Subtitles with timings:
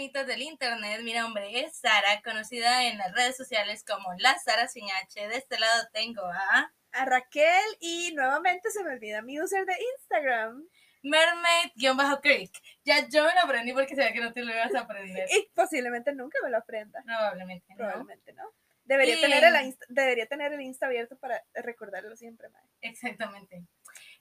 [0.00, 1.02] Personitas del internet.
[1.02, 5.28] Mi nombre es Sara, conocida en las redes sociales como La Sara Sin H.
[5.28, 9.74] De este lado tengo a A Raquel y nuevamente se me olvida mi user de
[9.98, 10.64] Instagram.
[11.02, 12.50] Mermaid-Creek.
[12.84, 15.28] Ya yo me lo aprendí porque sabía que no te lo ibas a aprender.
[15.30, 17.02] Y posiblemente nunca me lo aprenda.
[17.04, 17.76] Probablemente no.
[17.76, 18.44] Probablemente no.
[18.84, 22.62] Debería, Y- tener el insta, debería tener el Insta abierto para recordarlo siempre, mae.
[22.80, 23.62] Exactamente.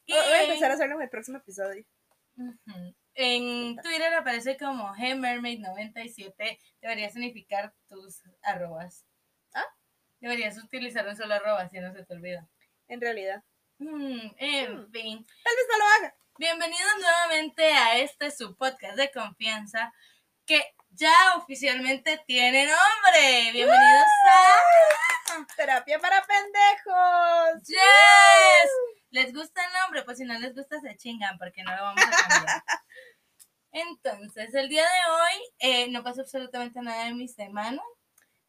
[0.06, 1.86] Y Voy a empezar a hacerlo en el próximo episodio.
[2.38, 2.96] Ujú.
[3.16, 6.60] En Twitter aparece como gmermaid97.
[6.82, 9.06] Debería significar tus arrobas.
[9.54, 9.66] ¿Ah?
[10.20, 12.48] Deberías utilizar un solo arroba si no se te olvida.
[12.88, 13.44] En realidad.
[13.80, 14.92] Mm, en Mm.
[14.92, 15.26] fin.
[15.44, 16.16] Tal vez no lo haga.
[16.38, 19.94] Bienvenidos nuevamente a este su podcast de confianza
[20.46, 23.52] que ya oficialmente tiene nombre.
[23.52, 27.68] Bienvenidos a Terapia para pendejos.
[27.68, 27.80] Yes.
[29.12, 30.04] ¿Les gusta el nombre?
[30.04, 32.64] Pues si no les gusta se chingan porque no lo vamos a cambiar.
[33.72, 37.82] Entonces, el día de hoy eh, no pasó absolutamente nada en mi semana.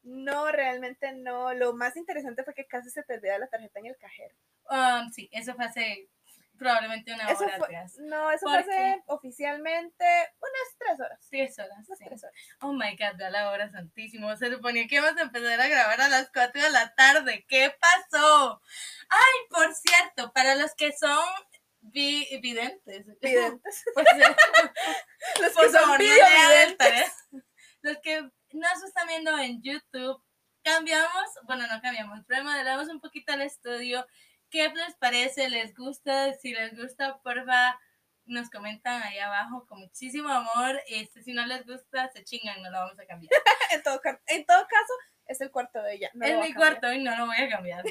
[0.02, 1.52] No, realmente no.
[1.54, 4.34] Lo más interesante fue que casi se te olvida la tarjeta en el cajero.
[4.70, 6.08] Um, sí, eso fue hace
[6.56, 7.96] probablemente una Eso hora fue, atrás.
[8.00, 11.26] no, eso ¿Por fue hace oficialmente unas tres horas.
[11.30, 11.86] Tres horas.
[11.86, 12.04] Sí.
[12.04, 12.36] tres horas.
[12.60, 14.34] Oh my god, ya la hora santísimo.
[14.36, 17.44] Se suponía que íbamos a empezar a grabar a las 4 de la tarde.
[17.48, 18.60] ¿Qué pasó?
[19.08, 21.18] Ay, por cierto, para los que son
[21.81, 23.06] vi- videntes.
[23.20, 23.84] Videntes.
[23.95, 24.06] Pues,
[25.41, 26.77] Los por que son favor, no el videovidentes.
[26.78, 27.12] tarea.
[27.83, 28.22] Los que
[28.53, 30.22] nos están viendo en YouTube,
[30.62, 34.06] cambiamos, bueno, no cambiamos, remodelamos un poquito el estudio.
[34.50, 35.49] ¿Qué les parece?
[35.49, 36.34] ¿Les gusta?
[36.34, 37.78] Si les gusta, porfa,
[38.27, 40.81] nos comentan ahí abajo con muchísimo amor.
[40.88, 43.31] Este, si no les gusta, se chingan, no lo vamos a cambiar.
[43.71, 44.93] en, todo, en todo caso,
[45.27, 46.10] es el cuarto de ella.
[46.15, 47.84] no es mi cuarto y no lo voy a cambiar.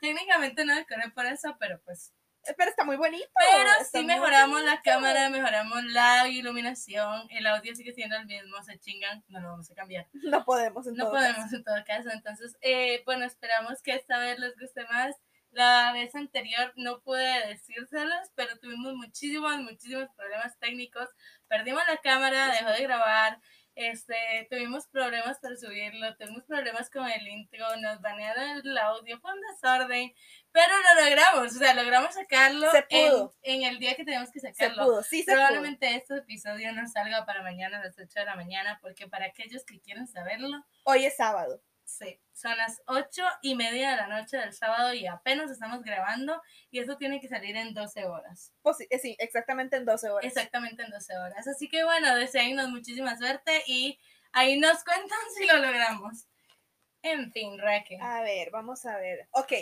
[0.00, 2.12] Técnicamente no decoré por eso, pero pues
[2.56, 3.28] Pero está muy bonito.
[3.34, 8.78] Pero sí mejoramos la cámara, mejoramos la iluminación, el audio sigue siendo el mismo, se
[8.78, 10.06] chingan, no lo vamos a cambiar.
[10.38, 11.56] No podemos, en No todo podemos caso.
[11.56, 15.14] en todo caso, entonces, eh, bueno, esperamos que esta vez les guste más.
[15.50, 21.08] La vez anterior no pude decírselos, pero tuvimos muchísimos, muchísimos problemas técnicos.
[21.48, 23.40] Perdimos la cámara, dejó de grabar,
[23.78, 29.32] este, tuvimos problemas para subirlo, tuvimos problemas con el intro, nos banearon el audio, fue
[29.32, 30.12] un desorden,
[30.50, 33.34] pero lo logramos, o sea, logramos sacarlo Se en, pudo.
[33.42, 34.84] en el día que teníamos que Se sacarlo.
[34.84, 35.36] pudo, sí se pudo.
[35.36, 39.26] Probablemente este episodio no salga para mañana a las 8 de la mañana, porque para
[39.26, 40.48] aquellos que quieren saberlo,
[40.84, 41.62] Hoy es sábado.
[41.88, 46.40] Sí, son las 8 y media de la noche del sábado y apenas estamos grabando
[46.70, 48.52] y eso tiene que salir en 12 horas.
[48.62, 50.26] Pues sí, eh, sí, exactamente en 12 horas.
[50.26, 51.48] Exactamente en 12 horas.
[51.48, 53.98] Así que bueno, deseennos muchísima suerte y
[54.32, 56.26] ahí nos cuentan si lo logramos.
[57.02, 58.00] En fin, Raquel.
[58.02, 59.28] A ver, vamos a ver.
[59.30, 59.52] Ok.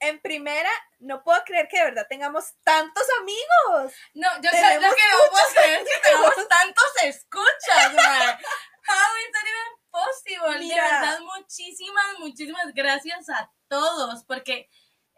[0.00, 0.70] En primera,
[1.00, 3.92] no puedo creer que de verdad tengamos tantos amigos.
[4.14, 8.38] No, yo sé lo que no puedo creer que tenemos tantos escuchas, man.
[8.86, 10.58] How is that even possible?
[10.60, 10.84] Mira.
[10.84, 14.68] De verdad, muchísimas, muchísimas gracias a todos, porque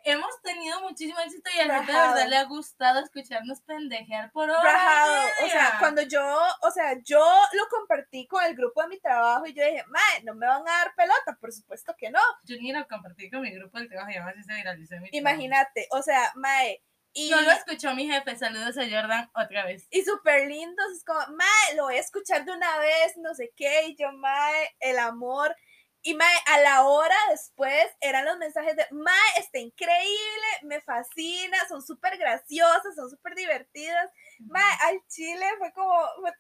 [0.05, 4.31] hemos tenido muchísimo éxito y a la gente de verdad le ha gustado escucharnos pendejear
[4.33, 4.63] por horas.
[4.63, 5.23] y Rajado.
[5.45, 7.21] O sea, cuando yo, o sea, yo
[7.53, 10.63] lo compartí con el grupo de mi trabajo y yo dije, mae, no me van
[10.63, 12.21] a dar pelota, por supuesto que no.
[12.45, 15.11] Yo ni lo compartí con mi grupo del trabajo y además se viralizó en mi
[15.11, 15.35] trabajo.
[15.35, 16.83] Imagínate, o sea, mae,
[17.13, 18.37] y, No lo escuchó mi jefe.
[18.37, 19.87] Saludos a Jordan otra vez.
[19.91, 23.53] y súper lindos, es como, mae, lo voy a escuchar de una vez, no sé
[23.57, 25.55] qué, y yo, mae, el amor.
[26.03, 31.59] Y mae, a la hora después eran los mensajes de, mae, está increíble, me fascina,
[31.69, 34.11] son súper graciosas, son súper divertidas.
[34.39, 36.33] Mae, al chile fue como, fue,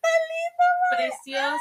[0.96, 1.60] Preciosos.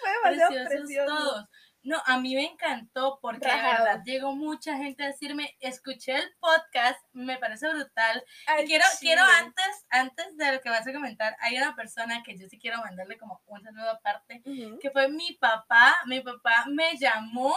[0.00, 1.16] fue demasiado preciosos precioso.
[1.16, 1.48] todos.
[1.84, 3.84] No, a mí me encantó porque Rajado.
[3.84, 8.24] verdad llegó mucha gente a decirme, escuché el podcast, me parece brutal.
[8.62, 8.98] Y quiero, chile.
[9.00, 12.58] quiero antes, antes de lo que vas a comentar, hay una persona que yo sí
[12.58, 14.42] quiero mandarle como un saludo aparte,
[14.80, 15.94] que fue mi papá.
[16.06, 17.54] Mi papá me llamó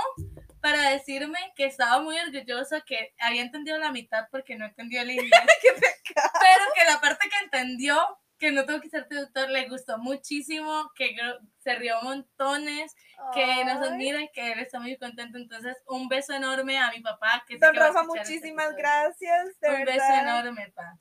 [0.62, 5.12] para decirme que estaba muy orgulloso, que había entendido la mitad porque no entendió el
[5.12, 6.30] inglés, Qué pecado.
[6.42, 7.98] pero que la parte que entendió
[8.38, 11.16] que no tuvo que ser traductor, le gustó muchísimo, que
[11.58, 12.96] se rió montones,
[13.34, 13.90] que nos Ay.
[13.90, 15.38] admira y que él está muy contento.
[15.38, 17.44] Entonces, un beso enorme a mi papá.
[17.48, 21.00] Que Don que Rafa, escuchar este muchísimas gracias, de Un beso enorme, pa.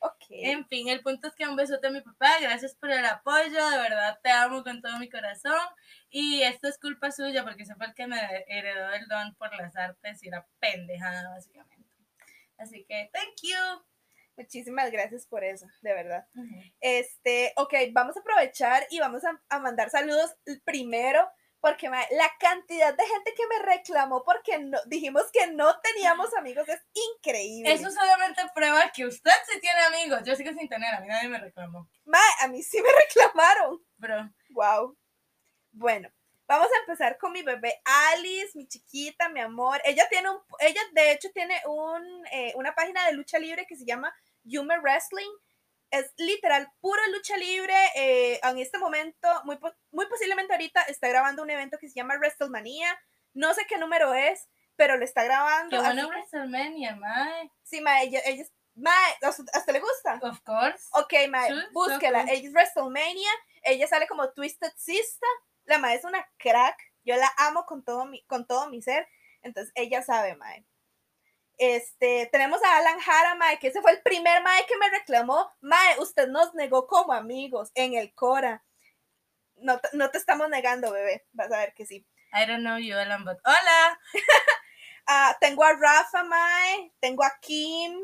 [0.00, 0.24] Ok.
[0.30, 3.70] En fin, el punto es que un besote a mi papá, gracias por el apoyo,
[3.70, 5.58] de verdad te amo con todo mi corazón
[6.10, 9.74] y esto es culpa suya porque fue el que me heredó el don por las
[9.76, 11.88] artes y la pendejada básicamente.
[12.58, 13.93] Así que, thank you.
[14.36, 16.26] Muchísimas gracias por eso, de verdad.
[16.80, 20.34] Este, ok, vamos a aprovechar y vamos a, a mandar saludos
[20.64, 21.26] primero,
[21.60, 26.68] porque la cantidad de gente que me reclamó porque no, dijimos que no teníamos amigos
[26.68, 26.80] es
[27.16, 27.72] increíble.
[27.72, 31.28] Eso solamente prueba que usted sí tiene amigos, yo sigo sin tener, a mí nadie
[31.28, 33.82] me reclamó, Mae, a mí sí me reclamaron.
[33.96, 34.30] bro.
[34.50, 34.98] Wow.
[35.72, 36.10] Bueno,
[36.46, 37.80] vamos a empezar con mi bebé
[38.12, 39.80] Alice, mi chiquita, mi amor.
[39.84, 43.76] Ella tiene un, ella de hecho tiene un, eh, una página de lucha libre que
[43.76, 44.14] se llama
[44.44, 45.30] Yume Wrestling.
[45.90, 47.74] Es literal pura lucha libre.
[47.94, 49.58] eh, en este momento, muy,
[49.90, 52.98] muy posiblemente ahorita está grabando un evento que se llama WrestleMania.
[53.32, 55.70] No sé qué número es, pero lo está grabando.
[55.70, 57.50] Qué así bueno que- WrestleMania, mae.
[57.62, 58.92] sí, ma, ella, ella es- ma,
[59.52, 60.18] ¿hasta le gusta?
[60.22, 60.84] Of course.
[60.92, 62.20] Ok, mae, búsquela.
[62.22, 62.30] cool.
[62.30, 63.30] Ella es WrestleMania.
[63.62, 65.28] Ella sale como Twisted Sister.
[65.64, 66.76] La mae es una crack.
[67.04, 69.06] Yo la amo con todo mi, con todo mi ser.
[69.42, 70.64] Entonces, ella sabe, mae.
[71.56, 75.52] Este, tenemos a Alan Jara, mae, que ese fue el primer mae que me reclamó.
[75.60, 78.64] Mae, usted nos negó como amigos en el Cora.
[79.56, 81.24] No, no te estamos negando, bebé.
[81.32, 82.06] Vas a ver que sí.
[82.32, 84.00] I don't know you, Alan, but hola.
[85.06, 86.90] Ah, tengo a Rafa, mae.
[86.98, 88.00] Tengo a Kim,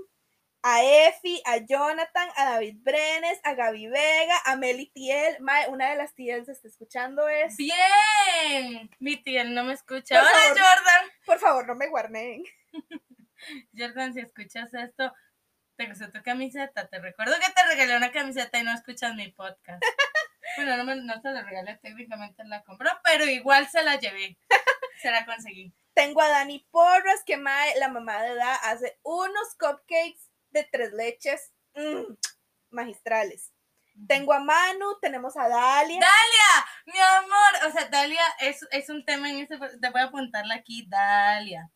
[0.62, 5.38] a Efi, a Jonathan, a David Brenes, a Gaby Vega, a Meli Tiel.
[5.40, 7.56] Mae, una de las Tiel se está escuchando es.
[7.56, 8.90] Bien.
[8.98, 10.20] Mi tía no me escucha.
[10.20, 10.58] Por Hola, favor.
[10.58, 11.10] Jordan.
[11.24, 12.44] Por favor, no me guarden.
[13.76, 15.12] Jordan, si escuchas esto,
[15.76, 16.88] te gustó tu camiseta.
[16.88, 19.82] Te recuerdo que te regalé una camiseta y no escuchas mi podcast.
[20.56, 24.36] Bueno, no, me, no te la regalé, técnicamente la compró, pero igual se la llevé.
[25.00, 25.72] Se la conseguí.
[25.94, 30.92] Tengo a Dani Porras, que mae, la mamá de Da hace unos cupcakes de tres
[30.92, 32.14] leches mm,
[32.70, 33.52] magistrales.
[34.08, 36.00] Tengo a Manu, tenemos a Dalia.
[36.00, 37.68] Dalia, mi amor.
[37.68, 39.58] O sea, Dalia es, es un tema en ese.
[39.58, 41.70] Te voy a apuntarla aquí, Dalia.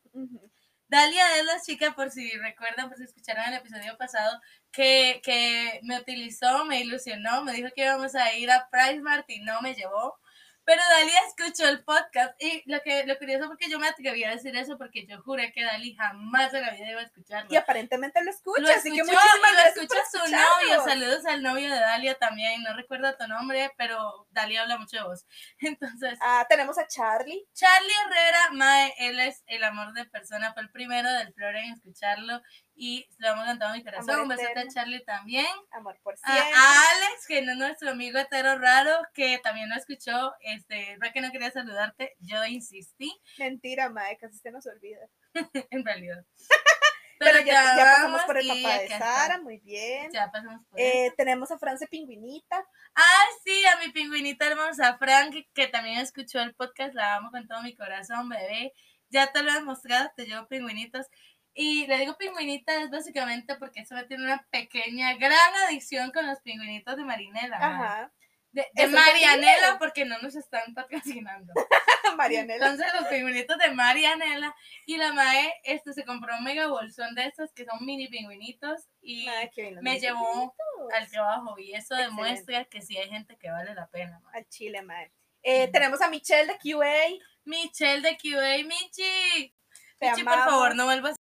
[0.94, 5.81] Dalia es la chica, por si recuerdan, por si escucharon el episodio pasado, que, que
[5.82, 9.61] me utilizó, me ilusionó, me dijo que íbamos a ir a Price Mart y no
[9.61, 10.17] me llevó.
[10.65, 14.31] Pero Dalia escuchó el podcast y lo que lo curioso porque yo me atreví a
[14.31, 17.53] decir eso porque yo juré que Dali jamás en la vida iba a escucharlo.
[17.53, 20.85] Y aparentemente lo escucha, Lo así que escuchó muchísimas y lo escucha su novio.
[20.85, 22.63] Saludos al novio de Dalia también.
[22.63, 25.27] No recuerdo tu nombre, pero Dalia habla mucho de vos.
[25.61, 27.47] Entonces, Ah, tenemos a Charlie.
[27.55, 31.73] Charlie Herrera, Mae, él es el amor de persona, fue el primero del flor en
[31.73, 32.41] escucharlo
[32.76, 34.21] y lo hemos cantado en mi corazón.
[34.21, 34.69] Un besote a.
[34.69, 35.47] Charlie también.
[35.71, 36.53] Amor por siempre.
[36.55, 41.21] a Alex, que no es nuestro amigo hetero raro, que también lo escuchó, este, que
[41.21, 45.09] no quería saludarte, yo insistí, Mentira, mae, casi se nos olvida.
[45.71, 46.25] en realidad.
[47.19, 50.11] Pero, ya, ya pasamos por el papá de Sara, muy bien.
[50.12, 52.67] Ya pasamos por Eh, tenemos a France Pingüinita.
[52.94, 57.47] Ah, sí, a mi pingüinita hermosa, Frank, que también escuchó el podcast, la amo con
[57.47, 58.73] todo mi corazón, bebé.
[59.11, 61.06] Ya te lo he mostrado, te llevo pingüinitos.
[61.55, 66.27] Y le digo pingüinita es básicamente porque eso me tiene una pequeña, gran adicción con
[66.27, 67.56] los pingüinitos de Marinela.
[67.56, 68.12] Ajá.
[68.51, 71.53] De, de Marianela, porque no nos están patrocinando.
[72.17, 72.67] Marianela.
[72.67, 74.55] Entonces los pingüinitos de Marianela
[74.87, 78.89] y la Mae este, se compró un mega bolsón de estos que son mini pingüinitos
[79.01, 80.55] y bien, me llevó
[80.93, 82.05] al trabajo y eso Excelente.
[82.05, 84.20] demuestra que sí hay gente que vale la pena.
[84.20, 84.39] mae.
[84.39, 85.11] Al chile, mae.
[85.43, 87.23] Eh, tenemos a Michelle de QA.
[87.44, 89.55] Michelle de QA, Michi.
[89.99, 91.17] Te Michi, por favor, no vuelvas.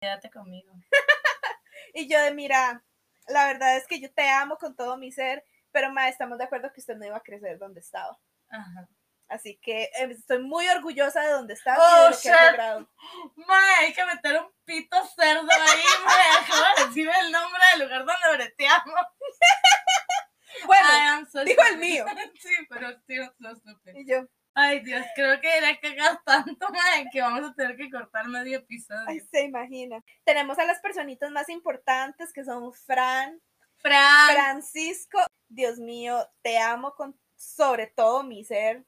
[0.00, 0.72] Quédate conmigo.
[1.94, 2.84] Y yo de, mira,
[3.28, 6.44] la verdad es que yo te amo con todo mi ser, pero mae, estamos de
[6.44, 8.18] acuerdo que usted no iba a crecer donde estaba.
[8.50, 8.88] Ajá.
[9.28, 12.50] Así que eh, estoy muy orgullosa de donde estás y Oh, de lo que has
[12.50, 12.90] logrado.
[13.36, 16.44] Mae, hay que meter un pito cerdo ahí, mae.
[16.44, 19.06] Acabo de decir el nombre del lugar donde breteamos.
[20.66, 22.06] Bueno, so dijo el mío.
[22.40, 23.94] sí, pero sí, so stupid.
[23.94, 24.24] y yo,
[24.58, 28.58] Ay, Dios, creo que la cagas tanto, mae, que vamos a tener que cortar medio
[28.58, 29.04] episodio.
[29.06, 30.02] ay, se imagina.
[30.24, 33.38] Tenemos a las personitas más importantes que son Fran,
[33.76, 35.18] Fran, Francisco.
[35.48, 38.84] Dios mío, te amo con sobre todo mi ser.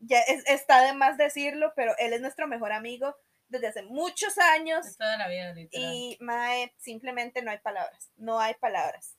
[0.00, 3.14] Ya es- está de más decirlo, pero él es nuestro mejor amigo
[3.48, 4.84] desde hace muchos años.
[4.84, 5.92] de toda la vida, literal.
[5.92, 8.10] Y Mae, simplemente no hay palabras.
[8.16, 9.16] No hay palabras.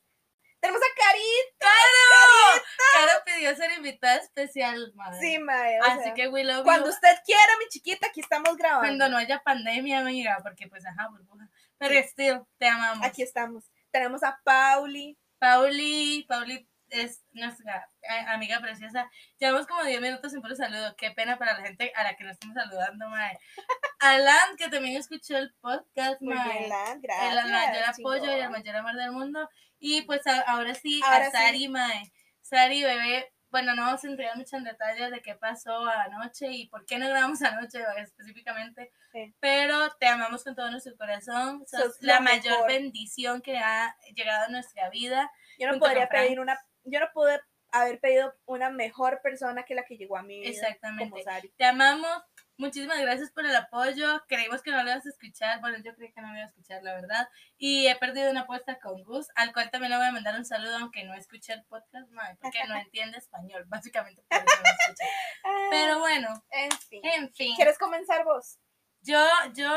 [0.60, 1.68] Tenemos a Carita.
[1.68, 2.64] ¡Caro!
[2.94, 5.20] Caro pidió ser invitada especial, madre.
[5.20, 6.94] Sí, o Así sea, que love cuando you.
[6.94, 8.82] usted quiera, mi chiquita, aquí estamos grabando.
[8.82, 11.50] Cuando no haya pandemia, amiga, porque pues ajá, burbuja.
[11.78, 13.06] Pero still, te amamos.
[13.06, 13.64] Aquí estamos.
[13.92, 15.18] Tenemos a Pauli.
[15.40, 19.10] Pauli, Pauli es nuestra a- amiga preciosa.
[19.38, 20.96] Llevamos como 10 minutos sin puro saludo.
[20.98, 23.38] Qué pena para la gente a la que nos estamos saludando, mae.
[24.00, 26.58] Alan, que también escuchó el podcast, Muy mae.
[26.60, 27.46] bien, Lan, gracias.
[27.46, 28.52] el mayor apoyo y el chingón.
[28.52, 29.50] mayor amor del mundo.
[29.80, 31.38] Y pues a- ahora sí, Ahora a sí.
[31.38, 32.12] Sari, mae.
[32.42, 36.86] Sari, bebé, bueno, no vamos a entregar muchos detalles de qué pasó anoche y por
[36.86, 39.34] qué no grabamos anoche específicamente, Sí.
[39.40, 41.64] pero te amamos con todo nuestro corazón.
[41.66, 42.68] Sos Sos la mayor mejor.
[42.68, 45.32] bendición que ha llegado a nuestra vida.
[45.58, 47.40] Yo no podría pedir una, yo no pude
[47.72, 50.48] haber pedido una mejor persona que la que llegó a vida.
[50.48, 51.10] Exactamente.
[51.10, 51.50] Como Sari.
[51.58, 52.24] Te amamos.
[52.58, 54.22] Muchísimas gracias por el apoyo.
[54.28, 55.62] Creímos que no lo ibas a escuchar.
[55.62, 57.30] Bueno, yo creí que no me iba a escuchar, la verdad.
[57.58, 60.46] Y he perdido una apuesta con Gus, al cual también le voy a mandar un
[60.46, 64.24] saludo, aunque no escuché el podcast, mae, porque no entiende español, básicamente.
[64.28, 65.06] Por eso no escucha.
[65.46, 67.02] Ah, Pero bueno, en fin.
[67.06, 67.56] en fin.
[67.56, 68.60] ¿Quieres comenzar vos?
[69.02, 69.72] Yo, yo,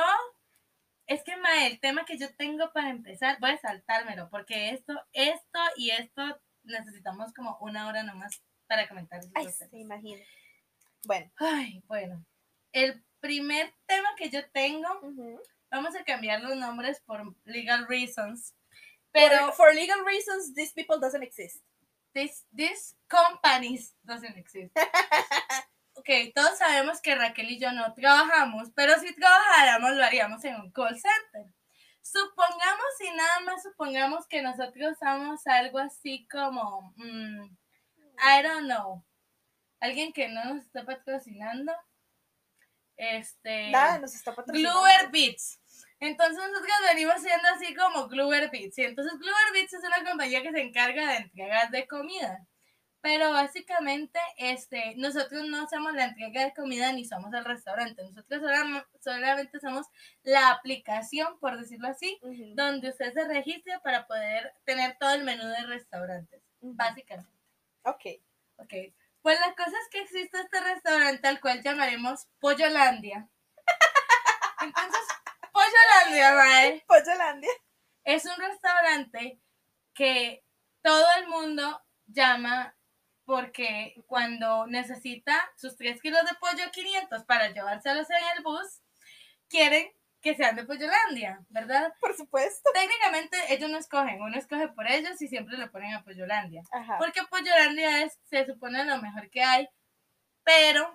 [1.06, 5.00] es que, mae, el tema que yo tengo para empezar, voy a saltármelo, porque esto,
[5.12, 9.21] esto y esto necesitamos como una hora nomás para comentar.
[9.35, 9.69] Ay, se.
[11.04, 11.31] Bueno.
[11.37, 12.25] Ay, bueno.
[12.73, 14.88] El primer tema que yo tengo,
[15.71, 18.54] vamos a cambiar los nombres por legal reasons.
[19.11, 21.62] Pero Pero for legal reasons, these people doesn't exist.
[22.14, 24.76] this, these companies doesn't exist.
[25.95, 30.57] Ok, todos sabemos que Raquel y yo no trabajamos, pero si trabajáramos lo haríamos en
[30.57, 31.54] un call center.
[32.02, 39.04] Supongamos y nada más supongamos que nosotros somos algo así como, mm, I don't know,
[39.80, 41.73] alguien que no nos está patrocinando.
[42.97, 43.71] Este.
[43.71, 44.80] Nada, nos está patrocinando.
[44.80, 45.61] Gluer Beats.
[46.00, 48.78] Entonces nosotros venimos siendo así como Gluer Beats.
[48.78, 52.47] Y entonces Gluer Beats es una compañía que se encarga de entregas de comida.
[53.02, 58.02] Pero básicamente este, nosotros no hacemos la entrega de comida ni somos el restaurante.
[58.04, 59.87] Nosotros solam- solamente somos
[60.23, 62.18] la aplicación, por decirlo así,
[62.54, 66.40] donde usted se registre para poder tener todo el menú de restaurantes.
[66.61, 67.32] Básicamente.
[67.82, 68.04] Ok.
[68.59, 68.73] Ok.
[69.21, 73.28] Pues la cosa es que existe este restaurante al cual llamaremos Pollolandia.
[74.62, 75.00] Entonces,
[75.52, 77.50] Pollolandia, mae, Pollolandia.
[78.04, 79.40] es un restaurante
[79.94, 80.44] que
[80.82, 82.75] todo el mundo llama
[83.32, 88.82] porque cuando necesita sus 3 kilos de pollo 500 para llevárselos en el bus,
[89.48, 91.94] quieren que sean de Pollolandia, ¿verdad?
[91.98, 92.68] Por supuesto.
[92.74, 96.62] Técnicamente ellos no escogen, uno escoge por ellos y siempre le ponen a Pollolandia.
[96.72, 96.98] Ajá.
[96.98, 99.66] Porque Pollolandia es, se supone, lo mejor que hay,
[100.44, 100.94] pero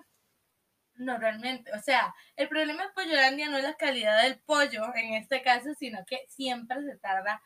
[0.94, 1.72] no realmente.
[1.72, 5.74] O sea, el problema de Pollolandia no es la calidad del pollo en este caso,
[5.74, 7.42] sino que siempre se tarda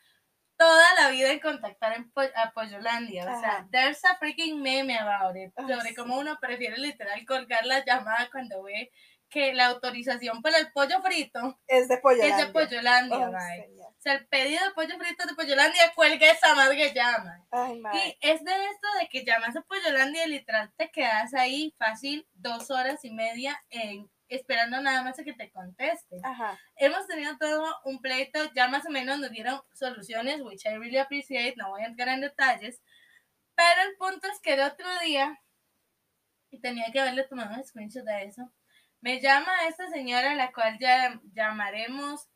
[0.63, 3.23] toda la vida en contactar en po- a Pollolandia.
[3.25, 5.95] O sea, there's a freaking meme about it, Ay, sobre sí.
[5.95, 8.91] cómo uno prefiere literal colgar la llamada cuando ve
[9.29, 12.37] que la autorización para el pollo frito Es de Pollolandia.
[12.39, 13.89] es de Pollolandia, Oh.
[13.89, 17.45] O sea, el pedido de pollo frito de Pollolandia cuelga esa madre llama.
[17.51, 17.81] Ay.
[17.95, 22.27] Y es de esto de que llamas a Pollolandia y literal te quedas ahí fácil
[22.35, 26.17] dos horas y media en, esperando nada más a que te conteste.
[26.23, 26.59] Ajá.
[26.77, 30.99] Hemos tenido todo un pleito, ya más o menos nos dieron soluciones, which I really
[30.99, 32.81] appreciate, no voy a entrar en detalles,
[33.55, 35.41] pero el punto es que el otro día,
[36.51, 38.53] y tenía que haberle tomado un screenshot de eso,
[39.01, 42.29] me llama esta señora, la cual ya llamaremos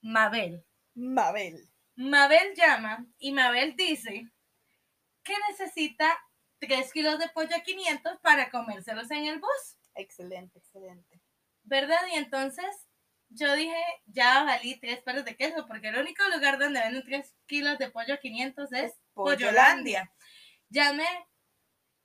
[0.00, 0.64] Mabel.
[0.94, 1.68] Mabel.
[1.96, 4.30] Mabel llama y Mabel dice
[5.22, 6.16] que necesita
[6.60, 11.13] 3 kilos de pollo a 500 para comérselos en el bus, Excelente, excelente.
[11.64, 12.00] ¿Verdad?
[12.12, 12.66] Y entonces
[13.28, 17.34] yo dije, ya valí tres pares de queso, porque el único lugar donde venden 3
[17.46, 20.10] kilos de pollo a 500 es Es Pollolandia.
[20.68, 21.08] Llamé,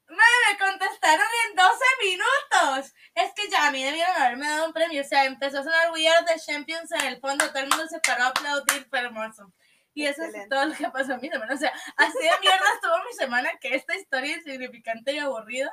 [0.07, 2.93] me contestaron en 12 minutos.
[3.13, 5.01] Es que ya a mí debieron haberme dado un premio.
[5.01, 7.87] O sea, empezó a sonar We Are the Champions en el fondo, todo el mundo
[7.87, 9.53] se paró a aplaudir, fue hermoso.
[9.93, 10.49] Y eso es Excelente.
[10.55, 11.53] todo lo que pasó en mi semana.
[11.53, 15.71] O sea, así de mierda estuvo mi semana que esta historia insignificante y aburrida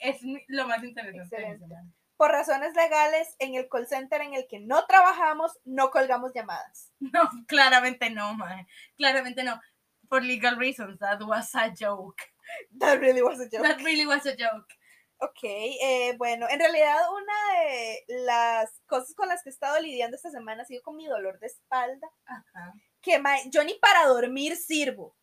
[0.00, 1.58] es lo más interesante de mi Excelente.
[1.66, 1.92] semana.
[2.16, 6.92] Por razones legales, en el call center en el que no trabajamos, no colgamos llamadas.
[7.12, 8.66] No, claramente no, man.
[8.96, 9.60] Claramente no.
[10.08, 12.22] For legal reasons, that was a joke.
[12.78, 13.62] That really was a joke.
[13.62, 14.72] That really was a joke.
[15.18, 20.16] Ok, eh, bueno, en realidad una de las cosas con las que he estado lidiando
[20.16, 22.74] esta semana ha sido con mi dolor de espalda, Ajá.
[23.00, 25.16] que yo ni para dormir sirvo.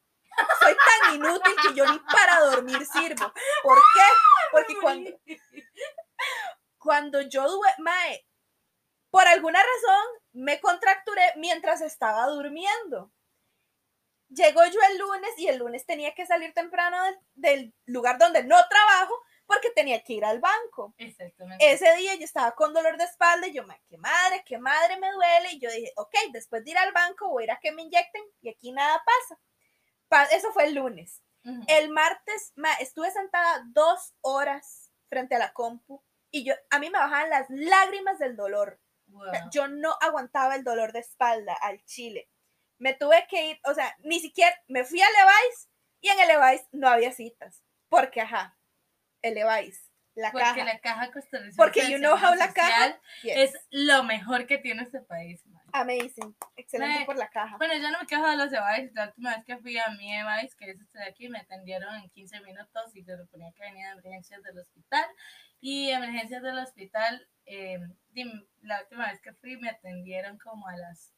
[0.62, 3.32] Soy tan inútil que yo ni para dormir sirvo.
[3.64, 4.08] ¿Por qué?
[4.52, 5.12] Porque cuando,
[6.82, 7.92] cuando yo duermo,
[9.10, 13.12] por alguna razón me contracturé mientras estaba durmiendo.
[14.30, 18.44] Llegó yo el lunes y el lunes tenía que salir temprano del, del lugar donde
[18.44, 19.14] no trabajo
[19.46, 20.94] porque tenía que ir al banco.
[20.98, 21.70] Exactamente.
[21.70, 24.98] Ese día yo estaba con dolor de espalda y yo, "Ma, qué madre, qué madre
[24.98, 25.50] me duele.
[25.52, 27.82] Y yo dije, ok, después de ir al banco voy a ir a que me
[27.82, 29.42] inyecten y aquí nada pasa.
[30.08, 31.22] Pa- Eso fue el lunes.
[31.68, 36.90] El martes ma, estuve sentada dos horas frente a la compu y yo, a mí
[36.90, 38.80] me bajaban las lágrimas del dolor.
[39.08, 39.32] Wow.
[39.52, 42.30] Yo no aguantaba el dolor de espalda al chile.
[42.80, 45.70] Me tuve que ir, o sea, ni siquiera me fui a Levi's
[46.00, 47.62] y en el Levi's no había citas.
[47.90, 48.58] Porque, ajá,
[49.22, 50.64] el Levi's, la Porque caja.
[50.64, 53.36] la caja costarricense Porque you know how la caja yes.
[53.54, 55.46] es lo mejor que tiene este país.
[55.48, 55.61] man.
[55.74, 56.36] Amazing.
[56.56, 57.58] Excelente Mae, por la caja.
[57.58, 58.92] Bueno, yo no me quejo de los Evice.
[58.94, 61.96] La última vez que fui a mi Evice, que es este de aquí, me atendieron
[61.96, 65.06] en 15 minutos y se suponía que venía de emergencias del hospital.
[65.60, 67.80] Y emergencias del hospital, eh,
[68.62, 71.14] la última vez que fui me atendieron como a las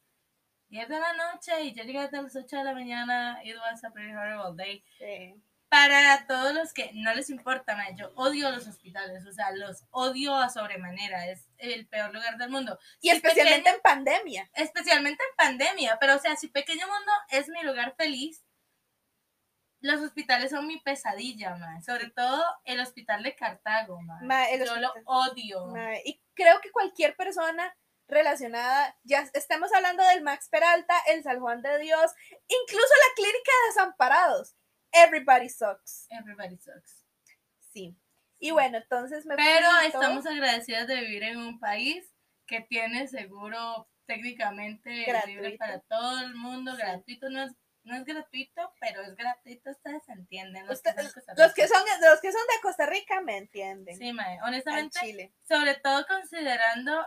[0.68, 3.40] 10 de la noche y yo llegué hasta las 8 de la mañana.
[3.44, 4.84] It was a pretty horrible day.
[4.98, 5.40] Sí.
[5.74, 9.82] Para todos los que no les importa, mae, yo odio los hospitales, o sea, los
[9.90, 12.78] odio a sobremanera, es el peor lugar del mundo.
[13.00, 14.50] Y Si especialmente pequeño- en pandemia.
[14.54, 18.44] especialmente en pandemia, pero o sea, si Pequeño Mundo es mi lugar feliz,
[19.80, 21.82] los hospitales son mi pesadilla, mae.
[21.82, 24.00] sobre todo el hospital de Cartago.
[24.22, 25.66] Mae, el yo lo odio.
[25.66, 27.76] Mae, Y creo que cualquier persona
[28.06, 32.12] relacionada, ya estemos hablando del Max Peralta, el San Juan de Dios,
[32.46, 34.54] incluso la clínica de desamparados.
[34.94, 36.06] Everybody sucks.
[36.10, 37.04] Everybody sucks.
[37.72, 37.96] Sí.
[38.38, 39.80] Y bueno, entonces me Pero todo.
[39.80, 42.10] estamos agradecidas de vivir en un país
[42.46, 45.58] que tiene seguro técnicamente libre Gratuito.
[45.58, 46.82] para todo el mundo, Sí.
[46.82, 47.52] gratuito, no es,
[47.84, 50.66] no es gratuito, pero es gratuito, ustedes entienden.
[50.66, 51.74] Los, Usted- que, son de Costa los que Rica.
[51.78, 53.96] son los que son de Costa Rica me entienden.
[53.96, 55.34] Sí, mae, honestamente, Chile.
[55.48, 57.06] sobre todo considerando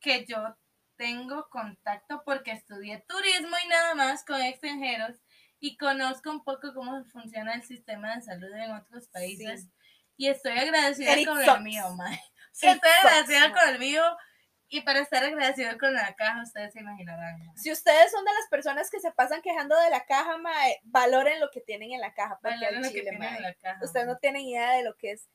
[0.00, 0.56] que yo
[0.96, 5.16] tengo contacto porque estudié turismo y nada más con extranjeros
[5.60, 9.70] y conozco un poco cómo funciona el sistema de salud en otros países Sí.
[10.16, 12.20] y estoy agradecida con el mío, mae.
[12.60, 14.02] Estoy agradecida con el mío
[14.68, 17.40] y para estar agradecido con la caja ustedes se imaginarán.
[17.56, 21.40] Si ustedes son de las personas que se pasan quejando de la caja, mae, valoren
[21.40, 22.38] lo que tienen en la caja.
[22.42, 23.84] Porque Valoren al lo que tienen en la caja.
[23.84, 25.28] ustedes no tienen idea de lo que es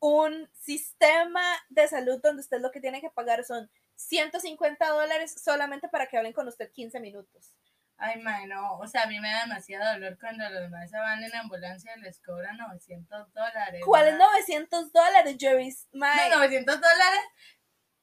[0.00, 5.88] un sistema de salud donde usted lo que tiene que pagar son 150 dólares solamente
[5.88, 7.52] para que hablen con usted 15 minutos.
[8.00, 11.24] Ay, mae, no, o sea, a mí me da demasiado dolor cuando los demás van
[11.24, 13.82] en ambulancia y les cobran 900 dólares.
[13.84, 14.28] ¿Cuáles mae.
[14.34, 15.74] 900 dólares, Jerry?
[15.92, 17.20] No, 900 dólares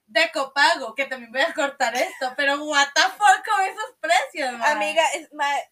[0.07, 4.53] de copago, que también voy a cortar esto, pero what the fuck con esos precios,
[4.59, 4.71] mae?
[4.73, 5.63] amiga, es, mae,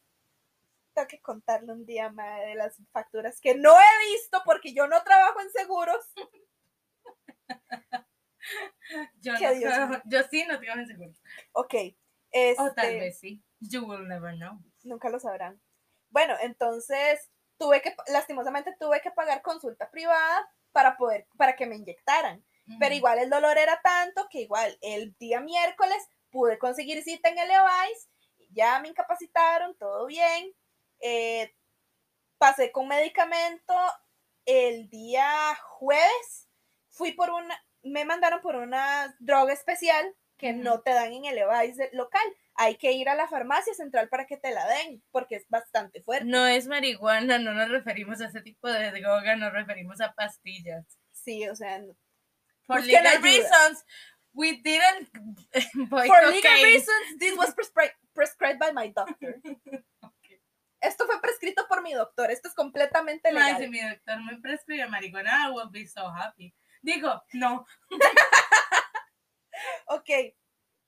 [0.94, 4.88] tengo que contarle un día, mae, de las facturas que no he visto porque yo
[4.88, 6.06] no trabajo en seguros.
[9.20, 11.12] yo, no Dios creo- yo sí no tengo seguro.
[11.52, 11.74] Ok,
[12.32, 13.44] este, O tal vez sí.
[13.70, 14.60] You will never know.
[14.84, 15.62] nunca lo sabrán.
[16.10, 21.76] Bueno, entonces tuve que, lastimosamente tuve que pagar consulta privada para poder, para que me
[21.76, 22.44] inyectaran.
[22.80, 22.98] Pero Ujú.
[22.98, 27.50] igual el dolor era tanto que igual el día miércoles pude conseguir cita en el
[28.50, 30.52] ya me incapacitaron, todo bien.
[31.00, 31.54] eh,
[32.38, 33.74] pasé con medicamento
[34.46, 36.50] el día jueves,
[36.90, 40.62] fui por una, me mandaron por una droga especial que Ujú.
[40.64, 41.40] no te dan en el
[41.94, 42.24] local.
[42.56, 46.02] Hay que ir a la farmacia central para que te la den, porque es bastante
[46.04, 46.26] fuerte.
[46.26, 50.86] No es marihuana, no nos referimos a ese tipo de droga, nos referimos a pastillas.
[51.12, 51.96] Sí, o sea, no-
[52.66, 53.22] For legal ayuda.
[53.22, 53.86] reasons,
[54.34, 55.10] we didn't
[55.90, 59.42] buy For legal reasons, this was prescri- prescribed by my doctor.
[60.80, 62.30] Esto fue prescrito por mi doctor.
[62.30, 63.58] Esto es completamente legal.
[63.58, 66.54] si mi doctor me prescribe marihuana, I will be so happy.
[66.82, 67.66] Digo, no,
[69.88, 70.10] Ok.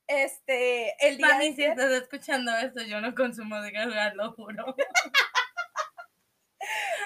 [0.08, 4.76] Este, el día de si estás escuchando esto, yo no consumo droga, lo juro.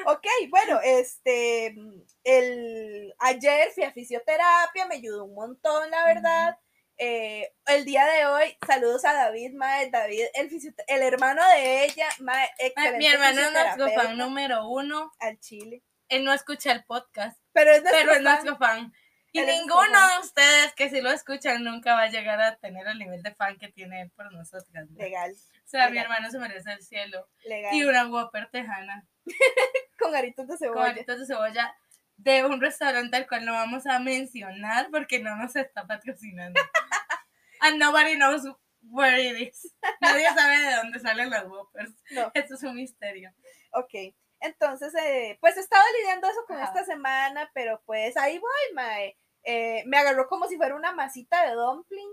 [0.05, 1.75] Ok, bueno, este,
[2.23, 6.57] el, ayer fui a fisioterapia, me ayudó un montón, la verdad.
[6.97, 10.49] Eh, el día de hoy, saludos a David, mae, David, el,
[10.87, 15.11] el hermano de ella, mae, excelente Mi hermano es nuestro fan número uno.
[15.19, 15.83] al Chile.
[16.09, 18.23] Él no escucha el podcast, Pero es nuestro pero es fan.
[18.23, 18.93] nuestro fan.
[19.31, 22.97] Y ninguno de ustedes que si lo escuchan nunca va a llegar a tener el
[22.97, 24.89] nivel de fan que tiene él por nosotras.
[24.89, 24.97] ¿no?
[24.97, 27.27] legal, O sea, mi hermano se merece el cielo.
[27.45, 29.05] legal, Y una Whopper tejana
[29.99, 30.89] con aritos de con cebolla.
[30.89, 31.75] aritos de cebolla
[32.17, 36.59] de un restaurante al cual no vamos a mencionar porque no nos está patrocinando.
[37.61, 38.43] And nobody knows
[38.81, 39.73] where it is.
[40.01, 41.91] Nadie sabe de dónde salen las Whoppers.
[42.11, 42.31] No.
[42.33, 43.31] Esto es un misterio.
[43.71, 43.93] Ok,
[44.41, 46.65] entonces, eh, pues he estado lidiando eso con Ajá.
[46.65, 49.17] esta semana, pero pues ahí voy, mae.
[49.43, 52.09] Eh, me agarró como si fuera una masita de dumpling,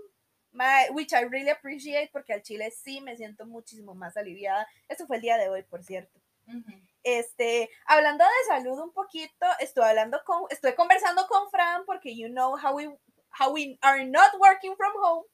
[0.51, 4.67] mae, which I really appreciate, porque al chile sí me siento muchísimo más aliviada.
[4.87, 6.19] Esto fue el día de hoy, por cierto.
[7.03, 12.29] Este, hablando de salud un poquito, estoy hablando con, estoy conversando con Fran, porque you
[12.29, 12.87] know how we,
[13.37, 15.25] how we are not working from home.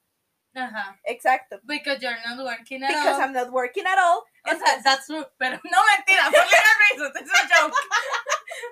[0.56, 1.00] Ajá.
[1.06, 1.60] Exacto.
[1.64, 3.22] Because you're not working at Because all.
[3.22, 4.24] I'm not working at all.
[4.46, 5.26] O sea, that's true.
[5.40, 7.16] Pero no mentira, for legal reasons.
[7.22, 7.74] It's a joke.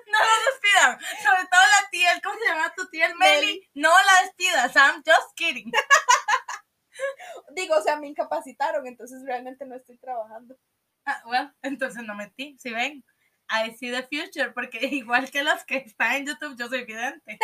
[0.06, 0.98] No lo despidan.
[1.22, 3.06] Sobre todo la tía, ¿cómo se llama tu tía?
[3.06, 3.46] El Meli.
[3.46, 3.70] Meli.
[3.74, 4.76] No la despidas.
[4.76, 5.72] I'm just kidding.
[7.56, 10.56] Digo, o sea, me incapacitaron, entonces realmente no estoy trabajando.
[11.04, 12.56] Ah, well, entonces no metí.
[12.60, 13.04] Si ven,
[13.50, 14.52] I see the future.
[14.52, 17.38] Porque igual que los que están en YouTube, yo soy vidente.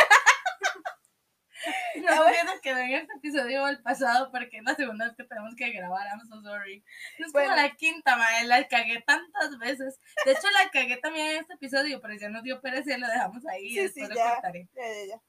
[1.97, 2.39] No Ah, sé bueno.
[2.41, 5.55] si nos quedó en este episodio el pasado porque es la segunda vez que tenemos
[5.57, 6.07] que grabar.
[6.07, 6.85] I'm so sorry.
[7.19, 7.51] Es Bueno.
[7.51, 8.45] como la quinta, madre.
[8.47, 9.99] La cagué tantas veces.
[10.25, 13.09] De hecho, la cagué también en este episodio, pero ya nos dio pereza y lo
[13.09, 13.71] dejamos ahí.
[13.71, 14.33] Sí, después sí, lo ya.
[14.35, 14.69] contaré.
[14.75, 15.21] Ya, ya.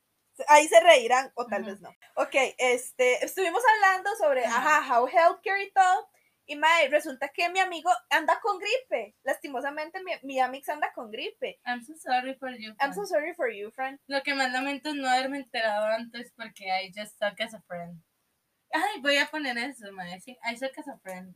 [0.47, 1.71] Ahí se reirán, o tal Ujú.
[1.71, 1.89] vez no.
[2.15, 4.77] Ok, este, estuvimos hablando sobre, Ajá.
[4.77, 6.09] ajá, how healthcare y todo.
[6.49, 9.15] Y mae, resulta que mi amigo anda con gripe.
[9.23, 11.59] Lastimosamente, mi, mi amix anda con gripe.
[11.63, 12.71] I'm so sorry for you.
[12.79, 12.95] I'm friend.
[12.95, 13.99] so sorry for you, friend.
[14.07, 17.61] Lo que más lamento es no haberme enterado antes porque I just suck as a
[17.67, 18.01] friend.
[18.73, 20.19] Ay, voy a poner eso, madre.
[20.21, 21.35] Sí, I suck as a friend.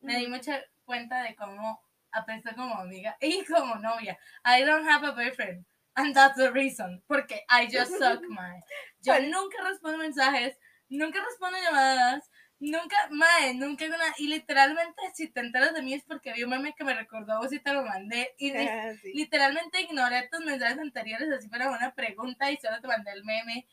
[0.00, 4.18] Me di mucha cuenta de cómo apesto como amiga y como novia.
[4.44, 5.64] I don't have a boyfriend.
[5.94, 7.04] And that's the reason.
[7.06, 8.64] Porque I just suck, mae.
[9.00, 10.56] Yo nunca respondo mensajes,
[10.88, 12.28] nunca respondo llamadas,
[12.70, 14.14] nunca, mae, nunca nada.
[14.18, 17.32] Y literalmente, si te enteras de mí es porque vi un meme que me recordó
[17.34, 18.34] a vos y te lo mandé.
[18.38, 19.12] Y Ah, sí.
[19.14, 23.66] literalmente ignoré tus mensajes anteriores así fuera una pregunta y solo te mandé el meme.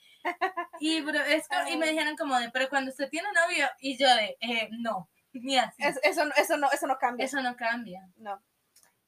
[0.80, 3.98] Y, bro, es co- y me dijeron como de, pero cuando usted tiene novio, y
[3.98, 5.84] yo de, eh, no, ni así.
[5.84, 7.26] Es- eso, no- eso, no, eso no cambia.
[7.26, 8.02] Eso no cambia.
[8.18, 8.42] No,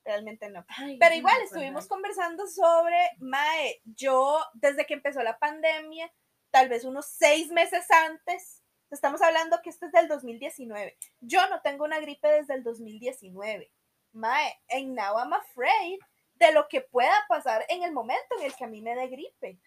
[0.05, 0.65] realmente no.
[0.69, 6.11] Ay, Pero igual estuvimos conversando sobre, Mae, yo desde que empezó la pandemia,
[6.51, 8.62] tal vez unos seis meses antes,
[8.93, 10.97] estamos hablando que esto es del 2019.
[11.21, 13.71] Yo no tengo una gripe desde el 2019.
[14.13, 15.99] Mae, and now I'm afraid
[16.35, 19.07] de lo que pueda pasar en el momento en el que a mí me dé
[19.07, 19.59] gripe.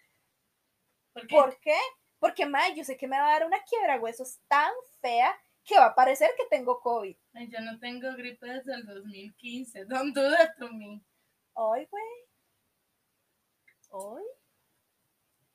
[1.13, 1.35] ¿Por qué?
[1.35, 1.77] ¿Por qué?
[2.19, 5.77] Porque, Mae, yo sé que me va a dar una quiebra huesos tan fea que
[5.77, 7.15] va a parecer que tengo COVID.
[7.33, 9.85] Ay, yo no tengo gripe desde el 2015.
[9.85, 11.03] Don't do that to me.
[11.53, 12.03] Hoy, güey.
[13.89, 14.23] Hoy.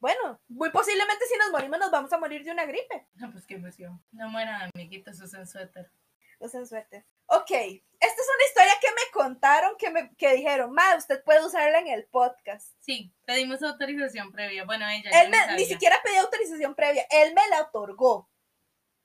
[0.03, 3.07] Bueno, muy posiblemente si nos morimos nos vamos a morir de una gripe.
[3.15, 4.05] No, pues qué emoción.
[4.11, 5.93] No mueran, amiguitos, usen suéter.
[6.41, 7.07] Usen suerte.
[7.27, 11.47] Ok, esta es una historia que me contaron, que me que dijeron, ma, usted puede
[11.47, 12.75] usarla en el podcast.
[12.81, 14.65] Sí, pedimos autorización previa.
[14.65, 18.29] Bueno, ella Él me, no ni siquiera pidió autorización previa, él me la otorgó.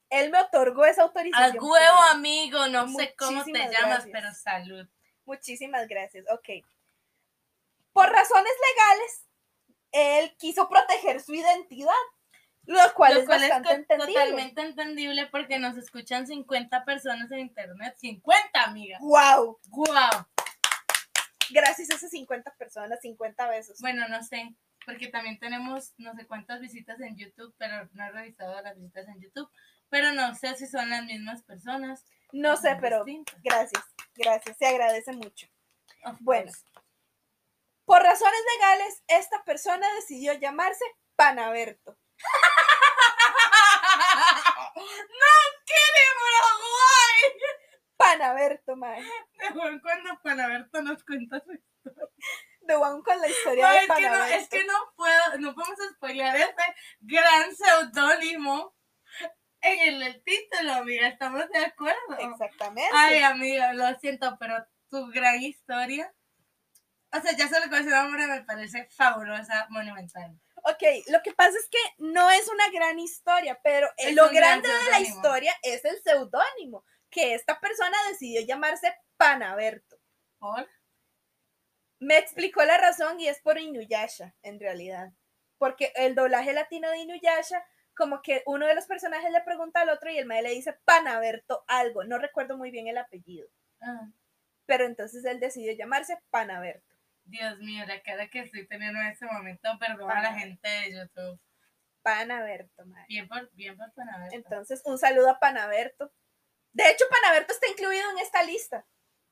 [0.09, 1.63] Él me otorgó esa autorización.
[1.63, 2.09] huevo, previa.
[2.09, 2.67] amigo.
[2.69, 4.87] No sé cómo te llamas, pero salud.
[5.25, 6.25] Muchísimas gracias.
[6.31, 6.65] Ok.
[7.93, 9.26] Por razones legales,
[9.91, 11.91] él quiso proteger su identidad,
[12.65, 14.13] lo cual Lo es cual es bastante co- entendible.
[14.13, 17.95] totalmente entendible porque nos escuchan 50 personas en internet.
[17.97, 18.97] 50, amiga.
[19.01, 19.59] ¡Wow!
[19.69, 20.25] ¡Wow!
[21.49, 23.79] Gracias a esas 50 personas, 50 besos.
[23.79, 24.53] Bueno, no sé,
[24.85, 29.07] porque también tenemos no sé cuántas visitas en YouTube, pero no he revisado las visitas
[29.07, 29.49] en YouTube.
[29.89, 32.03] Pero no sé si son las mismas personas.
[32.33, 33.41] No sé, pero distintas.
[33.41, 33.83] gracias,
[34.15, 35.47] gracias, se agradece mucho.
[36.03, 36.51] Of Bueno.
[36.51, 36.65] course.
[37.87, 40.83] Por razones legales, esta persona decidió llamarse
[41.15, 41.97] Panaberto.
[44.75, 45.33] ¡No
[45.65, 47.31] queremos, guay!
[47.95, 49.01] Panaberto, mae.
[49.37, 51.51] Mejor cuando Panaberto nos cuenta su
[52.59, 54.35] De one con la historia No, de es, que no, Panaberto.
[54.35, 56.63] es que no puedo, no podemos spoilear este
[56.99, 58.75] gran seudónimo
[59.61, 62.17] en el, el título, amiga, ¿estamos de acuerdo?
[62.19, 62.91] Exactamente.
[62.93, 64.55] Ay, amiga, lo siento, pero
[64.89, 66.13] tu gran historia,
[67.11, 70.39] o sea, ya solo con ese nombre me parece fabulosa, monumental.
[70.63, 74.61] Ok, lo que pasa es que no es una gran historia, pero Es lo gran
[74.61, 79.97] grande de la historia es el seudónimo, que esta persona decidió llamarse Panaberto.
[80.39, 80.67] ¿Por?
[81.99, 85.11] Me explicó la razón y es por Inuyasha, en realidad.
[85.57, 87.63] Porque el doblaje latino de Inuyasha,
[87.95, 90.77] como que uno de los personajes le pregunta al otro y el mae le dice
[90.85, 92.03] Panaberto algo.
[92.03, 93.47] No recuerdo muy bien el apellido.
[93.81, 94.09] Ah,
[94.65, 96.96] Pero entonces él decidió llamarse Panaberto.
[97.27, 100.93] Dios mío, la cara que estoy teniendo en este momento, perdón a la gente de
[100.93, 101.39] YouTube.
[102.01, 103.05] Panaberto, mae.
[103.07, 104.35] Bien por, bien por Panaberto.
[104.35, 106.13] Entonces, un saludo a Panaberto.
[106.71, 108.85] De hecho, Panaberto está incluido en esta lista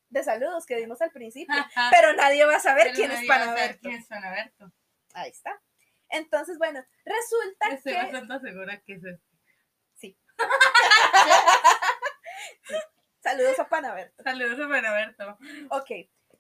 [0.10, 1.56] de saludos que dimos al principio.
[1.92, 3.80] Pero nadie va a saber Pero quién es Panaberto.
[3.82, 4.72] ¿Quién es Panaberto?
[5.14, 5.62] Ahí está.
[6.10, 8.00] Entonces, bueno, resulta Estoy que.
[8.00, 9.38] bastante segura que es este.
[9.96, 10.18] Sí.
[13.22, 14.24] Saludos a Panaberto.
[14.24, 15.38] Saludos a Panaberto.
[15.70, 15.92] Ok.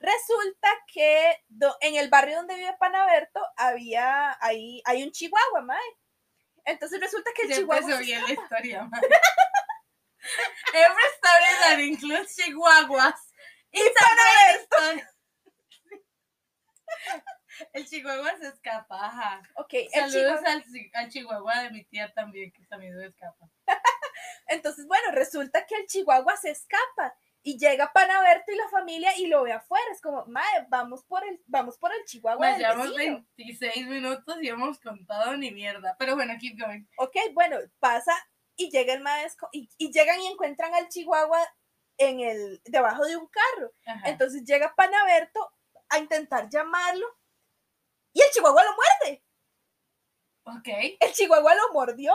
[0.05, 5.79] Resulta que do- en el barrio donde vive Panaberto había ahí hay un chihuahua, mae.
[6.63, 9.01] Entonces resulta que el Ya chihuahua empezó bien la historia, man.
[10.73, 13.31] Every story that includes chihuahuas.
[13.71, 15.05] y Panaberto.
[17.73, 19.41] El chihuahua se escapa, ajá.
[19.55, 20.63] Ok, el Saludos chihuahua, al,
[20.93, 23.49] al chihuahua de mi tía también, que también se escapa.
[24.47, 27.15] Entonces, bueno, resulta que el chihuahua se escapa
[27.47, 29.85] y llega Panaberto y la familia y lo ve afuera.
[29.91, 33.23] Es como, mae, vamos por el, vamos por el chihuahua del llevamos vecino".
[33.37, 35.95] 26 minutos y hemos contado ni mierda.
[35.99, 36.87] Pero bueno, keep going.
[36.97, 38.13] Ok, bueno, pasa
[38.55, 41.39] y llega el maestro y, y llegan y encuentran al chihuahua
[41.99, 43.71] en el, debajo de un carro.
[43.85, 44.09] Ajá.
[44.09, 45.53] Entonces llega Panaberto
[45.89, 47.05] a intentar llamarlo
[48.11, 49.23] y el chihuahua lo muerde.
[50.45, 50.97] ok.
[50.99, 52.11] El chihuahua lo mordió.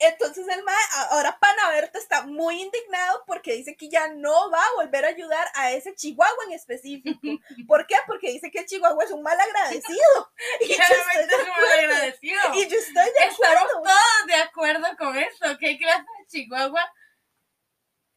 [0.00, 0.72] Entonces el ma,
[1.10, 5.46] ahora Panaberto está muy indignado porque dice que ya no va a volver a ayudar
[5.54, 7.18] a ese chihuahua en específico.
[7.66, 7.96] ¿Por qué?
[8.06, 10.32] Porque dice que el chihuahua es un mal agradecido.
[10.60, 11.72] Y yo estoy de acuerdo.
[11.72, 12.40] agradecido.
[12.54, 13.82] Y yo estoy de Estamos acuerdo.
[13.82, 15.58] todos de acuerdo con eso.
[15.58, 16.92] ¿Qué clase de chihuahua?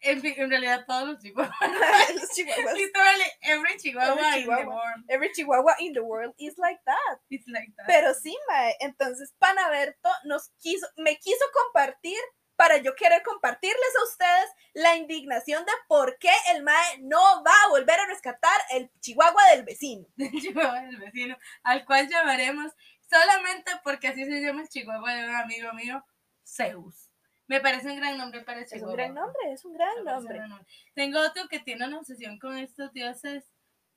[0.02, 1.56] En, realidad todos los chihuahuas.
[2.16, 2.74] Los chihuahuas.
[2.76, 4.76] Literally every chihuahua Every in the chihuahua.
[4.76, 5.06] world.
[5.10, 7.20] Every chihuahua in the world is like that.
[7.30, 7.88] It's like that.
[7.88, 8.76] Pero sí, mae.
[8.80, 12.20] Entonces Panaberto nos quiso, me quiso compartir
[12.56, 17.54] para yo querer compartirles a ustedes la indignación de por qué el mae no va
[17.66, 20.06] a volver a rescatar el chihuahua del vecino.
[20.16, 22.72] del chihuahua del vecino, al cual llamaremos
[23.10, 26.06] solamente porque así se llama el chihuahua de un amigo mío,
[26.46, 27.11] Zeus.
[27.52, 28.92] Me parece un gran nombre para el Es chihuahua.
[28.92, 30.40] un gran nombre, es un gran nombre.
[30.48, 30.66] nombre.
[30.96, 33.44] Tengo otro que tiene una obsesión con estos dioses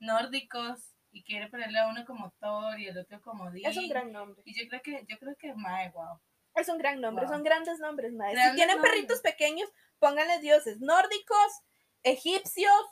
[0.01, 3.65] nórdicos y quiere ponerle a uno como Thor y el otro como Odín.
[3.65, 4.43] Es un gran nombre.
[4.45, 6.19] Y yo creo que, yo creo que Mae, wow.
[6.57, 7.35] Es un gran nombre, Wow.
[7.35, 8.31] son grandes nombres, mae.
[8.31, 8.93] Si Grandes tienen nombres.
[8.95, 9.69] perritos pequeños,
[10.01, 11.63] pónganle dioses nórdicos,
[12.03, 12.83] egipcios,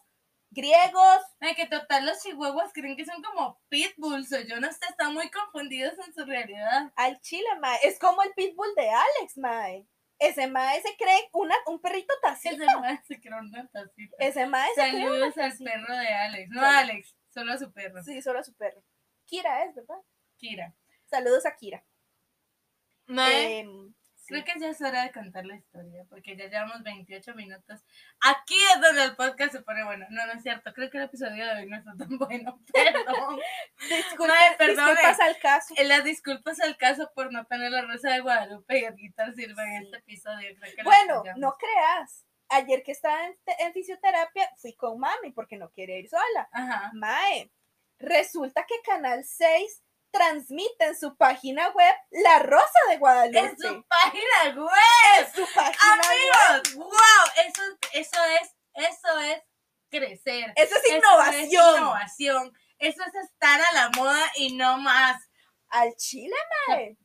[0.51, 1.23] griegos.
[1.41, 5.13] Ay, que total los chihuahuas creen que son como pitbulls o yo no sé, están
[5.15, 6.93] muy confundidos en su realidad.
[6.97, 7.79] Al chile, mae.
[7.83, 9.87] Es como el pitbull de Alex, mae.
[10.23, 12.23] Ese mae se cree una, un perrito Ese
[12.57, 12.79] tacita.
[12.81, 14.17] mae se creó una tacita.
[14.19, 16.51] Ese mae se cree Saludos al perro de Alex.
[16.51, 16.83] No Saludos.
[16.83, 18.03] Alex, solo a su perro.
[18.05, 18.83] Sí, solo a su perro.
[19.27, 19.99] Kira es, ¿verdad?
[20.37, 20.75] Kira.
[21.07, 21.85] Saludos a Kira.
[23.07, 23.95] Mae, Em.
[24.27, 27.85] Creo que ya es hora de contar la historia, porque ya llevamos 28 minutos.
[28.21, 30.07] Aquí es donde el podcast se pone bueno.
[30.11, 30.73] No, no es cierto.
[30.73, 32.61] Creo que el episodio de hoy no está tan bueno.
[32.73, 33.41] Perdón.
[34.59, 34.91] Perdone.
[34.91, 35.75] disculpas al caso.
[35.77, 39.33] Eh, Las disculpas al caso por no tener la rosa de Guadalupe y el guitar
[39.35, 40.49] silva en este episodio.
[40.59, 42.27] Creo que Bueno, no creas.
[42.49, 46.49] Ayer que estaba en, en fisioterapia, fui con mami porque no quiere ir sola.
[46.53, 46.91] Ajá.
[46.93, 47.51] Mae,
[47.99, 49.82] resulta que Canal 6
[50.13, 53.39] transmite en su página web La Rosa de Guadalupe.
[53.39, 55.19] En su página web.
[55.19, 56.33] En su página web.
[56.49, 59.43] Amigos, wow, eso, eso es, eso es
[59.91, 60.53] crecer.
[60.57, 61.43] Eso es Eso innovación.
[61.43, 62.53] es innovación.
[62.79, 65.21] Eso es estar a la moda y no más.
[65.69, 66.35] Al chile.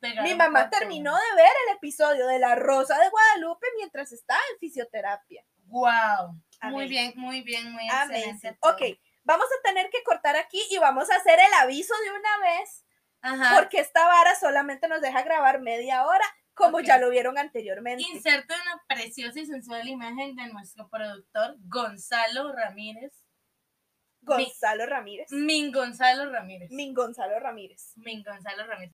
[0.02, 4.42] Pegar Mi mamá terminó de ver el episodio de La Rosa de Guadalupe mientras estaba
[4.52, 5.46] en fisioterapia.
[5.68, 6.42] Wow.
[6.64, 8.58] Muy bien, muy bien, muy excelente.
[8.60, 8.82] Ok,
[9.24, 12.84] vamos a tener que cortar aquí y vamos a hacer el aviso de una vez
[13.22, 13.56] Ajá.
[13.60, 18.04] porque esta vara solamente nos deja grabar media hora, como ya lo vieron anteriormente.
[18.12, 23.14] Inserto una preciosa y sensual imagen de nuestro productor Gonzalo Ramírez.
[24.22, 25.32] Gonzalo Ramírez.
[25.32, 26.70] Min Gonzalo Ramírez.
[26.72, 27.94] Min Gonzalo Ramírez.
[27.96, 28.97] Min Gonzalo Ramírez.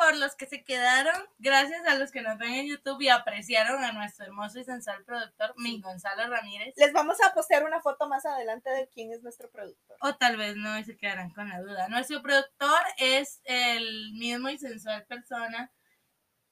[0.00, 3.84] Por los que se quedaron, gracias a los que nos ven en YouTube y apreciaron
[3.84, 6.72] a nuestro hermoso y sensual productor, Min Gonzalo Ramírez.
[6.78, 9.98] Les vamos a postear una foto más adelante de quién es nuestro productor.
[10.00, 11.88] O tal vez no y se quedarán con la duda.
[11.88, 15.70] Nuestro productor es el mismo y sensual persona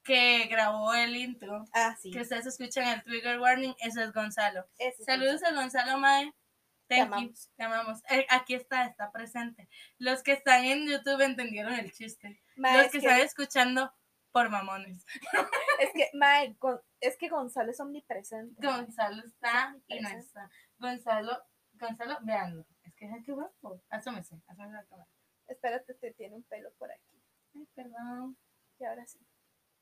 [0.04, 1.64] que grabó el intro.
[1.72, 2.10] Ah, sí.
[2.10, 4.66] Que ustedes escuchan el trigger warning, eso es Gonzalo.
[4.78, 6.34] ese es Saludos a Gonzalo Mae.
[6.88, 7.14] Te Thank you.
[7.14, 7.50] amamos.
[7.54, 8.02] Te amamos.
[8.10, 9.68] Eh, aquí está, está presente.
[9.98, 12.40] Los que están en YouTube entendieron el chiste.
[12.56, 13.92] Ma, Los es, que que, están escuchando
[14.32, 15.04] por mamones.
[15.80, 16.44] es que, ma,
[17.00, 18.66] es que Gonzalo es omnipresente.
[18.66, 20.50] Gonzalo está y no está.
[20.78, 21.38] Gonzalo,
[21.74, 22.66] Gonzalo, veanlo.
[22.82, 23.82] Es que es que guapo.
[23.90, 25.10] Asómese, asómese la cámara.
[25.46, 27.22] Espérate, te tiene un pelo por aquí.
[27.54, 28.38] Ay, perdón.
[28.78, 29.18] Y ahora sí.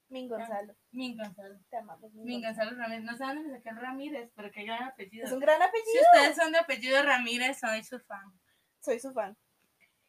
[0.08, 1.58] Min Gonzalo, Min Gonzalo.
[1.68, 2.12] te amamos.
[2.14, 2.70] Min Min Gonzalo.
[2.70, 3.04] Gonzalo Ramírez.
[3.04, 5.26] No sé dónde me saqué el Ramírez, pero qué gran apellido.
[5.26, 6.02] Es un gran Si apellido.
[6.12, 8.32] ustedes son de apellido Ramírez, soy su fan.
[8.80, 9.36] Soy su fan.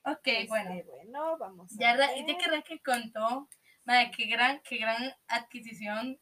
[0.03, 0.71] Ok, Este, bueno.
[0.85, 1.71] bueno, vamos.
[1.77, 2.09] Ya, a ver.
[2.27, 3.49] ya que Raquel contó,
[3.85, 6.19] madre, qué gran, qué gran adquisición.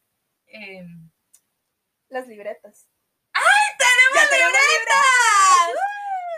[0.47, 0.85] eh,
[2.09, 2.87] Las libretas.
[3.33, 5.75] ¡Tenemos ¡Ya tenemos libretas!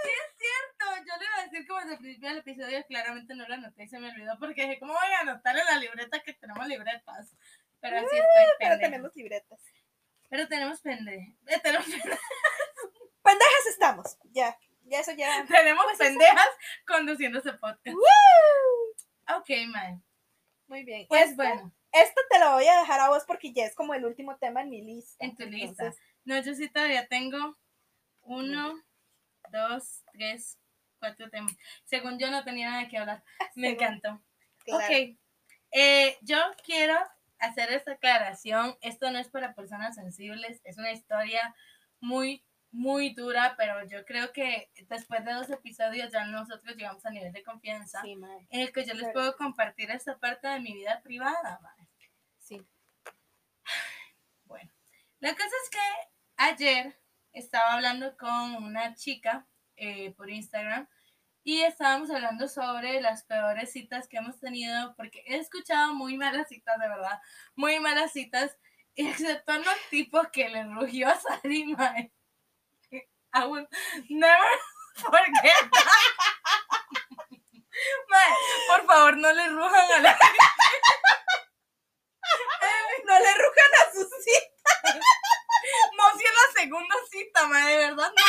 [0.04, 1.06] Sí, es cierto.
[1.06, 3.84] Yo le iba a decir como desde el principio del episodio, claramente no lo anoté
[3.84, 6.68] y se me olvidó porque dije, ¿cómo voy a anotar en la libreta que tenemos
[6.68, 7.36] libretas?
[7.80, 9.60] Pero así estoy Pero tenemos libretas.
[10.30, 11.36] Pero tenemos pende.
[11.48, 11.86] eh, tenemos,
[13.24, 14.18] Pendejas estamos.
[14.32, 14.58] Ya.
[14.84, 15.46] Ya eso ya.
[15.48, 16.04] tenemos Pues eso.
[16.10, 16.48] pendejas
[16.86, 17.96] conduciendo ese podcast.
[19.36, 19.50] Ok.
[20.68, 21.06] Muy bien.
[21.08, 21.74] Pues Esta- bueno.
[21.92, 24.62] Esta te la voy a dejar a vos porque ya es como el último tema
[24.62, 25.26] en mi lista.
[25.26, 25.94] En tu lista.
[26.26, 27.58] No, yo sí todavía tengo
[28.22, 28.76] uno,
[29.50, 30.60] dos, tres,
[30.98, 31.56] cuatro temas.
[31.86, 33.24] Según yo no tenía nada que hablar.
[33.56, 34.22] Me encantó.
[34.64, 34.86] claro.
[34.86, 35.18] Ok.
[35.72, 36.96] Eh, yo quiero
[37.40, 38.78] hacer esta aclaración.
[38.82, 40.62] Esto no es para personas sensibles.
[40.64, 41.56] Es una historia
[42.00, 47.12] muy, muy dura, pero yo creo que después de dos episodios ya nosotros llegamos a
[47.12, 48.14] nivel de confianza Sí,
[48.50, 51.60] en el que yo les puedo compartir esta parte de mi vida privada.
[52.38, 52.66] Sí.
[54.46, 54.72] Bueno,
[55.20, 57.00] la cosa es que ayer
[57.34, 59.46] estaba hablando con una chica
[59.78, 60.88] eh, por Instagram
[61.48, 66.50] y estábamos hablando sobre las peores citas que hemos tenido, porque he escuchado muy malas
[66.50, 67.22] citas, de verdad,
[67.56, 68.58] muy malas citas,
[68.98, 72.12] excepto en los tipos que le rugió a Sari, mae.
[73.34, 73.66] I will
[74.10, 74.60] never
[74.96, 75.72] forget.
[78.10, 78.34] Mae,
[78.68, 80.20] por favor, no le rujan a la
[83.06, 85.06] No le rujan a sus hijos.
[85.96, 88.24] No, si es la segunda cita, ma, de verdad, no.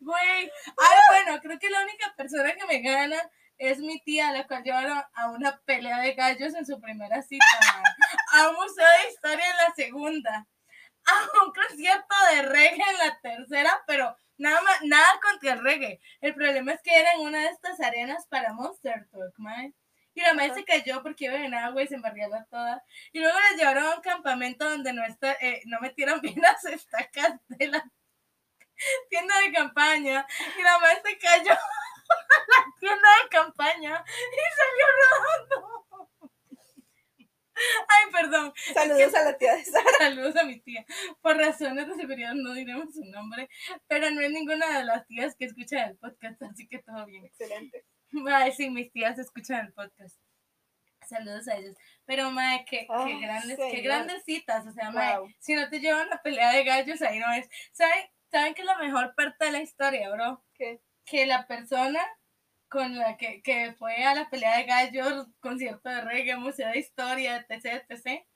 [0.00, 3.18] Güey, ay, bueno, creo que la única persona que me gana
[3.58, 7.44] es mi tía, la cual llevaron a una pelea de gallos en su primera cita,
[7.60, 7.82] ma.
[8.40, 10.46] A un museo de historia en la segunda.
[11.06, 16.00] A un concierto de reggae en la tercera, pero nada más, nada contra el reggae.
[16.20, 19.74] El problema es que era en una de estas arenas para Monster Talk, mae.
[20.14, 22.82] Y la madre se cayó porque iba en agua y se embarriaba toda.
[23.12, 26.64] Y luego la llevaron a un campamento donde no, está, eh, no metieron bien las
[26.64, 27.84] estacas de la
[29.10, 30.26] tienda de campaña.
[30.58, 35.84] Y la madre se cayó a la tienda de campaña y salió rodando.
[37.88, 38.52] Ay, perdón.
[38.74, 39.90] Saludos a la tía de Sara.
[39.98, 40.84] Saludos a mi tía.
[41.20, 43.48] Por razones de seguridad no diremos su nombre,
[43.86, 47.24] pero no es ninguna de las tías que escuchan el podcast, así que todo bien.
[47.24, 47.84] Excelente.
[48.28, 50.18] Ay, sí, mis tías escuchan el podcast.
[51.06, 51.76] Saludos a ellos.
[52.06, 54.66] Pero, mae, qué, qué Ay, grandes, qué grandes citas.
[54.66, 55.28] O sea, Wow.
[55.38, 57.48] si no te llevan a pelea de gallos, ahí no es.
[57.72, 60.44] ¿Saben, ¿Saben qué es la mejor parte de la historia, bro?
[60.54, 60.82] ¿Qué?
[61.04, 62.04] Que la persona
[62.68, 66.80] con la que, que fue a la pelea de gallos, concierto de reggae, museo de
[66.80, 68.26] historia, etc, etc,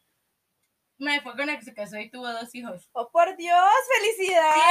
[0.98, 2.88] me fue con la que se casó y tuvo dos hijos.
[2.92, 3.58] Oh, por Dios,
[3.96, 4.62] felicidades.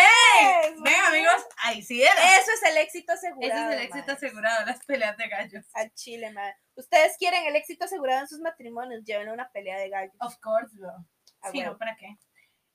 [0.63, 2.40] Ven, Bueno, amigos, ahí sí era.
[2.40, 3.54] Eso es el éxito asegurado.
[3.54, 5.66] Ese es el éxito asegurado, las peleas de gallos.
[5.74, 6.54] Al chile, man.
[6.76, 10.16] Ustedes quieren el éxito asegurado en sus matrimonios, lleven una pelea de gallos.
[10.22, 10.94] Of course, bro.
[11.42, 11.62] A Sí.
[11.63, 11.78] ¿no?
[11.78, 12.18] ¿Para qué?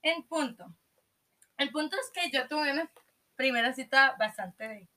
[0.02, 0.66] En punto.
[1.58, 2.90] El punto es que yo tuve una
[3.36, 4.88] primera cita bastante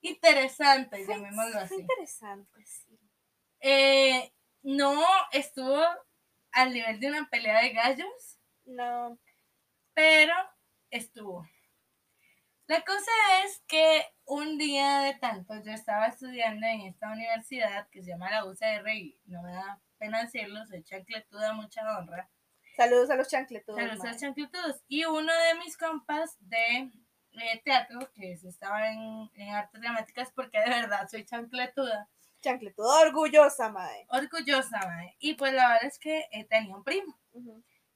[0.00, 1.74] interesante, Fue- llamémoslo fue así.
[1.74, 2.98] interesante, sí.
[3.60, 5.02] Eh, no
[5.32, 5.82] estuvo
[6.52, 9.18] al nivel de una pelea de gallos, No.
[9.94, 10.34] pero
[10.90, 11.48] estuvo.
[12.68, 13.10] La cosa
[13.44, 18.30] es que un día de tanto yo estaba estudiando en esta universidad que se llama
[18.30, 22.28] la UCR y no me da pena decirlo, soy chancletuda, mucha honra.
[22.76, 23.80] Saludos a los chancletudos.
[23.80, 24.82] Saludos a los chancletudos.
[24.88, 26.90] Y uno de mis compas de
[27.32, 32.08] eh, teatro, que estaba en, en artes dramáticas, porque de verdad soy chancletuda,
[32.42, 34.06] Chancletuda orgullosa, mae.
[34.08, 35.16] orgullosa, mae.
[35.18, 37.18] Y pues la verdad es que eh, tenía un primo.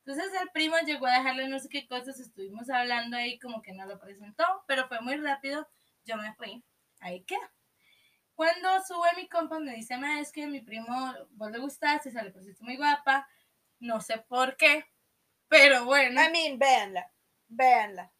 [0.04, 3.72] Entonces el primo llegó a dejarle no sé qué cosas, estuvimos hablando ahí, como que
[3.72, 5.68] no lo presentó, pero fue muy rápido,
[6.04, 6.64] yo me fui,
[7.00, 7.52] ahí queda.
[8.34, 12.22] Cuando sube mi compa me dice, ma, es que mi primo, vos le gustaste, se
[12.22, 13.28] le pusiste muy guapa,
[13.80, 14.84] no sé por qué,
[15.48, 16.20] pero bueno.
[16.22, 17.10] I mean, véanla.
[17.48, 18.12] Véanla.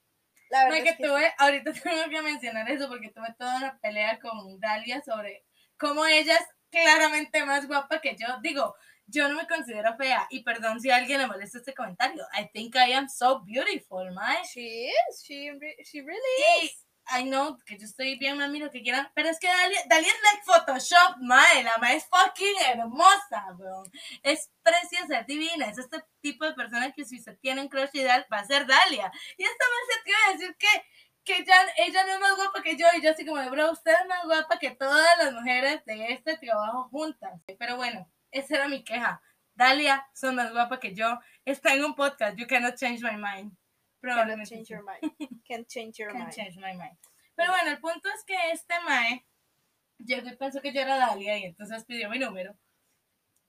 [0.51, 3.57] La No, verdad que es que tuve, ahorita tengo que mencionar eso porque tuve toda
[3.59, 5.45] una pelea con Dalia sobre
[5.79, 8.27] cómo ella es claramente más guapa que yo.
[8.43, 8.75] Digo,
[9.07, 12.25] yo no me considero fea y perdón si a alguien le molesta este comentario.
[12.33, 14.43] I think I am so beautiful, my.
[14.45, 15.23] She is.
[15.25, 15.51] She,
[15.85, 16.21] she really
[16.63, 16.87] Y is.
[17.07, 20.23] I know que yo estoy bien, mami, lo que quieran, pero es que Dalia, es
[20.23, 23.91] like Photoshop, mae, la mae es fucking hermosa, weón.
[24.23, 27.91] Es preciosa, es divina, es este tipo de persona que si usted tiene un crush
[27.95, 29.11] ideal va a ser Dalia.
[29.37, 30.85] Y esta mae se atreve a decir que,
[31.25, 33.93] que ya, ella no es más guapa que yo, y yo así como, bro, usted
[33.93, 37.41] es más guapa que todas las mujeres de este trabajo juntas.
[37.59, 39.21] Pero bueno, esa era mi queja.
[39.55, 41.19] Dalia, son más guapa que yo.
[41.45, 43.60] Está en un podcast, You Cannot Change My Mind.
[44.01, 45.13] Probablemente change your mind.
[45.47, 46.35] Can't change your Can't mind.
[46.35, 46.99] change my mind.
[47.35, 49.27] Pero bueno, el punto es que este mae
[49.99, 52.57] llegó y pensó que yo era Dalia y entonces pidió mi número.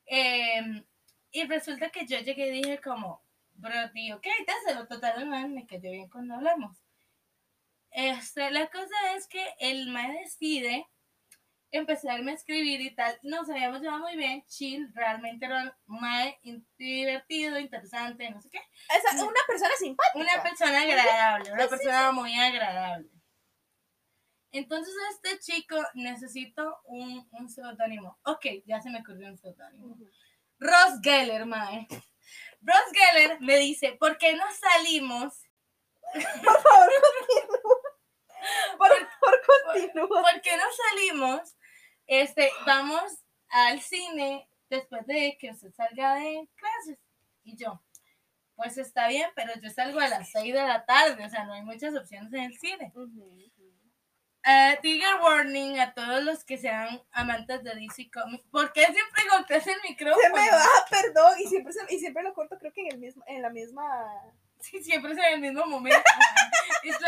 [0.06, 0.84] Em,
[1.32, 3.24] y resulta que yo llegué y dije como,
[3.54, 4.32] bro, tío, ¿qué?
[4.46, 6.78] Dáselo total, el mae me cayó bien cuando hablamos.
[7.92, 10.88] Este, la cosa es que el mae decide
[11.72, 13.18] empezarme a escribir y tal.
[13.24, 15.78] Nos habíamos llevado muy bien, chill, realmente era
[16.44, 18.60] in- divertido, interesante, no sé qué.
[18.98, 20.20] Esa, una persona simpática.
[20.20, 23.10] Una persona agradable, una persona muy agradable.
[24.54, 28.20] Entonces este chico necesito un, un seudónimo.
[28.26, 29.98] Ok, ya se me ocurrió un seudónimo.
[30.60, 31.88] Ross Geller, mae.
[32.62, 35.42] Ross Geller me dice, ¿por qué no salimos?
[36.14, 37.78] Por favor, continúa.
[38.78, 40.22] Por favor, continúa.
[40.22, 41.56] ¿Por qué no salimos?
[42.08, 43.04] Este, vamos
[43.50, 47.00] al cine después de que usted salga de clases.
[47.44, 47.82] Y yo,
[48.56, 51.54] pues está bien, pero yo salgo a las 6 de la tarde, o sea, no
[51.54, 52.92] hay muchas opciones en el cine.
[54.44, 58.44] Uh, trigger warning a todos los que sean amantes de DC Comics.
[58.50, 60.22] ¿Por qué siempre golpeas el micrófono?
[60.24, 62.98] Se me va, perdón, y siempre, se- y siempre lo corto, creo que en, el
[62.98, 63.84] mismo, en la misma...
[64.60, 66.00] Sí, siempre es en el mismo momento.
[66.84, 67.00] It's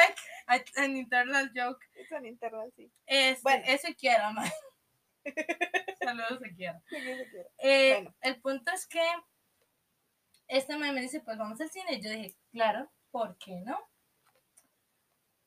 [0.47, 1.83] like an internal joke.
[1.95, 2.91] Es en internet, sí.
[3.07, 3.63] Este, Bueno.
[3.67, 4.49] Eso quiero, man.
[5.99, 6.81] Saludos, quiero.
[7.59, 8.15] Eh, Bueno.
[8.21, 9.03] El punto es que
[10.47, 11.99] este man me dice, pues vamos al cine.
[12.01, 13.79] Yo dije, claro, ¿por qué no?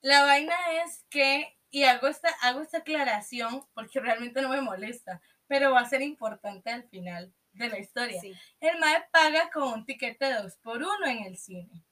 [0.01, 0.55] La vaina
[0.85, 5.81] es que, y hago esta, hago esta aclaración porque realmente no me molesta, pero va
[5.81, 8.21] a ser importante al final de la historia.
[8.21, 8.33] Sí.
[8.61, 11.83] El MAE paga con un tiquete de dos por uno en el cine.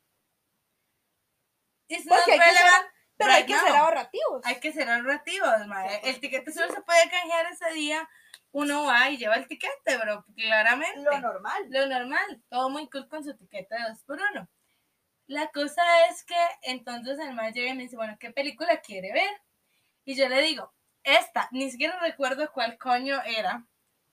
[1.89, 2.87] It's not Porque ser- relevant
[3.17, 3.67] Pero hay right que now.
[3.67, 4.43] ser ahorrativos.
[4.45, 6.01] Hay que ser ahorrativos, mae.
[6.05, 8.09] El tiquete solo se puede canjear ese día.
[8.51, 11.03] Uno va y lleva el tiquete, bro, claramente.
[11.03, 11.67] Lo normal.
[11.71, 12.43] Lo normal.
[12.49, 14.49] Todo muy cool con su tiquete de dos por uno.
[15.27, 19.13] La cosa es que entonces el mae llega y me dice, bueno, ¿qué película quiere
[19.13, 19.43] ver?
[20.05, 23.67] Y yo le digo, esta, ni siquiera recuerdo cuál coño era,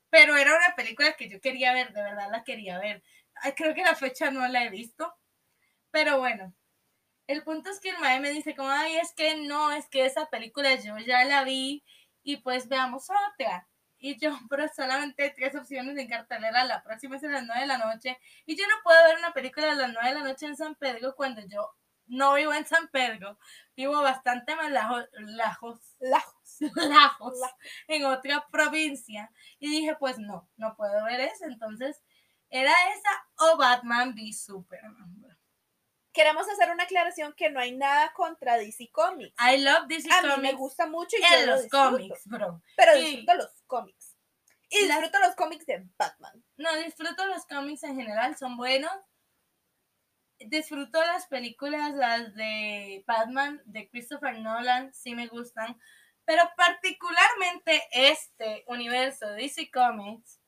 [0.08, 3.02] pero era una película que yo quería ver, de verdad la quería ver.
[3.56, 5.14] Creo que la fecha no la he visto,
[5.90, 6.54] pero bueno.
[7.32, 10.04] El punto es que el mae me dice como, ay, es que no, es que
[10.04, 11.82] esa película yo ya la vi
[12.22, 13.66] y pues veamos otra.
[13.98, 17.66] Y yo, pero solamente tres opciones en cartelera, la próxima es a las 9 de
[17.66, 18.18] la noche.
[18.44, 20.74] Y yo no puedo ver una película a las 9 de la noche en San
[20.74, 21.70] Pedro cuando yo
[22.06, 23.38] no vivo en San Pedro,
[23.74, 26.60] vivo bastante más lejos, lejos, Lajos.
[26.60, 27.34] lejos,
[27.88, 29.32] en otra provincia.
[29.58, 31.46] Y dije, pues no, no puedo ver eso.
[31.46, 32.02] Entonces,
[32.50, 35.31] era esa o Batman v Superman.
[36.12, 39.34] Queremos hacer una aclaración que no hay nada contra DC Comics.
[39.40, 42.26] I love DC A mí me Comics gusta mucho y yo en lo los cómics,
[42.26, 42.62] bro.
[42.76, 44.16] Pero y- disfruto los cómics.
[44.68, 46.44] Y disfruto los cómics de Batman.
[46.56, 48.92] No, disfruto los cómics en general, son buenos.
[50.38, 55.78] Disfruto las películas, las de Batman, de Christopher Nolan, sí me gustan.
[56.24, 60.40] Pero particularmente este universo de DC Comics,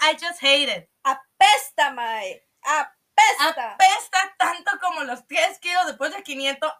[0.00, 0.88] I just hate it.
[1.02, 2.46] Apesta, Mae.
[2.62, 2.99] Apesta.
[3.38, 6.72] Apesta tanto como los 10 kilos de pollo 500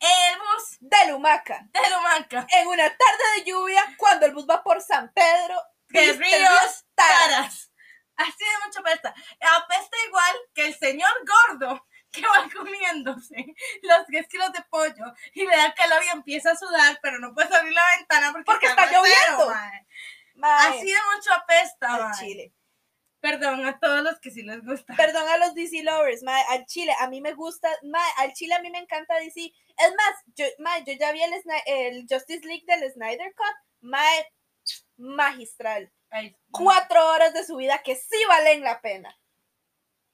[0.00, 1.66] en el bus de Lumaca.
[1.72, 2.46] de Lumanca.
[2.50, 5.60] En una tarde de lluvia, cuando el bus va por San Pedro.
[5.88, 6.48] De ríos río
[6.94, 7.18] Tara.
[7.18, 7.70] taras.
[8.16, 9.14] Así de mucho apesta.
[9.40, 13.34] Apesta igual que el señor gordo que va comiéndose
[13.82, 17.32] los 10 kilos de pollo y le da calor y empieza a sudar, pero no
[17.34, 19.50] puede abrir la ventana porque, Porque está aguacero, lloviendo.
[19.54, 19.86] mae.
[20.34, 22.52] Mae, Así de mucho apesta, chile.
[23.22, 24.96] Perdón a todos los que sí les gusta.
[24.96, 28.54] Perdón a los DC lovers, mae, al chile, a mí me gusta, mae, al chile
[28.54, 29.44] a mí me encanta DC.
[29.44, 30.44] Es más, yo,
[30.84, 31.32] yo ya vi el,
[31.66, 34.26] el Justice League del Snyder Cut, mae,
[34.96, 35.92] magistral.
[36.10, 39.16] Ay, Cuatro horas de su vida que sí valen la pena.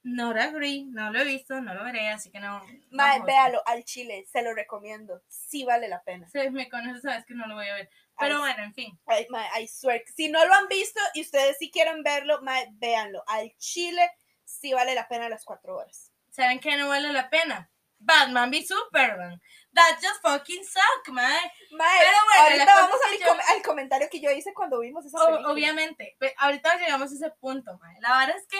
[0.03, 2.61] No lo agree, no lo he visto, no lo veré, así que no.
[2.61, 3.27] no Mae, juzgo.
[3.27, 5.23] véalo, al chile, se lo recomiendo.
[5.29, 6.29] Sí vale la pena.
[6.31, 7.91] Si me conoces, sabes que no lo voy a ver.
[8.19, 8.99] Pero Ay, bueno, en fin.
[9.07, 10.03] Ay, mae, I swear.
[10.17, 13.23] Si no lo han visto y ustedes sí quieren verlo, mae, véanlo.
[13.27, 14.11] Al chile
[14.45, 16.11] sí vale la pena las cuatro horas.
[16.31, 17.71] ¿Saben qué no vale la pena?
[18.01, 19.41] Batman v Superman.
[19.75, 21.33] That just fucking suck, man.
[21.73, 24.31] Mae, Pero bueno, ahorita vamos es a que mi yo- com- al comentario que yo
[24.31, 25.53] hice cuando vimos esa O- película.
[25.53, 26.17] obviamente.
[26.39, 27.95] Ahorita llegamos a ese punto, man.
[28.01, 28.59] La verdad es que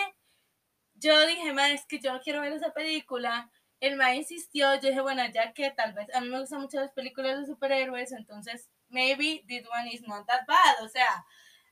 [0.99, 3.49] yo dije, man, es que yo no quiero ver esa película.
[3.79, 6.79] El man insistió, yo dije, bueno, ya que tal vez, a mí me gustan mucho
[6.79, 10.83] las películas de superhéroes, entonces, maybe this one is not that bad.
[10.83, 11.25] O sea,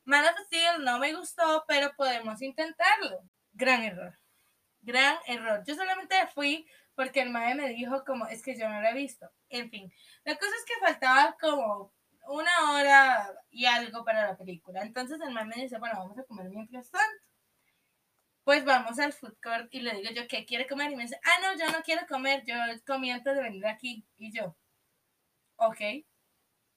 [0.05, 3.19] Man of Steel no me gustó, pero podemos intentarlo.
[3.51, 4.17] Gran error.
[4.81, 5.63] Gran error.
[5.67, 6.65] Yo solamente fui
[6.95, 9.29] porque el mae me dijo como, es que yo no lo he visto.
[9.49, 9.91] En fin,
[10.23, 11.93] la cosa es que faltaba como
[12.25, 14.81] una hora y algo para la película.
[14.81, 17.26] Entonces el mae me dice, bueno, vamos a comer mientras tanto.
[18.47, 20.89] Pues vamos al food court y le digo yo, ¿qué quiere comer?
[20.89, 24.05] Y me dice, ah, no, yo no quiero comer, yo comí antes de venir aquí.
[24.17, 24.55] Y yo,
[25.57, 25.81] ok,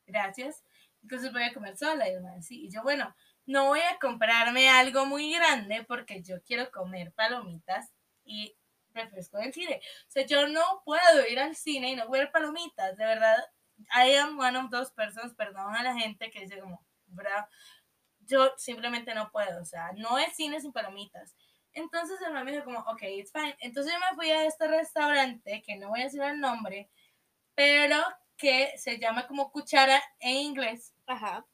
[0.05, 0.65] gracias.
[1.01, 2.09] Entonces voy a comer sola.
[2.09, 2.65] Y sí.
[2.65, 3.15] Y yo, bueno,
[3.47, 7.93] no voy a comprarme algo muy grande porque yo quiero comer palomitas
[8.25, 8.57] y
[8.93, 9.81] refresco del cine.
[10.09, 12.97] O sea, yo no puedo ir al cine y no ver palomitas.
[12.97, 13.39] De verdad,
[13.95, 17.49] I am one of those persons, perdón a la gente que dice como, bra,
[18.27, 19.63] yo simplemente no puedo.
[19.63, 21.37] O sea, no es cine sin palomitas.
[21.73, 23.57] Entonces el man me dijo como, ok, it's fine.
[23.61, 26.91] Entonces yo me fui a este restaurante, que no voy a decir el nombre,
[27.55, 27.97] pero
[28.37, 30.95] que se llama como cuchara en inglés.
[31.07, 31.47] Ajá.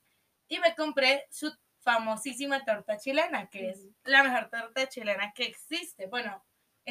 [0.49, 6.07] Y me compré su famosísima torta chilena, que es la mejor torta chilena que existe.
[6.07, 6.45] Bueno,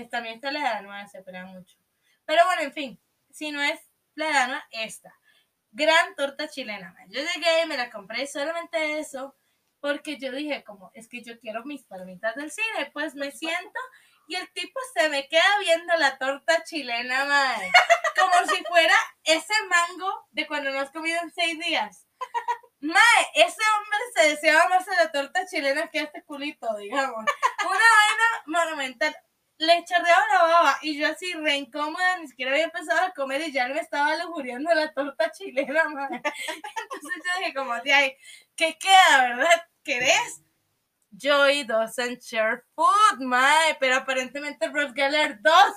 [0.10, 1.78] también está la de Danua, se pelea mucho.
[2.26, 3.80] Pero bueno, en fin, si no es
[4.16, 5.14] la de Danua, esta.
[5.72, 6.94] Gran torta chilena.
[6.94, 7.10] man.
[7.10, 9.36] Yo llegué y me la compré solamente eso,
[9.86, 12.90] porque yo dije, como, es que yo quiero mis palomitas del cine.
[12.92, 13.80] Pues me siento
[14.28, 17.72] y el tipo se me queda viendo la torta chilena, madre.
[18.20, 22.08] Como si fuera ese mango de cuando no has comido en seis días.
[22.80, 27.24] Mae, ese hombre se deseaba más a la torta chilena que a este culito, digamos.
[27.24, 29.16] Una vaina monumental.
[29.58, 33.42] Le chorreaba la baba y yo así re incómoda, ni siquiera había empezado a comer
[33.42, 36.16] y ya me estaba lujuriando la torta chilena, mae.
[36.16, 38.18] Entonces yo dije como, ahí,
[38.56, 39.68] ¿qué queda, verdad?
[39.84, 40.42] ¿Querés?
[41.12, 45.74] Joy doesn't share food, mae, pero aparentemente Ross Geller dos.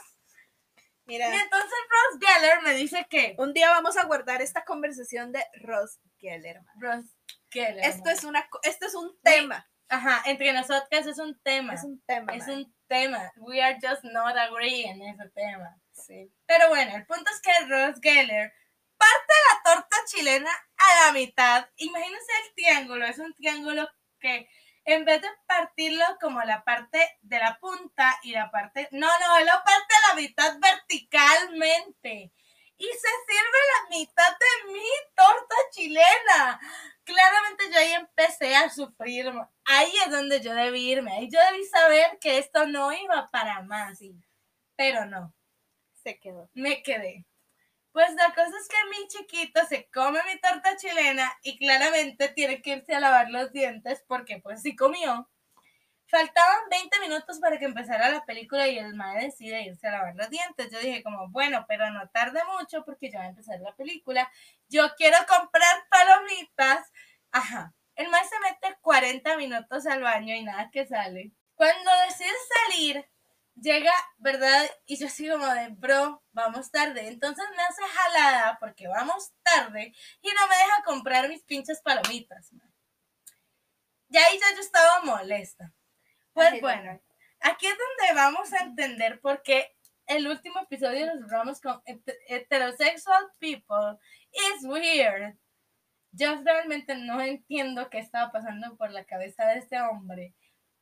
[1.05, 3.35] Mira, Y entonces Ross Geller me dice que...
[3.39, 6.61] un día vamos a guardar esta conversación de Ross Geller.
[6.63, 6.75] man.
[6.81, 7.17] Ross
[7.51, 7.85] Geller.
[7.85, 9.67] Esto es una, esto es un tema.
[9.89, 11.75] Ajá, entre nosotras es un tema.
[11.75, 12.35] Es un tema.
[12.35, 12.59] Es man.
[12.59, 13.33] un tema.
[13.37, 15.77] We are just not agreeing en ese tema.
[15.93, 16.31] Sí.
[16.47, 18.53] Pero bueno, el punto es que Ross Geller
[18.97, 21.69] parte la torta chilena a la mitad.
[21.77, 23.07] Imagínense el triángulo.
[23.07, 24.49] Es un triángulo que
[24.85, 28.89] en vez de partirlo como la parte de la punta y la parte...
[28.91, 32.33] No, no, lo parte a la mitad verticalmente.
[32.79, 36.61] Y se sirve la mitad de mi torta chilena.
[37.05, 39.33] Claramente yo ahí empecé a sufrir.
[39.65, 41.13] Ahí es donde yo debí irme.
[41.13, 43.99] Ahí yo debí saber que esto no iba para más.
[44.77, 45.35] Pero no
[46.05, 46.49] Se quedó.
[46.55, 47.27] me quedé.
[47.91, 52.63] Pues la cosa es que mi chiquito se come mi torta chilena y claramente tiene
[52.63, 55.29] que irse a lavar los dientes porque pues sí comió.
[56.11, 60.15] Faltaban 20 minutos para que empezara la película y el mae decide irse a lavar
[60.17, 60.71] los dientes.
[60.73, 64.31] Yo dije como, bueno, pero no tarde mucho porque ya va a empezar la película.
[64.69, 66.91] Yo quiero comprar palomitas.
[67.31, 67.75] Ajá.
[67.95, 71.33] El mae se mete 40 minutos al baño y nada que sale.
[71.55, 72.33] Cuando decide
[72.67, 73.07] salir,
[73.61, 74.65] llega, ¿verdad?
[74.87, 77.09] Y yo así como de, bro, vamos tarde.
[77.09, 79.93] Entonces me hace jalada porque vamos tarde
[80.23, 82.51] y no me deja comprar mis pinches palomitas.
[82.55, 82.73] man.
[84.09, 85.75] Y ahí ya yo estaba molesta.
[86.51, 87.01] Pues bueno,
[87.41, 89.75] aquí es donde vamos a entender por qué
[90.07, 93.99] el último episodio nos cerramos con het- heterosexual people
[94.33, 95.37] is weird.
[96.13, 100.35] Yo realmente no entiendo qué estaba pasando por la cabeza de este hombre.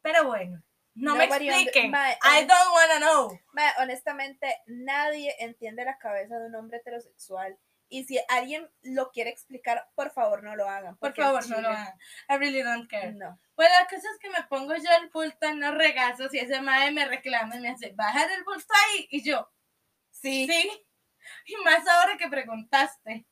[0.02, 0.62] Pero bueno,
[0.94, 1.90] no me Nobody expliquen.
[1.94, 3.38] I don't wanna know.
[3.78, 7.58] Honestamente, nadie entiende la cabeza de un hombre heterosexual.
[7.88, 10.96] Y si alguien lo quiere explicar, por favor no lo hagan.
[10.96, 11.94] Por favor, no lo hagan.
[12.28, 13.12] I really don't care.
[13.12, 13.38] No.
[13.54, 16.60] Pues la cosa es que me pongo yo el bulto en los regazos y ese
[16.60, 19.06] madre me reclama y me hace, bajar el bulto ahí.
[19.10, 19.48] Y yo,
[20.10, 20.46] Sí.
[20.48, 20.86] sí.
[21.46, 23.26] Y más ahora que preguntaste.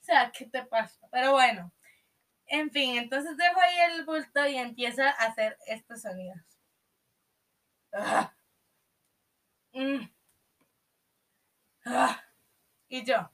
[0.00, 1.06] O sea, ¿qué te pasa?
[1.12, 1.72] Pero bueno.
[2.46, 6.40] En fin, entonces dejo ahí el bulto y empieza a hacer estos sonidos.
[7.92, 8.34] Ah.
[9.72, 10.10] Mm.
[11.84, 12.22] Ah.
[12.88, 13.30] Y yo.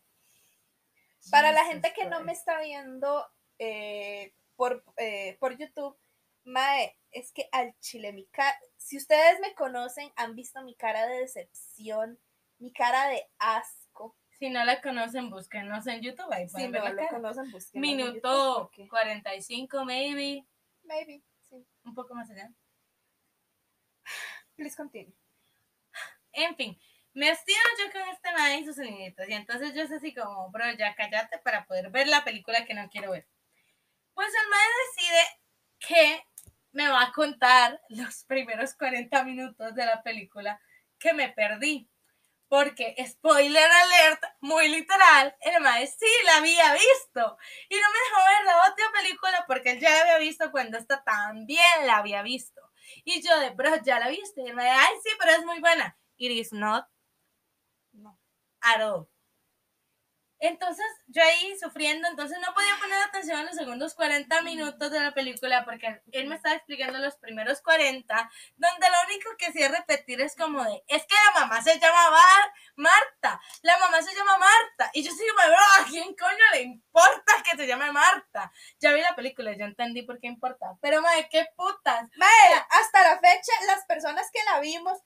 [1.30, 3.26] Para la gente que no me está viendo
[3.58, 5.98] eh, por, eh, por YouTube,
[6.44, 11.06] Mae, es que al chile, mi cara, si ustedes me conocen, han visto mi cara
[11.06, 12.18] de decepción,
[12.58, 14.16] mi cara de asco.
[14.38, 16.30] Si no la conocen, búsquenos en YouTube.
[16.32, 20.46] Ahí Si pueden no ver la conocen, búsquenlo en YouTube, Minuto porque- 45, maybe.
[20.84, 21.66] Maybe, sí.
[21.84, 22.52] Un poco más allá.
[24.54, 25.14] Please continue.
[26.32, 26.78] En fin,
[27.16, 29.26] me hastio yo con este mae y sus soniditos.
[29.26, 32.74] Y entonces yo es así como, bro, ya cállate para poder ver la película que
[32.74, 33.26] no quiero ver.
[34.12, 35.40] Pues el mae decide
[35.78, 36.24] que
[36.72, 40.60] me va a contar los primeros 40 minutos de la película
[40.98, 41.88] que me perdí.
[42.48, 47.38] Porque, spoiler alert, muy literal, el mae sí la había visto.
[47.70, 50.76] Y no me dejó ver la otra película porque él ya la había visto cuando
[50.76, 52.60] esta también la había visto.
[53.04, 54.42] Y yo de, bro, ya la viste.
[54.42, 55.96] Y él me ay, sí, pero es muy buena.
[56.18, 56.95] It is not No.
[58.62, 59.08] At all.
[60.38, 65.00] Entonces, yo ahí sufriendo, entonces no podía poner atención en los segundos 40 minutos de
[65.00, 69.68] la película porque él me estaba explicando los primeros 40, donde lo único que hacía
[69.68, 74.14] repetir es como de, es que la mamá se llama Bar- Marta, la mamá se
[74.14, 78.52] llama Marta, y yo sigo, bro, ¿a quién coño le importa que se llame Marta?
[78.78, 83.00] Ya vi la película, ya entendí por qué importa, pero madre, qué putas, Mae, hasta
[83.08, 84.98] la fecha, las personas que la vimos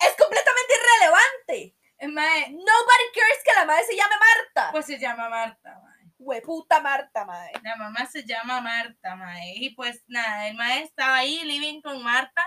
[0.00, 1.74] es completamente irrelevante.
[2.00, 4.72] Eh, mae, Nobody cares que la madre se llame Marta.
[4.72, 5.90] pues se llama Marta, mae.
[6.18, 7.52] Hueputa Marta, madre.
[7.62, 9.54] La mamá se llama Marta, mae.
[9.56, 12.42] Y pues nada, el mae estaba ahí living con Marta.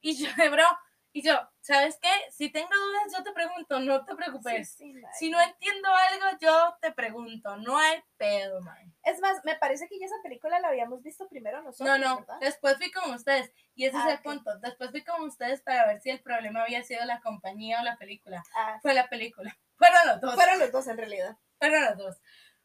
[0.00, 0.66] Y yo, bro,
[1.12, 2.10] Y yo, ¿sabes qué?
[2.30, 4.74] Si tengo dudas, yo te pregunto, no te preocupes.
[4.74, 5.12] Sí, sí, mae.
[5.18, 8.91] Si no entiendo algo, yo te pregunto, no hay pedo, mae.
[9.04, 11.88] Es más, me parece que ya esa película la habíamos visto primero nosotros.
[11.88, 12.38] No, no, ¿verdad?
[12.40, 13.52] después fui con ustedes.
[13.74, 14.22] Y ese Ah, es el ok.
[14.22, 14.58] punto.
[14.60, 17.96] Después fui con ustedes para ver si el problema había sido la compañía o la
[17.96, 18.42] película.
[18.54, 19.56] Ah, Fue la película.
[19.76, 20.34] Fueron los dos.
[20.36, 21.36] fueron los dos en realidad.
[21.58, 22.20] Fueron los dos.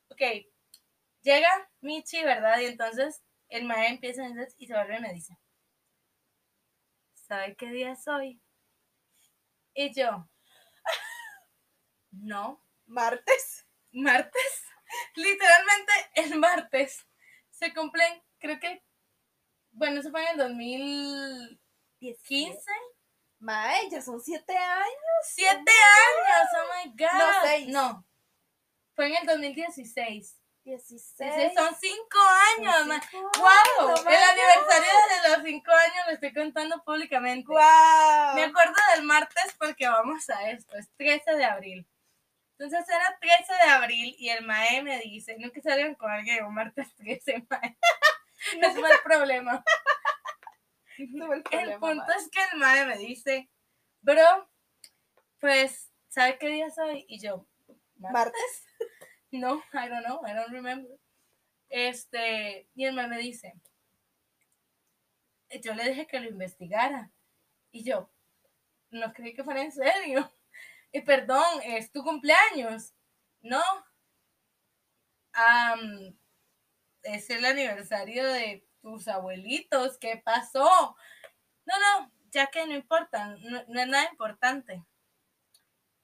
[0.09, 0.21] Ok.
[1.21, 1.49] Llega
[1.81, 2.59] Michi, ¿verdad?
[2.59, 5.38] Y entonces el maestro empieza a decir y se vuelve y me dice:
[7.15, 8.39] ¿Sabe qué día es hoy?
[9.73, 10.29] Y yo:
[12.11, 12.63] No.
[12.85, 13.65] Martes.
[13.91, 14.63] Martes.
[15.15, 17.05] Literalmente el martes.
[17.51, 18.83] Se cumplen, creo que.
[19.71, 22.71] Bueno, eso fue en el 2015.
[23.39, 24.97] Mae, ya son siete años.
[25.23, 26.49] ¡Siete años!
[26.55, 27.19] ¡Oh my god!
[27.19, 27.67] No, seis.
[27.67, 28.05] No.
[28.95, 30.35] Fue en el 2016.
[30.63, 31.33] Dieciséis.
[31.33, 32.17] Dice, son cinco
[32.57, 33.89] años, Son cinco ¡Wow!
[33.89, 34.91] años, El aniversario
[35.23, 37.45] de los cinco años lo estoy contando públicamente.
[37.47, 38.35] ¡Guau!
[38.35, 41.88] Me acuerdo del martes porque vamos a esto, es 13 de abril.
[42.60, 46.55] Entonces era 13 de abril y el mae me dice, nunca salieron con alguien un
[46.55, 47.78] martes 13, mae.
[48.60, 49.64] No fue el problema.
[50.97, 52.18] El punto mae.
[52.18, 53.49] es que el mae me dice,
[54.01, 54.49] bro,
[55.39, 57.05] pues, ¿sabe qué día soy?
[57.08, 57.47] Y yo,
[57.97, 58.66] Martes.
[59.30, 60.97] No, I don't know, I don't remember.
[61.70, 63.53] Este, y el mae me dice,
[65.62, 67.12] yo le dije que lo investigara.
[67.72, 68.10] Y yo,
[68.89, 70.32] no creí que fuera en serio.
[70.91, 72.93] Y perdón, es tu cumpleaños.
[73.41, 73.61] No.
[77.03, 79.97] Es el aniversario de tus abuelitos.
[79.97, 80.95] ¿Qué pasó?
[81.65, 84.83] No, no, ya que no importa, no, no es nada importante.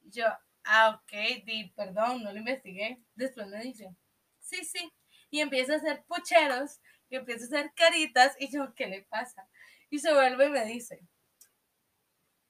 [0.01, 0.25] Yo,
[0.65, 1.11] ah, ok,
[1.45, 3.01] di, perdón, no lo investigué.
[3.15, 3.95] Después me dice,
[4.39, 4.93] sí, sí.
[5.29, 6.79] Y empieza a hacer pucheros,
[7.09, 9.47] y empieza a hacer caritas, y yo, ¿qué le pasa?
[9.89, 10.99] Y se vuelve y me dice,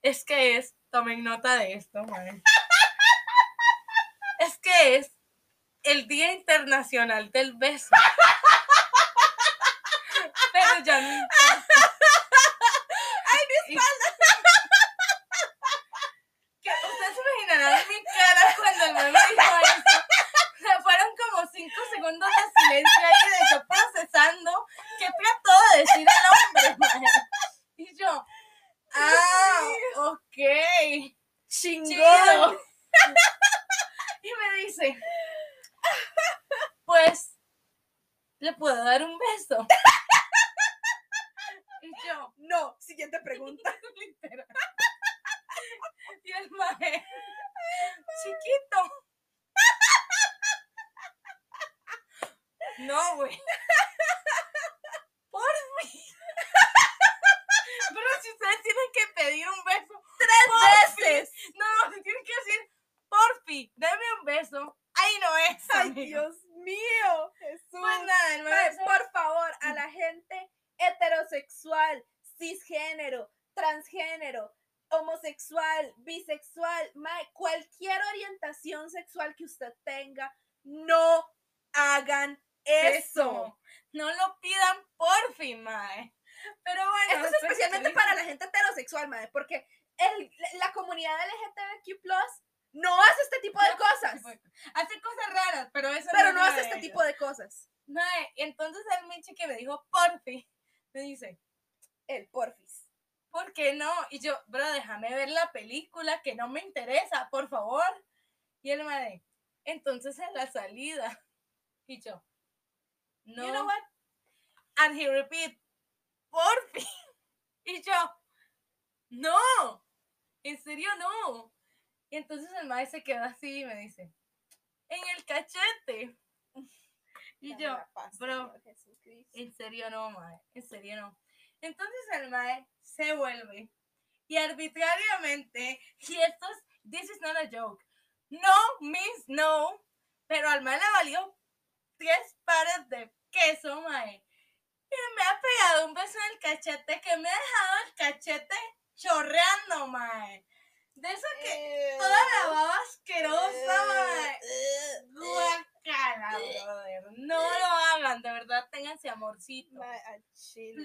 [0.02, 2.40] es que es, tomen nota de esto, madre.
[4.38, 5.10] Es que es
[5.82, 7.90] el Día Internacional del Beso.
[10.52, 11.08] Pero ya no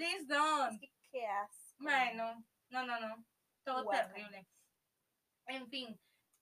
[0.00, 0.72] Please don't.
[0.72, 1.74] Es que qué asco.
[1.76, 3.26] Mae, no, no, no.
[3.64, 4.46] Todo terrible.
[5.46, 6.00] En fin,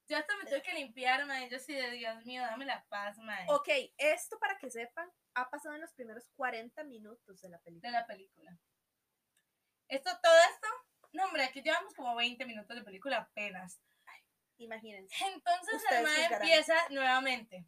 [0.09, 1.49] yo hasta me tuve que limpiar, mae.
[1.51, 3.47] Yo sí de Dios mío, dame la paz, mae.
[3.49, 7.63] Ok, esto para que sepan, ha pasado en los primeros 40 minutos de la De
[7.65, 7.91] película.
[7.91, 8.57] la película.
[9.89, 10.69] Esto, todo esto,
[11.13, 13.81] No, hombre, aquí llevamos como 20 minutos de película apenas.
[14.59, 15.17] Imagínense.
[15.25, 16.43] Entonces el Ustedes mae juzgarán.
[16.43, 17.67] empieza nuevamente.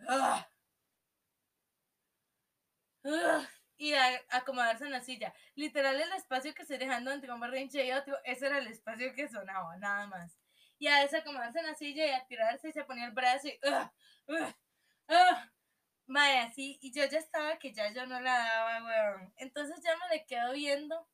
[0.00, 0.44] Ugh.
[3.04, 3.48] Ugh.
[3.78, 5.34] Y a acomodarse en la silla.
[5.54, 9.12] Literal, el espacio que estoy dejando entre un berrinche y otro, ese era el espacio
[9.14, 10.38] que sonaba, nada más.
[10.78, 13.58] Y a desacomodarse en la silla y a tirarse y se ponía el brazo y.
[13.62, 13.90] ugh,
[14.28, 14.54] ugh,
[15.08, 15.50] ugh.
[16.06, 16.78] Mae, así.
[16.82, 19.32] Y yo ya estaba que ya yo no la daba, weón.
[19.36, 21.06] Entonces ya me le quedo viendo.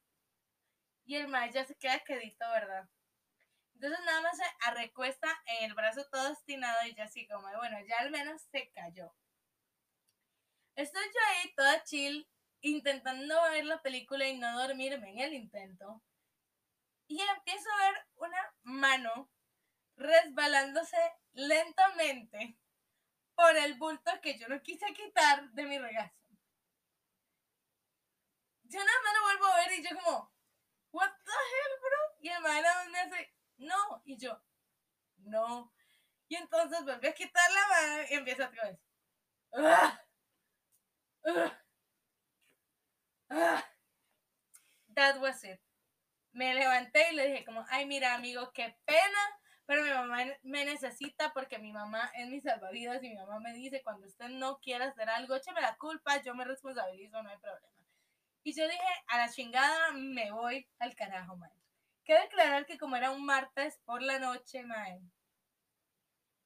[1.05, 2.89] Y el mae ya se queda quedito, ¿verdad?
[3.75, 7.79] Entonces nada más se arrecuesta en el brazo todo estirado y ya así como, bueno,
[7.87, 9.13] ya al menos se cayó.
[10.77, 12.29] Estoy yo ahí toda chill,
[12.63, 16.03] intentando ver la película y no dormirme en el intento.
[17.07, 19.31] Y empiezo a ver una mano
[19.97, 20.97] resbalándose
[21.33, 22.57] lentamente
[23.35, 26.17] por el bulto que yo no quise quitar de mi regazo.
[28.65, 30.33] Yo nada más lo vuelvo a ver y yo como,
[30.93, 32.19] what the hell, bro?
[32.21, 34.03] Y el más me hace, no.
[34.05, 34.43] Y yo,
[35.19, 35.73] no.
[36.29, 38.81] Y entonces volví a quitar la mano y empieza otra vez.
[39.53, 39.99] "Ugh,
[41.25, 41.62] ugh,
[43.33, 43.65] ugh".
[44.95, 45.61] That was it.
[46.33, 50.65] Me levanté y le dije como, ay, mira, amigo, qué pena, pero mi mamá me
[50.65, 54.59] necesita porque mi mamá es mi salvavidas y mi mamá me dice, cuando usted no
[54.59, 57.73] quiera hacer algo, écheme la culpa, yo me responsabilizo, no hay problema.
[58.45, 61.51] Y yo dije, a la chingada, me voy al carajo, man.
[62.05, 65.01] Quiero aclarar que como era un martes por la noche, mae,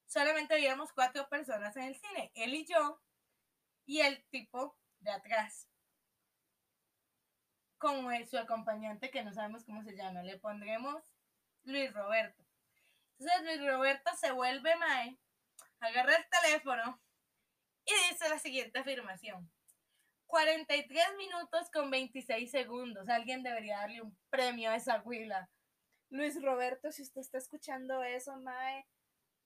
[0.07, 3.01] solamente habíamos cuatro personas en el cine, él y yo,
[3.87, 5.69] y el tipo de atrás,
[7.79, 11.03] con su acompañante que no sabemos cómo se llama, le pondremos
[11.65, 12.45] Luis Roberto.
[13.19, 15.19] Entonces Luis Roberto se vuelve mae,
[15.81, 17.01] agarra el teléfono
[17.85, 19.51] y dice la siguiente afirmación.
[20.27, 23.09] 43 minutos con 26 segundos.
[23.09, 25.49] Alguien debería darle un premio a esa huila.
[26.11, 28.87] Luis Roberto, si usted está escuchando eso, Mae,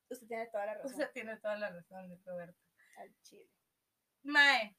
[0.09, 0.91] usted tiene toda la razón.
[0.91, 2.59] Usted tiene toda la razón, Luis Roberto.
[2.97, 3.51] Al chile.
[4.23, 4.77] Mae.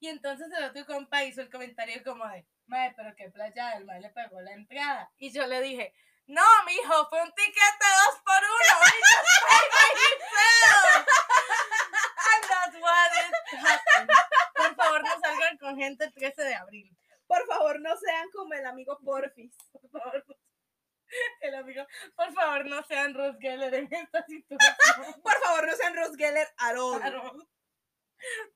[0.00, 3.84] Y entonces el otro compa hizo el comentario como de, Mae, pero qué playa, el
[3.84, 5.10] mae le pegó la entrada.
[5.18, 5.94] Y yo le dije,
[6.26, 8.80] no, mijo, fue un tiquete dos por uno.
[9.74, 11.06] By himself.
[12.32, 14.10] And that's what it happened.
[14.56, 16.96] Por favor, no salgan con gente el 13 de abril.
[17.26, 19.54] Por favor, no sean como el amigo Porfis.
[19.72, 20.24] Por favor.
[21.40, 21.86] El amigo,
[22.16, 25.22] por favor, no sean Ross Geller en esta situación.
[25.22, 26.98] Por favor, no sean Ross Geller at all.
[27.00, 27.48] Claro.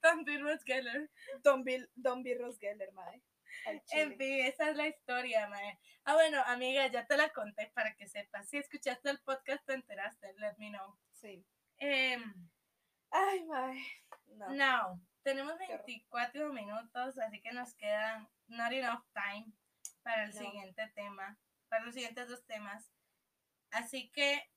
[0.01, 1.09] También Ross Geller.
[1.43, 3.21] Don't be, don't be Ross Geller, Mae.
[3.65, 5.79] En fin, esa es la historia, mae.
[6.03, 8.47] Ah, bueno, amiga, ya te la conté para que sepas.
[8.49, 10.33] Si escuchaste el podcast, te enteraste.
[10.37, 10.97] Let me know.
[11.13, 11.45] Sí.
[11.77, 12.33] Em,
[13.11, 13.83] Ay, Mae.
[14.27, 14.49] No.
[14.51, 15.85] now, tenemos Qué horror.
[15.85, 19.51] 24 minutos, así que nos quedan not enough time
[20.03, 20.39] para el No.
[20.39, 21.37] siguiente tema,
[21.67, 22.91] para los siguientes dos temas.
[23.71, 24.49] Así que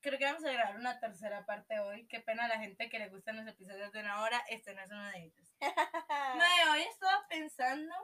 [0.00, 2.06] creo que vamos a grabar una tercera parte hoy.
[2.08, 4.44] Qué pena a la gente que le gustan los episodios de una hora.
[4.48, 5.48] Este no es uno de ellos.
[6.36, 7.94] No, hoy estaba pensando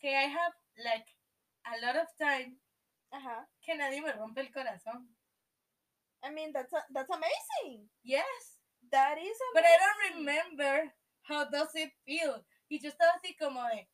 [0.00, 1.06] que I have like
[1.64, 2.58] a lot of time
[3.10, 3.48] Ajá.
[3.60, 5.08] que nadie me rompe el corazón.
[6.22, 7.88] I mean, that's, that's amazing.
[8.02, 8.58] Yes,
[8.90, 9.80] That is but I amazing.
[9.80, 10.92] don't remember
[11.22, 12.44] how does it feel.
[12.68, 13.88] Y yo estaba así como de,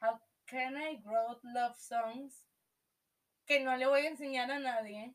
[0.00, 2.44] how can I grow love songs
[3.46, 5.14] que no le voy a enseñar a nadie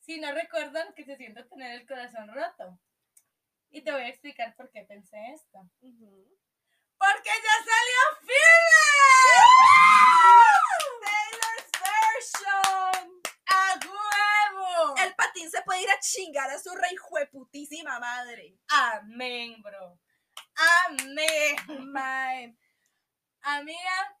[0.00, 2.78] si no recuerdo lo que se siente tener el corazón roto?
[3.70, 5.58] Y te voy a explicar por qué pensé esto.
[5.80, 8.71] Porque ya salió Fearless!
[11.04, 13.22] Taylor's version.
[13.48, 15.04] ¡A!
[15.04, 18.56] El patín se puede ir a chingar a su rey jueputísima madre.
[18.68, 19.98] Amén, bro.
[20.88, 21.56] Amén.
[21.92, 22.56] Mae.
[23.42, 24.16] Amiga,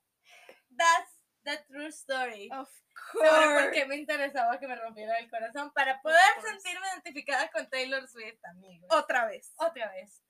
[0.76, 1.12] that's
[1.44, 2.48] the true story.
[2.52, 2.68] Of
[3.12, 3.70] Sobre por course.
[3.72, 6.50] qué me interesaba que me rompieran el corazón para poder course.
[6.50, 8.88] sentirme identificada con Taylor Swift, amigos.
[8.90, 9.52] Otra vez.
[9.56, 10.20] Otra vez.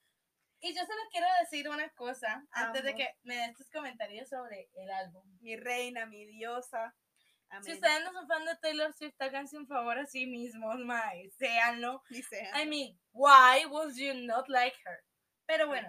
[0.65, 4.71] Y yo solo quiero decir una cosa antes de que me des tus comentarios sobre
[4.75, 5.25] el álbum.
[5.41, 6.95] Mi reina, mi diosa.
[7.49, 7.65] Amén.
[7.65, 11.31] Si ustedes no son fan de Taylor Swift, háganse un favor a sí mismos, mae.
[11.33, 12.05] Séanlo.
[12.11, 12.63] Ni sea.
[12.63, 15.05] I mean, why would you not like her?
[15.47, 15.89] Pero bueno.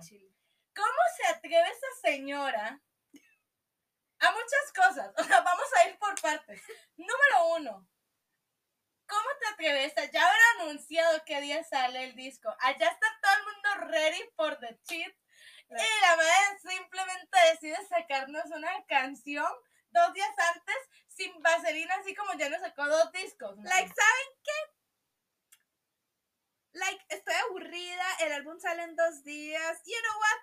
[0.75, 2.81] ¿cómo se atreve esa señora
[4.19, 5.13] a muchas cosas?
[5.19, 6.61] O sea, vamos a ir por partes.
[6.97, 7.87] Número uno,
[9.07, 12.53] ¿cómo te atreves a ya haber anunciado qué día sale el disco?
[12.59, 15.15] Allá está todo el mundo ready for the shit.
[15.69, 19.51] Y la madre simplemente decide sacarnos una canción
[19.89, 20.75] dos días antes
[21.07, 23.57] sin vaselina, así como ya nos sacó dos discos.
[23.57, 24.73] Like, ¿saben qué?
[26.73, 28.05] Like, estoy aburrida.
[28.19, 29.81] El álbum sale en dos días.
[29.85, 30.39] You know what?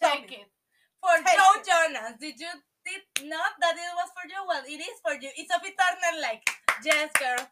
[0.00, 0.52] Take it.
[1.00, 1.66] For Take Joe it.
[1.66, 2.48] Jonas, did you
[2.84, 5.30] did not that it was for you, well, it is for you.
[5.36, 6.44] Y Sophie Turner, like,
[6.82, 7.46] yes, girl,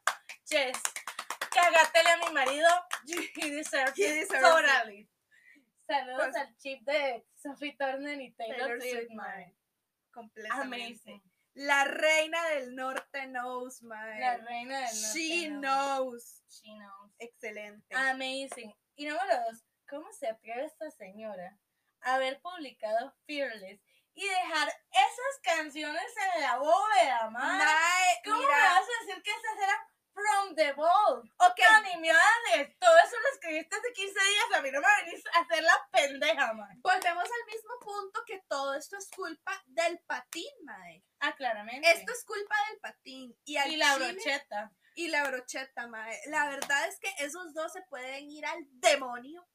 [0.50, 0.82] yes.
[1.50, 2.68] Cagatele a mi marido,
[3.36, 4.40] he deserves He it deserves it.
[4.40, 5.08] totally.
[5.86, 9.54] Saludos Pues- al chip de Sophie Turner y Taylor, Taylor Swift, man.
[10.12, 11.00] Completamente.
[11.10, 11.22] Amazing.
[11.54, 14.20] La reina del norte knows, mae.
[14.20, 15.18] La reina del norte.
[15.18, 15.60] She no.
[15.60, 16.42] knows.
[16.48, 17.10] She knows.
[17.18, 17.94] Excelente.
[17.94, 18.72] Amazing.
[18.96, 21.58] Y número dos, ¿cómo se atreve esta señora
[22.00, 23.80] a haber publicado Fearless
[24.14, 27.58] y dejar esas canciones en la bóveda, man?
[27.58, 29.78] Mae, ¿Cómo me vas a decir que esas eran
[30.14, 31.24] From the Vault?
[31.38, 32.78] Ok, No, ni me hables.
[32.78, 34.44] Todo eso lo escribiste hace 15 días.
[34.54, 36.80] A mí no me venís a hacer la pendeja, man.
[36.82, 41.02] volvemos al mismo punto que todo esto es culpa del patín, mae.
[41.20, 41.90] Ah, claramente.
[41.90, 43.34] Esto es culpa del patín.
[43.44, 44.72] Y, al y la chile- brocheta.
[44.94, 46.20] Y la brocheta, mae.
[46.26, 49.48] La verdad es que esos dos se pueden ir al demonio.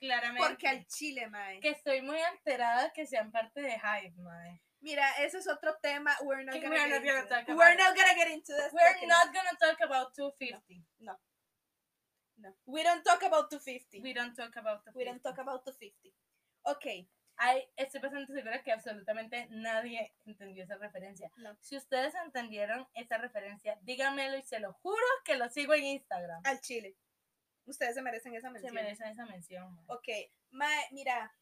[0.00, 0.48] Claramente.
[0.48, 1.60] Porque al chile, mae.
[1.60, 4.60] Que estoy muy alterada que sean parte de Hive, man.
[4.80, 6.16] Mira, ese es otro tema.
[6.22, 8.72] We're not gonna we're get not gonna talk about We're not gonna get into this.
[8.72, 10.82] We're not gonna talk about 250.
[11.00, 11.18] No.
[12.38, 12.56] No.
[12.64, 14.00] We don't talk about 250.
[14.00, 16.14] We don't talk about the We don't talk about 250.
[16.64, 17.06] Ok.
[17.36, 21.30] Ay, estoy bastante segura que absolutamente nadie entendió esa referencia.
[21.36, 21.56] No.
[21.60, 26.40] Si ustedes entendieron esa referencia, díganmelo y se lo juro que lo sigo en Instagram.
[26.44, 26.96] Al chile.
[27.70, 28.74] Ustedes se merecen esa Se mención.
[28.74, 29.74] merecen esa mención.
[29.74, 29.84] man.
[29.88, 30.08] Ok,
[30.50, 31.32] mae, mira.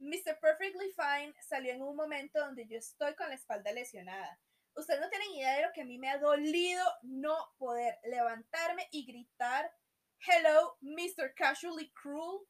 [0.00, 0.38] Mr.
[0.40, 4.38] Perfectly Fine salió en un momento donde yo estoy con la espalda lesionada.
[4.74, 8.86] Ustedes no tienen idea de lo que a mí me ha dolido no poder levantarme
[8.92, 9.72] y gritar,
[10.20, 11.34] Hello, Mr.
[11.34, 12.40] Casually Cruel.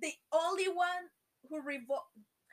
[0.00, 1.10] The only one
[1.48, 2.02] who revol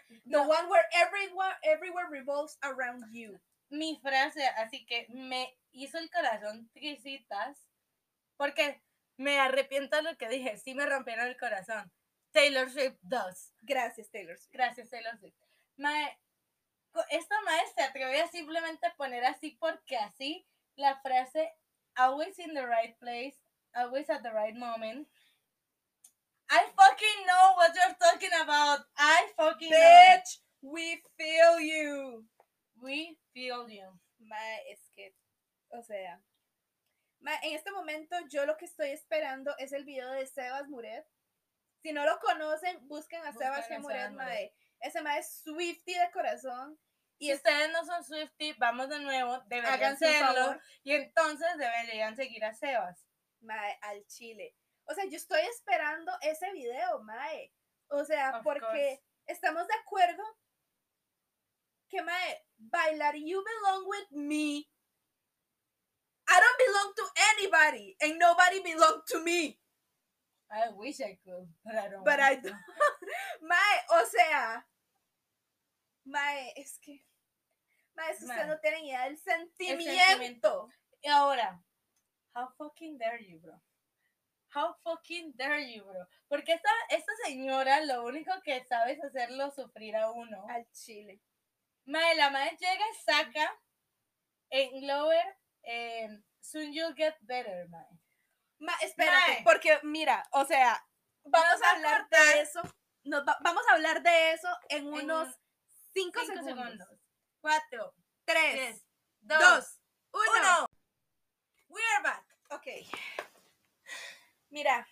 [0.10, 0.44] the No.
[0.48, 3.40] one where everyone everywhere revolves around you.
[3.70, 7.67] Mi frase, así que me hizo el corazón tricitas
[8.38, 8.82] porque
[9.18, 10.58] me arrepiento de lo que dije.
[10.58, 11.92] Sí me rompieron el corazón.
[12.32, 13.54] Taylor Swift 2.
[13.62, 14.52] Gracias, Taylor Swift.
[14.52, 15.36] Gracias, Taylor Swift.
[15.78, 16.20] Mae,
[17.10, 21.54] esta mae se atrevió a simplemente poner así porque así la frase
[21.96, 23.36] always in the right place,
[23.74, 25.08] always at the right moment.
[26.50, 28.86] I fucking know what you're talking about.
[28.98, 29.78] I fucking know.
[29.78, 32.24] Bitch, we feel you.
[32.82, 34.00] We feel you.
[34.20, 35.14] Mae, es que,
[35.72, 36.22] o sea,
[37.44, 41.06] en este momento yo lo que estoy esperando es el video de Sebas Muret.
[41.82, 43.80] Si no lo conocen, busquen a Busquen Sebas a.
[43.80, 44.54] Muret, Sebas mae.
[44.80, 46.80] Ese mae es Swifty de corazón.
[47.20, 50.60] Y es, ustedes no son Swifty, vamos de nuevo, deberían serlo.
[50.84, 53.06] Y entonces deberían seguir a Sebas.
[53.42, 54.56] mae, al chile.
[54.86, 57.54] O sea, yo estoy esperando ese video, mae.
[57.90, 59.04] O sea, Of porque course.
[59.26, 60.24] estamos de acuerdo
[61.90, 64.66] que, mae, bailar You Belong With Me.
[66.30, 69.60] I don't belong to anybody, and nobody belong to me.
[70.52, 72.56] I wish I could, but I don't But I don't.
[73.42, 74.66] Mae, o sea.
[76.06, 77.04] Mae, es que.
[77.96, 79.94] Mae, es que ustedes no tienen idea del sentimiento.
[79.94, 80.70] sentimiento.
[81.02, 81.62] Y ahora,
[82.34, 83.62] how fucking dare you, bro?
[84.54, 86.08] How fucking dare you, bro?
[86.28, 90.46] Porque esta, esta señora lo único que sabe es hacerlo sufrir a uno.
[90.50, 91.22] Al chile.
[91.86, 93.62] Mae, la madre llega y saca
[94.50, 95.38] en Lower,
[95.68, 96.08] eh,
[96.42, 97.86] Soon You'll Get Better, mae.
[98.60, 99.44] Ma, espérate, Mae.
[99.44, 100.84] porque mira, o sea,
[101.24, 102.36] vamos Nos va a hablar cortar.
[102.36, 102.62] de eso.
[103.04, 105.28] nos va- vamos a hablar de eso en En unos
[105.94, 106.46] 5 Cinco segundos.
[106.46, 107.00] segundos.
[107.40, 107.94] Cuatro,
[108.26, 108.86] 3, tres,
[109.22, 109.80] 2, dos,
[110.12, 110.22] 1.
[110.40, 110.68] uno.
[111.70, 112.26] We are back.
[112.50, 112.68] Ok.
[114.50, 114.88] Mira,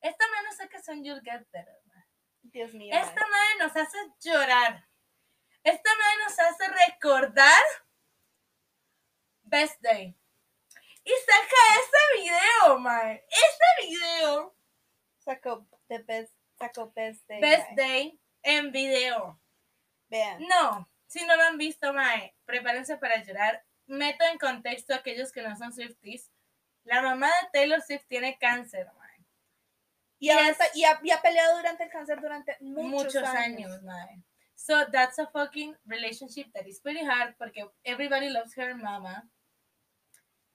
[0.00, 2.04] Esta madre no sé qué son You'll Get Better, mae.
[2.42, 2.94] Dios mío.
[2.94, 3.30] Esta mae.
[3.30, 4.88] madre nos hace llorar.
[5.62, 7.62] Esta madre nos hace recordar
[9.54, 10.12] Best Day.
[11.04, 13.24] Y saca ese video, mae.
[13.30, 14.52] Ese video.
[15.18, 17.40] Sacó the best, sacó best day.
[17.40, 17.70] Best.
[17.76, 19.40] Day en video.
[20.08, 20.42] Vean.
[20.48, 23.64] No, si no lo han visto, mae, prepárense para llorar.
[23.86, 26.32] Meto en contexto a aquellos que no son Swifties.
[26.82, 29.24] La mamá de Taylor Swift tiene cáncer, mae.
[30.18, 34.20] Y, ha, y ha peleado durante el cáncer durante muchos, muchos, años, mae.
[34.56, 39.22] So that's a fucking relationship that is pretty hard porque everybody loves her mama.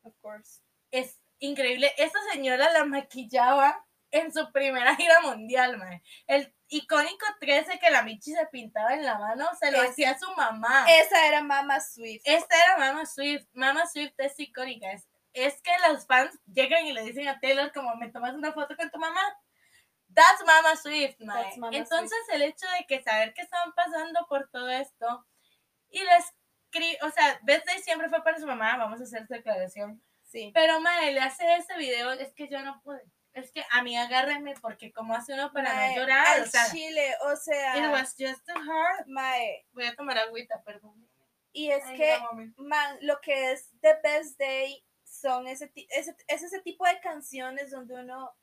[0.04, 0.62] Of course.
[0.92, 1.94] Es increíble.
[1.98, 6.02] Esta señora la maquillaba en su primera gira mundial, mae.
[6.28, 10.18] El icónico 13 que la Michi se pintaba en la mano se lo Es- hacía
[10.18, 10.86] su mamá.
[10.90, 12.22] Esa era Mama Swift.
[12.26, 13.46] Esta era Mama Swift.
[13.54, 14.92] Mama Swift es icónica.
[14.92, 18.52] Es, es que los fans llegan y le dicen a Taylor como, ¿me tomas una
[18.54, 19.22] foto con tu mamá?
[20.14, 21.18] That's Mama Swift.
[21.20, 25.28] That's Mama Entonces el hecho de que saber que estaban pasando por todo esto
[25.92, 26.26] y les
[27.02, 30.02] o sea, Beth Day siempre fue para su mamá, vamos a hacer esta declaración.
[30.24, 30.52] Sí.
[30.54, 33.02] Pero mae, le hace ese video, es que yo no pude.
[33.34, 36.46] Es que a mí agárrenme porque como hace uno para Mae, no llorar, al o
[36.48, 39.08] sea, chile, o sea, it was just too hard.
[39.08, 41.08] mae, Voy a tomar agüita, perdón.
[41.54, 46.16] y es Ay, que, no, man, lo que es The Best Day son ese, ese,
[46.28, 48.36] es ese tipo de canciones donde uno,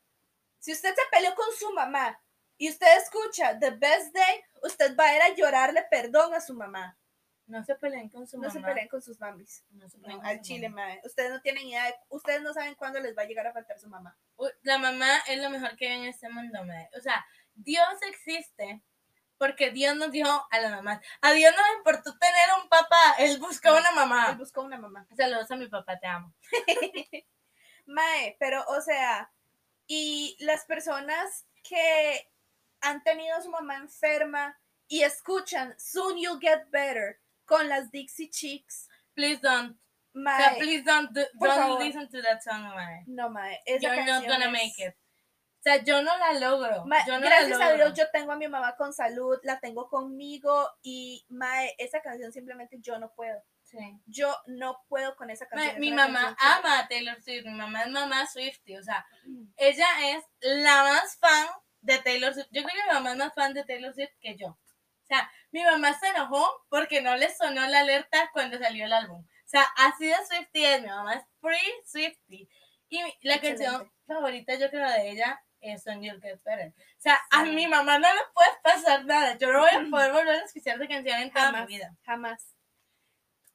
[0.58, 2.20] si usted se peleó con su mamá
[2.56, 6.54] y usted escucha The Best Day, usted va a ir a llorarle perdón a su
[6.54, 6.96] mamá.
[7.46, 8.68] No se peleen con su No se mamá.
[8.74, 9.64] peleen con sus mamis.
[9.70, 10.86] No se No, peleen con al su chile, mamá.
[10.88, 11.00] mae.
[11.04, 13.78] Ustedes no tienen idea, de- ustedes no saben cuándo les va a llegar a faltar
[13.78, 14.16] su mamá.
[14.62, 16.90] La mamá es lo mejor que hay en este mundo, mae.
[16.96, 17.24] O sea,
[17.54, 18.82] Dios existe
[19.38, 21.00] porque Dios nos dio a la mamá.
[21.20, 24.32] A Dios no le importó tener un papá, Él buscó una Él mamá.
[24.32, 25.06] buscó una mamá.
[25.16, 26.34] Saludos a mi papá, te amo.
[27.86, 29.30] Mae, pero o sea,
[29.86, 32.28] y las personas que
[32.80, 38.28] han tenido a su mamá enferma y escuchan Soon You'll Get Better con las Dixie
[38.30, 39.78] Chicks, Please don't.
[40.12, 41.82] Mae, sea, please don't, do- por don't favor.
[41.84, 43.04] listen to that song, mae.
[43.06, 44.94] no mae, esa You're not gonna es- make it.
[44.94, 46.84] O sea, yo no la logro.
[46.86, 47.86] Mae, yo no gracias la a logro.
[47.86, 52.30] Dios yo tengo a mi mamá con salud, la tengo conmigo y mae, esa canción
[52.32, 53.42] simplemente yo no puedo.
[53.64, 53.78] Sí.
[54.06, 55.80] Yo no puedo con esa canción.
[55.80, 57.44] Mi mamá canción ama a Taylor Swift.
[57.46, 58.78] Mi mamá es mamá Swiftie.
[58.78, 59.04] O sea,
[59.56, 59.86] ella
[60.16, 61.48] es la más fan
[61.80, 62.46] de Taylor Swift.
[62.52, 64.56] Yo creo que mi mamá es más fan de Taylor Swift que yo.
[65.06, 68.92] O sea, mi mamá se enojó porque no le sonó la alerta cuando salió el
[68.92, 69.20] álbum.
[69.20, 70.82] O sea, así de Swiftie es.
[70.82, 72.48] Mi mamá es free Swiftie.
[72.88, 73.64] Y la Excelente.
[73.64, 76.74] canción favorita, yo creo, de ella es Son You'll Get Better.
[76.76, 79.38] O sea, a mi mamá no le puede pasar nada.
[79.38, 81.96] Yo no voy a poder volver a escuchar esa canción en toda jamás, mi vida.
[82.04, 82.56] jamás.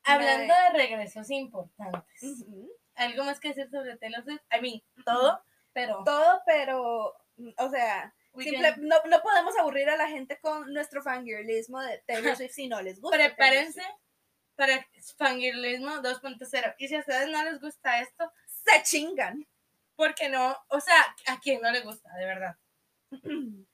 [0.03, 2.45] Hablando de regresos importantes.
[2.95, 4.41] ¿Algo más que decir sobre Taylor Swift?
[4.51, 5.43] I mean, todo,
[5.73, 6.03] pero...
[6.03, 7.13] Todo, pero,
[7.57, 12.35] o sea, simple- no, no podemos aburrir a la gente con nuestro fangirlismo de Taylor
[12.35, 13.17] Swift si no les gusta.
[13.17, 13.83] Prepárense
[14.55, 14.85] para
[15.17, 16.75] fangirlismo 2.0.
[16.77, 18.31] Y si a ustedes no les gusta esto,
[18.63, 19.45] Se chingan.
[19.95, 22.55] porque no, o sea, a quien no le gusta, de verdad.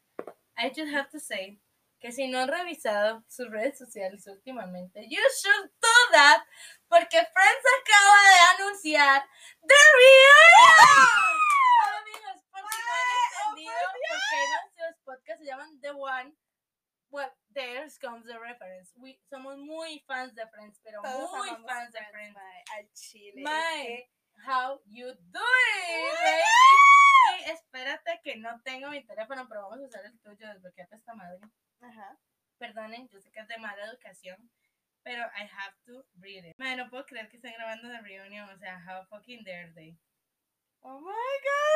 [0.58, 1.60] I just have to say
[2.00, 6.42] que si no han revisado sus redes sociales últimamente, you should do that,
[6.90, 9.24] porque Friends acaba de anunciar
[9.62, 11.40] The Reunion.
[12.02, 13.74] Amigos, no han entendido
[14.10, 16.34] por qué nuestros podcasts se llaman The One,
[17.10, 18.94] well, there comes the reference.
[18.96, 23.42] We, somos muy fans de Friends, pero Todos muy fans de Friends, mae, al chile.
[23.42, 24.10] Mae.
[24.46, 26.68] How you doing, baby?
[27.40, 31.16] Y espérate que no tengo mi teléfono, pero vamos a usar el tuyo, desbloqueate esta
[31.16, 31.40] madre.
[31.82, 32.18] Ajá.
[32.60, 34.52] Perdonen, yo sé que es de mala educación,
[35.04, 36.54] pero I have to read it.
[36.58, 39.98] Man, no puedo creer que estén grabando de reunion, o sea, how fucking dare they.
[40.82, 41.14] Oh my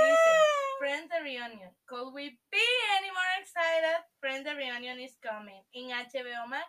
[0.06, 0.88] Dice, god.
[0.88, 1.76] Friends the Reunion.
[1.86, 2.68] Could we be
[2.98, 4.04] any more excited?
[4.20, 5.64] Friends the Reunion is coming.
[5.74, 6.68] In HBO Max,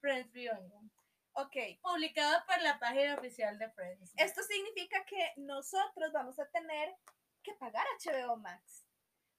[0.00, 0.90] Friends Reunion.
[1.34, 1.56] Ok.
[1.82, 4.12] Publicado por la página oficial de Friends.
[4.16, 6.94] Esto significa que nosotros vamos a tener
[7.42, 8.86] que pagar HBO Max.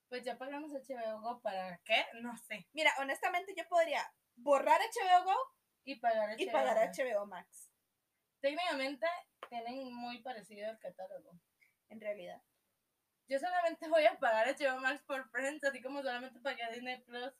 [0.10, 2.06] Pues ya pagamos HBO Go para qué?
[2.22, 2.68] No sé.
[2.74, 5.36] Mira, honestamente yo podría borrar HBO Go
[5.86, 6.98] Y pagar HBO y pagar Max.
[7.00, 7.72] HBO Max,
[8.42, 9.08] Técnicamente
[9.50, 11.40] tienen muy parecido el catálogo.
[11.90, 12.42] en realidad.
[13.28, 17.34] Yo solamente voy a pagar HBO Max por Friends, así como solamente pagué Disney Plus.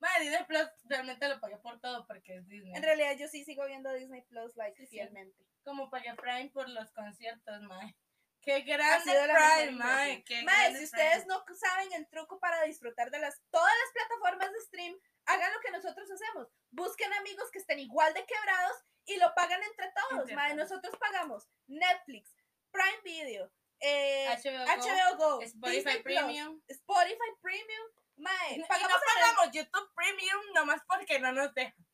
[0.00, 2.74] Madre, Disney Plus realmente lo pagué por todo porque es Disney.
[2.74, 4.96] En realidad yo sí sigo viendo Disney Plus like Sí, sí.
[4.96, 5.44] fielmente.
[5.64, 7.96] Como pagué Prime por los conciertos, mae.
[8.42, 10.22] Qué grande Prime, mae.
[10.24, 11.26] Qué Mae, grande si ustedes Prime.
[11.28, 15.60] no saben el truco para disfrutar de las todas las plataformas de stream, hagan lo
[15.60, 16.48] que nosotros hacemos.
[16.70, 18.76] Busquen amigos que estén igual de quebrados
[19.06, 20.30] y lo pagan entre todos.
[20.32, 20.54] Mae.
[20.54, 22.36] Nosotros pagamos Netflix,
[22.70, 26.62] Prime Video, eh, HBO Go, HBO Go, Spotify Disney Plus, Premium.
[26.68, 27.86] Spotify Premium.
[28.16, 31.84] Mae, Y no pagamos el- pagamos YouTube Premium nomás porque no nos dejan.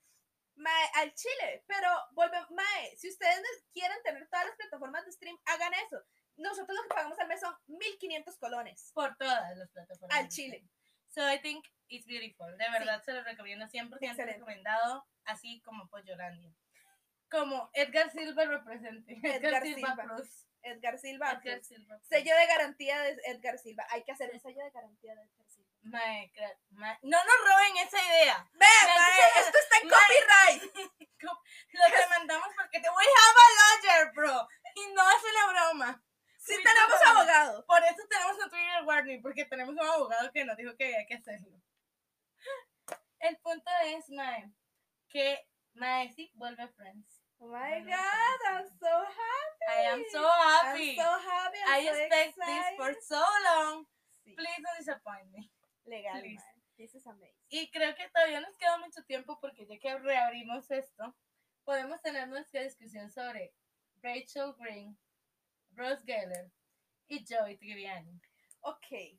[0.57, 5.39] Mae, al chile, pero vuelve, Mae, si ustedes quieren tener todas las plataformas de stream,
[5.47, 5.97] hagan eso.
[6.37, 8.91] Nosotros lo que pagamos al mes son 1500 colones.
[8.95, 10.19] Por todas las plataformas.
[10.19, 10.67] Al chile.
[11.09, 12.47] So I think it's beautiful.
[12.59, 14.35] De verdad se lo recomiendo 100% Excelente.
[14.35, 16.53] recomendado, así como Pollolandia.
[17.31, 19.13] Como Edgar Silva represente.
[19.25, 20.03] Edgar, Edgar Silva, Silva.
[20.17, 20.47] Plus.
[20.63, 21.31] Edgar Silva.
[21.33, 22.09] Edgar pues, Silva Plus.
[22.09, 23.87] sello de garantía de Edgar Silva.
[23.91, 25.71] Hay que hacer un sello de garantía de Edgar Silva.
[27.03, 28.49] No nos roben esa idea.
[28.53, 30.91] Ve, Mae, mae, esto está en copyright.
[31.73, 34.49] Lo demandamos porque te voy a have a lawyer, bro.
[34.75, 36.05] Y no es una broma.
[36.39, 37.67] Sí tenemos abogado.
[37.67, 41.07] Por eso tenemos un Twitter warning, porque tenemos un abogado que nos dijo que había
[41.07, 41.61] que hacerlo.
[43.19, 44.51] El punto es, Mae,
[45.09, 47.20] que Mae sí vuelve a Friends.
[47.41, 49.65] Oh my God, I'm so happy.
[49.71, 50.91] I am so happy.
[50.91, 51.59] I'm so happy.
[51.67, 53.09] I'm I so expect this for excited.
[53.09, 53.87] so long.
[54.27, 55.51] Sí, Please don't disappoint me.
[55.87, 56.21] legal.
[56.77, 57.35] This is amazing.
[57.51, 61.15] Y creo que todavía nos queda mucho tiempo porque ya que reabrimos esto,
[61.65, 63.53] podemos tener nuestra discusión sobre
[64.03, 64.97] Rachel Green,
[65.73, 66.51] Rose Geller
[67.09, 68.21] y Joey Triviani.
[68.63, 69.19] Ok,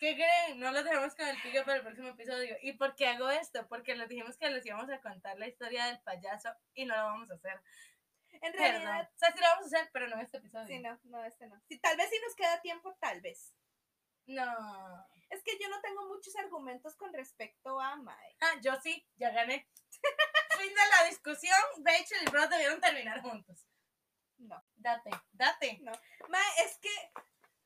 [0.00, 0.58] ¿Qué creen?
[0.58, 2.56] No lo dejamos con el pique para el próximo episodio.
[2.62, 3.68] ¿Y por qué hago esto?
[3.68, 7.04] Porque les dijimos que les íbamos a contar la historia del payaso y no lo
[7.04, 7.60] vamos a hacer.
[8.32, 8.58] En Perdón.
[8.60, 10.66] realidad, O sea, sí lo vamos a hacer, pero no este episodio.
[10.68, 11.60] sí, no, no, este no.
[11.68, 13.52] Sí, tal vez si nos queda tiempo, tal vez.
[14.24, 15.06] No.
[15.28, 18.36] Es que yo no tengo muchos argumentos con respecto a Mae.
[18.40, 19.68] Ah, yo sí, ya gané.
[20.58, 21.58] fin de la discusión.
[21.84, 23.66] Rachel y Ross debieron terminar juntos.
[24.38, 24.64] No.
[24.76, 25.78] Date, date.
[26.28, 27.12] Mae, es que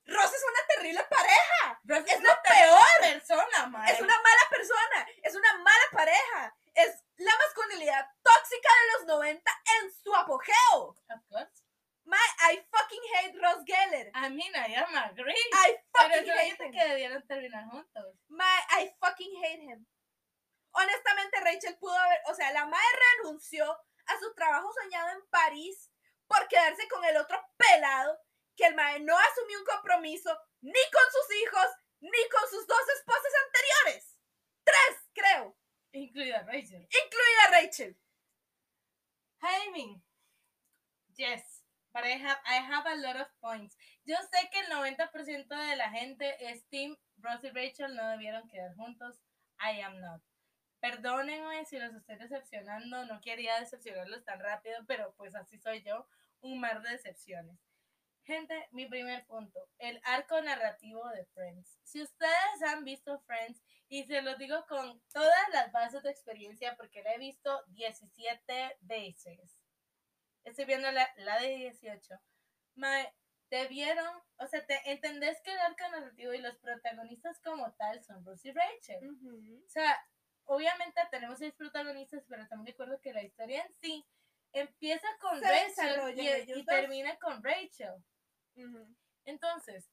[0.07, 1.80] Ross es una terrible pareja.
[1.84, 3.00] Ross Es una lo peor.
[3.00, 3.92] persona, mae.
[3.92, 5.07] Es una mala persona.
[5.22, 6.57] Es una mala pareja.
[6.74, 9.50] Es la masculinidad tóxica de los 90
[9.80, 10.88] en su apogeo.
[11.09, 11.62] Of course.
[12.05, 12.20] Mae,
[12.52, 14.11] I fucking hate Ross Geller.
[14.14, 15.32] I mean, I am agree.
[15.55, 16.72] I Pero fucking yo hate him.
[16.72, 18.14] que debieron terminar juntos.
[18.28, 19.86] Mae, I fucking hate him.
[20.72, 22.82] Honestamente, Rachel pudo haber, o sea, la Mae
[23.16, 23.64] renunció
[24.07, 25.90] a su trabajo soñado en París
[26.26, 28.18] por quedarse con el otro pelado
[28.57, 31.66] que el Mae no asumió un compromiso ni con sus hijos
[32.00, 34.18] ni con sus dos esposas anteriores.
[34.64, 35.57] Tres, creo,
[35.92, 36.82] Incluida Rachel.
[36.82, 37.96] incluida Rachel.
[39.72, 40.02] Mean,
[41.16, 43.76] yes, but I have, I have a lot of points.
[44.05, 48.48] Yo sé que el 90% de la gente es Team Ross y Rachel no debieron
[48.48, 49.20] quedar juntos.
[49.59, 50.22] I am not.
[50.80, 56.07] Perdónenme si los estoy decepcionando, no quería decepcionarlos tan rápido, pero pues así soy yo,
[56.40, 57.59] un mar de decepciones.
[58.25, 61.79] Gente, mi primer punto, el arco narrativo de Friends.
[61.83, 66.75] Si ustedes han visto Friends, y se los digo con todas las bases de experiencia,
[66.77, 69.61] porque la he visto 17 veces.
[70.43, 72.14] Estoy viendo la, la de 18.
[72.77, 73.14] Mae,
[73.51, 78.25] debieron, o sea, te, entendés que el arco narrativo y los protagonistas como tal son
[78.25, 79.18] Ross y Rachel.
[79.64, 79.97] O sea,
[80.45, 84.07] obviamente tenemos seis protagonistas, pero estamos de acuerdo que la historia en sí
[84.53, 87.95] empieza con Se Rachel y, termina con Rachel.
[89.24, 89.90] Entonces,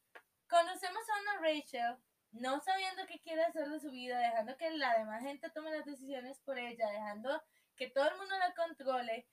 [0.47, 1.97] conocemos a una Rachel
[2.32, 5.86] no sabiendo qué quiere hacer de su vida, dejando que la demás gente tome las
[5.86, 7.43] decisiones por ella, dejando
[7.76, 9.28] que todo el mundo la controle,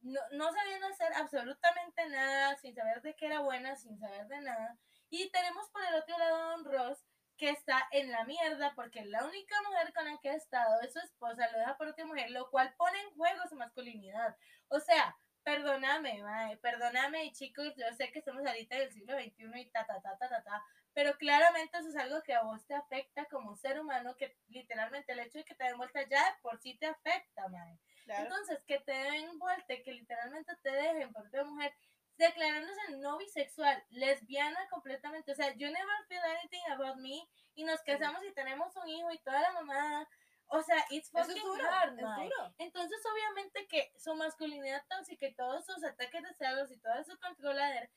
[0.00, 4.40] no, no sabiendo hacer absolutamente nada, sin saber de qué era buena, sin saber de
[4.40, 4.76] nada.
[5.10, 7.04] Y tenemos por el otro lado a Don Ross,
[7.36, 10.92] que está en la mierda porque la única mujer con la que ha estado es
[10.92, 14.36] su esposa, lo deja por otra mujer, lo cual pone en juego su masculinidad.
[14.68, 19.60] O sea, perdóname, mae, perdóname, chicos, yo sé que estamos ahorita en el siglo XXI
[19.60, 20.64] y ta, ta, ta, ta, ta, ta,
[20.94, 25.12] pero claramente eso es algo que a vos te afecta como ser humano, que literalmente
[25.12, 27.78] el hecho de que te den vuelta ya de por sí te afecta, mae.
[28.06, 31.72] Entonces, que te den vuelta que literalmente te dejen por otra mujer,
[32.18, 35.32] declarándose no bisexual, lesbiana completamente.
[35.32, 39.10] O sea, you never feel anything about me y nos casamos y tenemos un hijo
[39.12, 40.08] y toda la mamada.
[40.54, 42.24] O sea, it's fucking es duro, hard, es mae.
[42.28, 42.54] duro.
[42.58, 47.18] Entonces, obviamente que su masculinidad tóxica y todos sus ataques de celos y toda su
[47.18, 47.88] controladera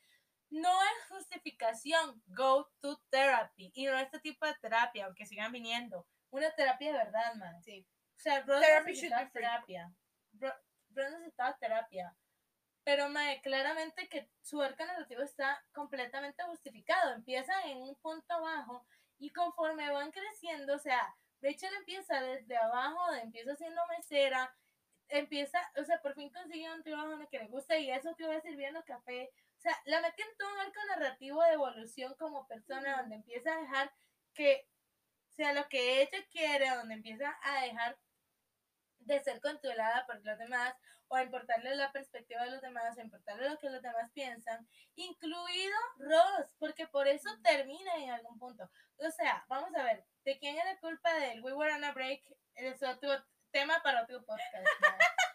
[0.49, 2.21] no es justificación.
[2.27, 3.71] Go to therapy.
[3.75, 6.07] Y no este tipo de terapia, aunque sigan viniendo.
[6.29, 7.61] Una terapia de verdad, man.
[7.63, 7.85] Sí.
[8.17, 9.91] O sea, Therapy necesitaba terapia.
[10.39, 10.55] Ro-
[10.91, 12.15] Rose necesitaba terapia.
[12.85, 17.13] Pero, mae, claramente que su arco narrativo está completamente justificado.
[17.15, 18.85] Empieza en un punto bajo
[19.17, 21.13] y conforme van creciendo, o sea,
[21.45, 24.51] Rachel empieza desde abajo, empieza siendo mesera,
[25.09, 28.15] empieza, o sea, por fin consigue un trabajo en el que le gusta y eso
[28.15, 29.31] que va sirviendo café.
[29.57, 33.53] O sea, la mete en todo un arco narrativo de evolución como persona, donde empieza
[33.53, 33.93] a dejar
[34.33, 34.67] que
[35.35, 37.95] sea lo que ella quiere, donde empieza a dejar
[39.05, 40.75] de ser controlada por los demás
[41.07, 44.67] o a importarle la perspectiva de los demás, a importarle lo que los demás piensan,
[44.95, 48.69] incluido Ross, porque por eso termina en algún punto.
[48.97, 51.91] O sea, vamos a ver, ¿de quién es la culpa del We Were on a
[51.93, 52.23] Break?
[52.55, 53.11] Es otro
[53.51, 54.65] tema para otro podcast.
[54.81, 54.87] ¿no?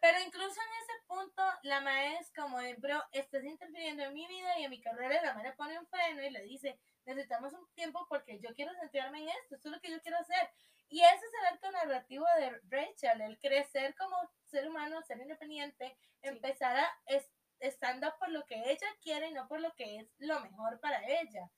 [0.00, 4.26] Pero incluso en ese punto, la madre es como de, bro, estás interfiriendo en mi
[4.26, 7.70] vida y en mi carrera, la madre pone un freno y le dice, necesitamos un
[7.74, 10.50] tiempo porque yo quiero centrarme en esto, esto es lo que yo quiero hacer.
[10.90, 15.96] Y ese es el arco narrativo de Rachel, el crecer como ser humano, ser independiente,
[16.20, 17.30] empezar a es-
[17.62, 20.80] stand up por lo que ella quiere y no por lo que es lo mejor
[20.80, 21.48] para ella.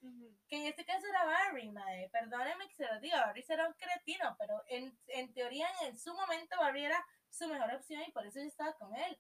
[0.49, 2.11] Que en este caso era Barry, madre.
[2.13, 6.13] Perdónenme que se lo diga, Barry será un cretino, pero en, en teoría en su
[6.13, 9.19] momento Barry era su mejor opción y por eso yo estaba con él.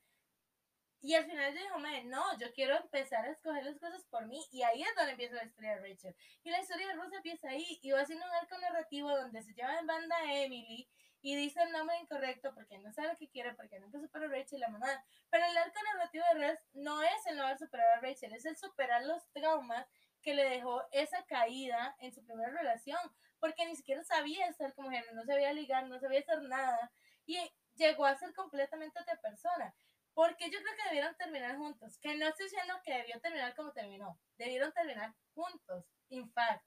[1.02, 4.26] Y al final yo dijo, madre, no, yo quiero empezar a escoger las cosas por
[4.26, 4.46] mí.
[4.52, 6.14] Y ahí es donde empieza la historia de Rachel.
[6.44, 9.52] Y la historia de Rosa empieza ahí y va haciendo un arco narrativo donde se
[9.52, 10.88] lleva en banda a Emily
[11.22, 14.28] y dice el nombre incorrecto porque no sabe lo que quiere, porque nunca superó a
[14.28, 15.04] Rachel la mamá.
[15.30, 18.44] Pero el arco narrativo de Ross no es el no haber superado a Rachel, es
[18.44, 19.86] el superar los traumas
[20.20, 22.98] que le dejó esa caída en su primera relación,
[23.38, 26.92] porque ni siquiera sabía estar como mujer, no sabía ligar, no sabía hacer nada,
[27.26, 27.38] y
[27.74, 29.74] llegó a ser completamente otra persona.
[30.14, 33.72] Porque yo creo que debieron terminar juntos, que no estoy diciendo que debió terminar como
[33.72, 36.64] terminó, debieron terminar juntos, in fact.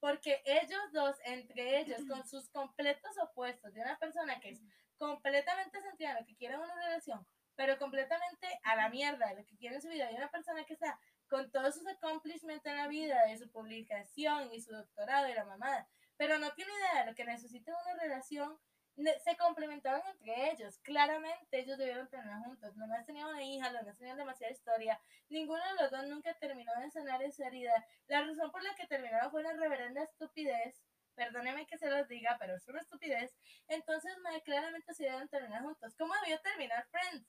[0.00, 4.60] porque ellos dos, entre ellos, con sus completos opuestos, de una persona que es
[4.98, 9.56] completamente sentida, lo que quiere una relación, pero completamente a la mierda de lo que
[9.56, 10.98] quiere en su vida, y una persona que está
[11.28, 15.44] con todos sus accomplishments en la vida, de su publicación y su doctorado y la
[15.44, 18.58] mamada, pero no tiene idea de lo que necesita una relación,
[18.96, 20.78] se complementaban entre ellos.
[20.78, 22.76] Claramente ellos debieron tener juntos.
[22.76, 25.00] No más tenían una hija, los dos tenían demasiada historia.
[25.28, 27.72] Ninguno de los dos nunca terminó de sanar esa herida.
[28.06, 30.82] La razón por la que terminaron fue una reverenda estupidez.
[31.14, 33.34] Perdóneme que se los diga, pero es una estupidez.
[33.68, 34.12] Entonces,
[34.44, 35.94] claramente se debieron terminar juntos.
[35.98, 37.26] ¿Cómo debió terminar Friends?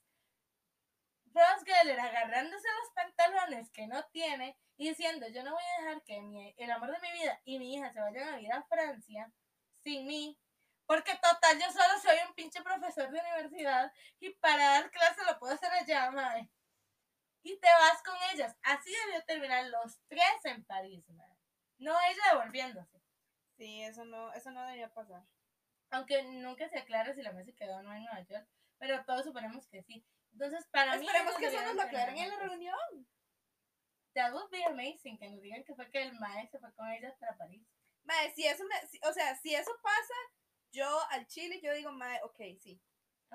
[1.34, 6.02] Ross Geller agarrándose los pantalones que no tiene y diciendo, yo no voy a dejar
[6.04, 9.32] que el amor de mi vida y mi hija se vayan a vivir a Francia
[9.82, 10.38] sin mí,
[10.86, 15.38] porque total, yo solo soy un pinche profesor de universidad y para dar clase lo
[15.38, 16.50] puedo hacer allá, mae.
[17.42, 18.56] Y te vas con ellas.
[18.62, 21.36] Así debió terminar los tres en París, mae.
[21.78, 23.02] No ella devolviéndose.
[23.56, 25.22] Sí, eso no, eso no debía pasar.
[25.90, 28.48] Aunque nunca se aclara si la mesa quedó o no en Nueva York,
[28.78, 30.04] pero todos suponemos que sí.
[30.32, 31.06] Entonces, para mí.
[31.06, 33.08] Esperemos que eso nos lo aclaren en la reunión.
[34.14, 36.88] That would be amazing, que nos digan que fue que el mae se fue con
[36.90, 37.66] ellas para París.
[38.04, 40.14] Mae, si eso me, o sea, si eso pasa,
[40.74, 42.80] yo al Chile, yo digo, mae, ok, sí,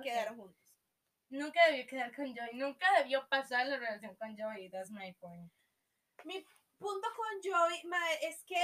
[0.04, 0.76] quedaron juntos.
[1.30, 5.52] Nunca debió quedar con Joey, nunca debió pasar la relación con Joey, that's my point.
[6.26, 6.44] Mi
[6.78, 8.60] punto con Joey, mae, es que,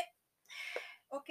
[1.10, 1.30] ok,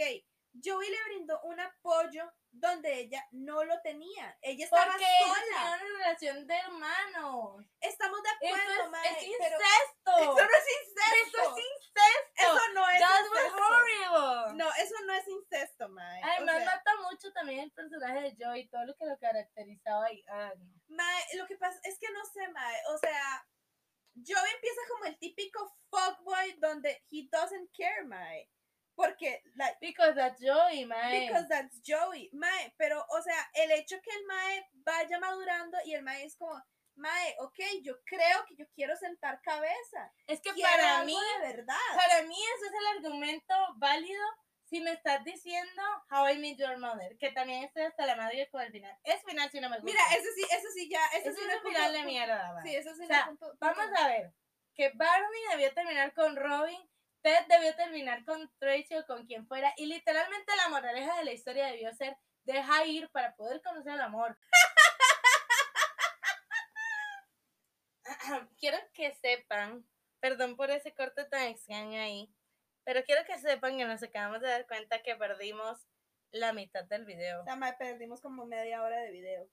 [0.63, 4.39] Joey le brindó un apoyo donde ella no lo tenía.
[4.41, 5.61] Ella estaba Porque sola.
[5.65, 7.67] una relación de hermanos.
[7.81, 10.13] Estamos de acuerdo, Eso es, es pero incesto.
[10.19, 11.39] eso no es incesto.
[11.39, 12.35] Eso es incesto.
[12.37, 13.57] Eso no es That incesto.
[13.57, 14.57] was horrible.
[14.57, 16.23] No, eso no es incesto, mae.
[16.23, 20.07] O Además, sea, mata mucho también el personaje de Joey, todo lo que lo caracterizaba
[20.07, 20.25] ahí.
[20.29, 20.97] Ah, no.
[20.97, 22.81] mae, lo que pasa es que no sé, mae.
[22.95, 23.45] O sea,
[24.15, 28.49] Joey empieza como el típico fuckboy donde he doesn't care, mae.
[28.95, 31.11] Porque, like, Because that's Joey, man.
[31.11, 32.31] Because that's Joey.
[32.33, 36.37] Mae, pero, o sea, el hecho que el Mae vaya madurando y el Mae es
[36.37, 36.55] como,
[36.97, 40.13] Mae, ok, yo creo que yo quiero sentar cabeza.
[40.29, 41.77] es que Quiero para algo mí, de verdad.
[41.97, 44.23] para mí eso es el argumento válido
[44.67, 48.49] si me estás diciendo How I Met Your Mother, que también estoy hasta la madre
[48.51, 48.97] con el final.
[49.05, 49.91] Es final si no me gusta.
[49.93, 52.63] Mira, ese sí, ese sí ya, ese eso sí es un final de mierda, va.
[52.63, 54.33] Sí, eso sí O sea, es punto- Vamos punto- a ver,
[54.75, 56.81] que Barney debió terminar con Robin,
[57.25, 61.33] Ted debió terminar con Tracy o con quien fuera, y literalmente la moraleja de la
[61.33, 64.37] historia debió ser deja ir para poder conocer el amor.
[68.59, 69.89] quiero que sepan,
[70.21, 72.31] perdón por ese corte tan extraño ahí,
[72.85, 75.87] pero quiero que sepan que nos acabamos de dar cuenta que perdimos
[76.31, 77.41] la mitad del video.
[77.41, 79.49] O sea, perdimos como media hora de video.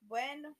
[0.00, 0.54] Bueno,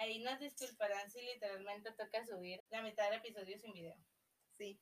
[0.00, 3.96] Ahí nos disculparán si literalmente toca subir la mitad del episodio sin video.
[4.56, 4.80] sí.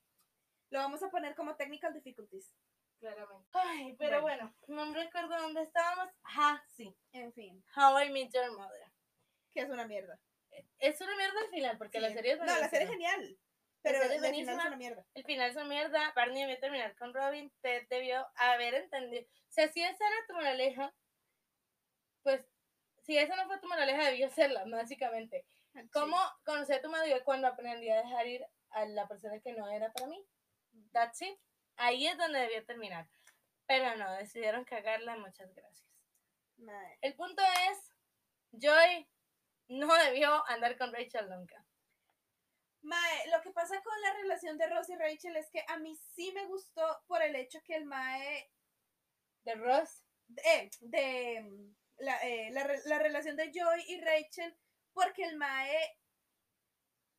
[0.70, 2.52] Lo vamos a poner como technical difficulties.
[3.00, 3.48] Claramente.
[3.54, 6.12] Ay, pero bueno, no recuerdo dónde estábamos.
[6.24, 6.94] Ah, sí.
[7.12, 8.92] En fin, How I Met Your Mother.
[9.54, 10.20] que es una mierda.
[10.78, 12.14] Es una mierda al final, porque la Sí.
[12.16, 13.38] serie es No, la serie es genial.
[13.82, 15.06] Pero el final es una mierda.
[15.14, 16.12] El final es una mierda.
[16.14, 17.50] Barney debió terminar con Robin.
[17.62, 19.22] Ted debió haber entendido.
[19.22, 20.94] O sea, si esa era tu moraleja,
[22.22, 22.44] pues,
[23.08, 25.46] si esa no fue tu moraleja, debió serla, básicamente.
[25.94, 29.66] ¿Cómo conocí a tu madre cuando aprendí a dejar ir a la persona que no
[29.70, 30.22] era para mí?
[30.92, 31.38] That's it.
[31.76, 33.08] Ahí es donde debió terminar.
[33.66, 35.16] Pero no, decidieron cagarla.
[35.16, 35.88] Muchas gracias.
[36.58, 36.98] Mae.
[37.00, 37.94] El punto es,
[38.52, 39.08] Joy
[39.68, 41.64] no debió andar con Rachel nunca.
[42.82, 45.96] Mae, lo que pasa con la relación de Ross y Rachel es que a mí
[45.96, 48.50] sí me gustó por el hecho que el Mae,
[49.44, 50.04] De Ross,
[50.44, 54.56] eh, de la, eh, la, re- la relación de Joy y Rachel,
[54.92, 55.96] porque el Mae,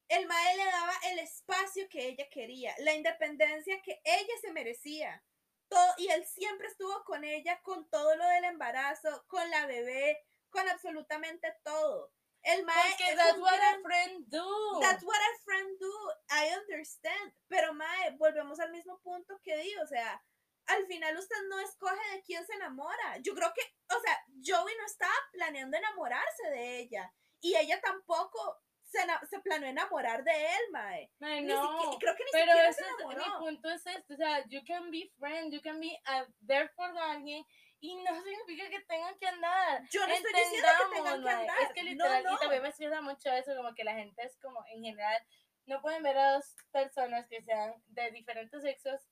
[0.10, 5.23] el Mae le daba el espacio que ella quería, la independencia que ella se merecía.
[5.68, 10.18] Todo, y él siempre estuvo con ella con todo lo del embarazo, con la bebé,
[10.49, 12.11] con absolutamente todo.
[12.41, 14.80] El Mae porque that's un what gran- a friend do.
[14.81, 15.93] That's what a friend do.
[16.31, 17.34] I understand.
[17.49, 19.76] Pero, Mae, volvemos al mismo punto que di.
[19.77, 20.23] O sea,
[20.70, 23.18] al final usted no escoge de quién se enamora.
[23.22, 23.62] Yo creo que,
[23.96, 27.12] o sea, Joey no estaba planeando enamorarse de ella.
[27.41, 31.12] Y ella tampoco se, se planeó enamorar de él, Mae.
[31.20, 31.98] Ni no.
[32.00, 33.40] creo que ni Pero siquiera ese se es, mi enamoró.
[33.40, 36.90] punto es este, o sea, you can be friend, you can be uh, there for
[36.98, 37.46] alguien
[37.80, 39.88] y no significa que tengan que andar.
[39.90, 41.34] Yo no estoy diciendo que tengan que mae.
[41.36, 41.62] andar.
[41.62, 42.34] Es que No, literal, no.
[42.34, 45.24] y también me estresa mucho eso, como que la gente es como, en general,
[45.66, 49.08] no pueden ver a dos personas que sean de diferentes sexos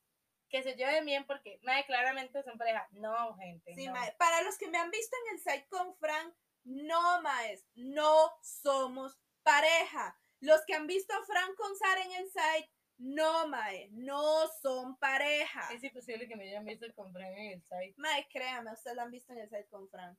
[0.50, 2.88] que se lleven bien porque, mae, claramente son pareja.
[2.92, 3.74] No, gente.
[3.76, 3.94] Sí, no.
[3.94, 4.14] Mae.
[4.18, 6.34] Para los que me han visto en el site con Frank,
[6.64, 10.18] no, Maes, no somos pareja.
[10.40, 14.98] Los que han visto a Fran con Sara en el site, no, mae, no son
[14.98, 15.70] pareja.
[15.74, 17.94] Es imposible que me hayan visto con Fran en el site.
[17.98, 20.18] Mae, créame, ustedes la han visto en el site con Fran.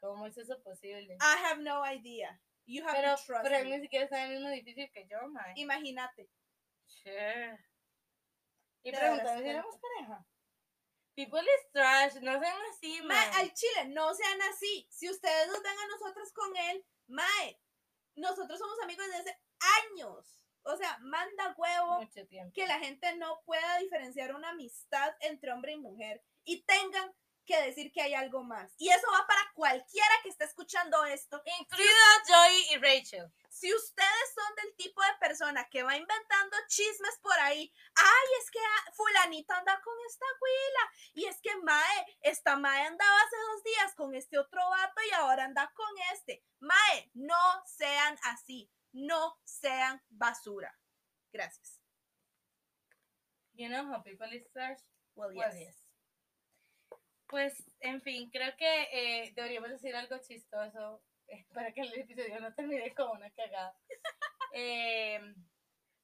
[0.00, 1.14] ¿Cómo es eso posible?
[1.14, 2.40] I have no idea.
[2.66, 3.76] You have Pero to trust Fran me.
[3.76, 5.52] ni siquiera está en el mismo edificio que yo, mae.
[5.56, 6.28] Imagínate.
[6.86, 7.58] Che.
[8.84, 10.26] Y preguntan si éramos pareja.
[11.16, 13.40] People is trash, no sean así, Mae, mae.
[13.40, 14.86] al chile, no sean así.
[14.90, 17.60] Si ustedes nos ven a nosotros con él, Mae,
[18.16, 19.40] nosotros somos amigos desde hace
[19.92, 20.40] años.
[20.66, 22.22] O sea, manda huevo Mucho
[22.54, 27.60] que la gente no pueda diferenciar una amistad entre hombre y mujer y tengan que
[27.62, 28.72] decir que hay algo más.
[28.78, 31.42] Y eso va para cualquiera que esté escuchando esto.
[31.60, 31.92] Incluido
[32.26, 33.32] Joy y Rachel.
[33.48, 38.50] Si ustedes son del tipo de persona que va inventando chismes por ahí, ay, es
[38.50, 43.36] que ah, fulanito anda con esta huila, y es que Mae, esta Mae andaba hace
[43.36, 46.44] dos días con este otro vato y ahora anda con este.
[46.58, 50.76] Mae, no sean así, no sean basura.
[51.32, 51.80] Gracias.
[53.54, 54.80] You know how people is trash?
[55.14, 55.83] Well, Well, yes.
[57.34, 62.38] Pues, en fin, creo que eh, deberíamos decir algo chistoso eh, para que el episodio
[62.38, 63.76] no termine como una cagada.
[64.56, 65.18] Eh,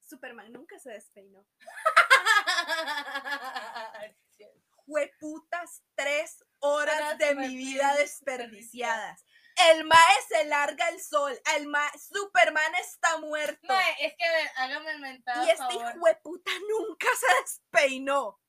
[0.01, 1.47] Superman nunca se despeinó.
[4.89, 9.25] Hueputas tres horas de de mi vida desperdiciadas.
[9.71, 11.41] El Mae se larga el sol.
[11.55, 13.69] El Mae, Superman está muerto.
[13.69, 14.25] Mae, es que
[14.57, 15.95] hágame el mentado y este favor.
[16.01, 18.41] hueputa nunca se despeinó.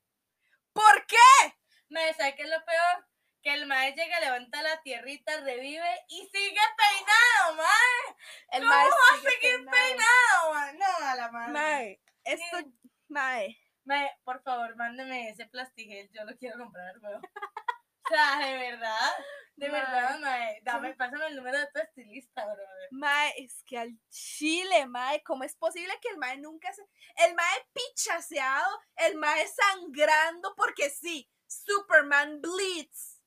[0.74, 1.61] ¿Por qué?
[1.92, 3.08] Mae, ¿sabes qué es lo peor?
[3.44, 8.16] Que el mae llega, levanta la tierrita, revive y sigue peinado, mae.
[8.52, 9.72] El ¿Cómo va a seguir peinado.
[9.72, 10.74] peinado, mae?
[10.76, 11.52] No, a la madre.
[11.54, 12.74] Mae, esto, Sí.
[13.10, 13.58] Mae.
[13.84, 17.22] Mae, por favor, mándeme ese plastigel, yo lo quiero comprar, weón.
[18.04, 19.12] O sea, de verdad,
[19.56, 19.80] de Mae.
[19.82, 20.60] verdad, mae.
[20.64, 22.64] Dame, pásame el número de tu estilista, bro.
[22.92, 26.82] Mae, es que al chile, Mae, ¿cómo es posible que el Mae nunca se...
[27.26, 33.22] El Mae pichaseado, el Mae sangrando, porque sí, Superman bleeds,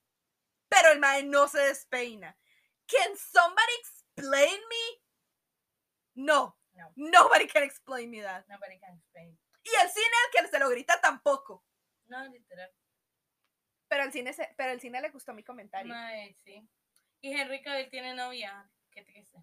[0.68, 2.36] pero el Mae no se despeina.
[2.86, 5.02] Can somebody explain me?
[6.14, 6.92] No, No.
[6.96, 8.46] nobody can explain me that.
[8.48, 9.38] Nobody can explain.
[9.62, 11.64] Y el cine al que se lo grita tampoco.
[12.06, 12.70] No, literal.
[13.88, 15.92] Pero el cine, se- pero el cine le gustó mi comentario.
[15.92, 16.68] Mae, sí.
[17.20, 18.70] Y Henry Cavill tiene novia.
[18.90, 19.42] Qué triste.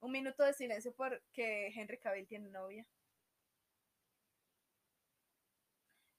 [0.00, 2.86] Un minuto de silencio porque Henry Cavill tiene novia.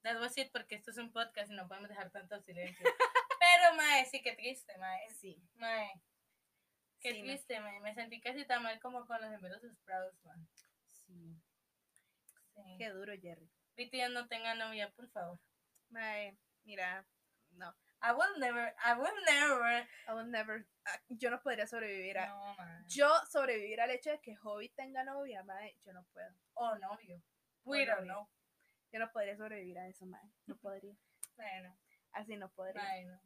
[0.04, 2.86] That was it, porque esto es un podcast y no podemos dejar tanto silencio.
[3.40, 5.10] Pero, mae, sí, qué triste, mae.
[5.10, 5.42] Sí.
[5.56, 5.92] Mae,
[7.00, 7.80] qué Sí, triste, mae.
[7.82, 10.38] Me sentí casi tan mal como con los gemelos Sprouts, mae.
[10.92, 11.42] Sí.
[12.54, 12.76] Sí.
[12.78, 13.50] Qué duro, Jerry.
[13.78, 15.40] BTS no tenga novia, por favor.
[15.90, 17.06] Mae, mira,
[17.52, 17.74] no.
[18.06, 19.88] I will never, I will never.
[20.08, 20.68] I will never.
[20.86, 22.28] ah, Yo no podría sobrevivir a.
[22.28, 22.84] No, mae.
[22.88, 26.30] Yo sobrevivir al hecho de que Hobbit tenga novia, mae, yo no puedo.
[26.56, 27.22] Oh, novio.
[27.64, 28.14] We O don't novio.
[28.14, 28.30] know.
[28.94, 30.22] Yo no podría sobrevivir a eso, mae.
[30.46, 30.96] No podría.
[31.36, 31.76] Bueno,
[32.12, 32.80] Así no podría.
[32.84, 33.20] bueno.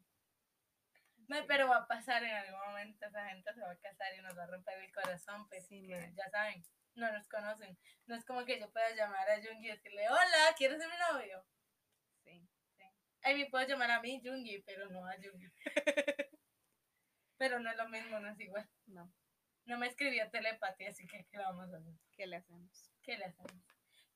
[1.28, 3.06] Mae, pero va a pasar en algún momento.
[3.06, 5.46] Esa gente se va a casar y nos va a romper el corazón.
[5.50, 6.64] Pero Sí, ya saben,
[6.94, 7.78] no nos conocen.
[8.06, 10.96] No es como que yo pueda llamar a Jungi y decirle, hola, ¿quieres ser mi
[11.12, 11.44] novio?
[12.24, 12.48] Sí.
[13.22, 15.52] Ay, me puedo llamar a mí Jungi, pero no a Jungi.
[17.36, 18.66] pero no es lo mismo, no es igual.
[18.86, 19.12] No.
[19.66, 21.92] No me escribió telepatía, así que ¿qué le vamos a hacer?
[22.16, 22.90] ¿Qué le hacemos?
[23.02, 23.62] ¿Qué le hacemos?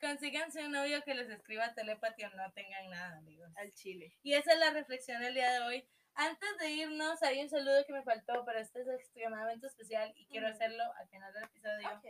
[0.03, 3.49] Consíganse un novio que les escriba telepatía o no tengan nada, amigos.
[3.55, 4.12] Al chile.
[4.24, 5.89] Y esa es la reflexión del día de hoy.
[6.15, 10.27] Antes de irnos, hay un saludo que me faltó, pero este es extremadamente especial y
[10.27, 11.89] quiero hacerlo al final del episodio.
[11.95, 12.05] Ok.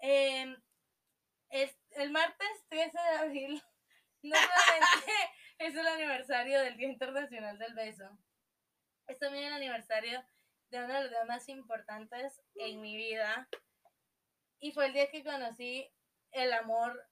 [0.00, 0.56] Eh,
[1.50, 3.62] es, el martes 13 de abril,
[4.22, 5.12] no solamente
[5.58, 8.18] es el aniversario del Día Internacional del Beso,
[9.06, 10.24] es también el aniversario
[10.70, 13.48] de uno de los días más importantes en mi vida.
[14.58, 15.93] Y fue el día que conocí
[16.34, 17.08] el amor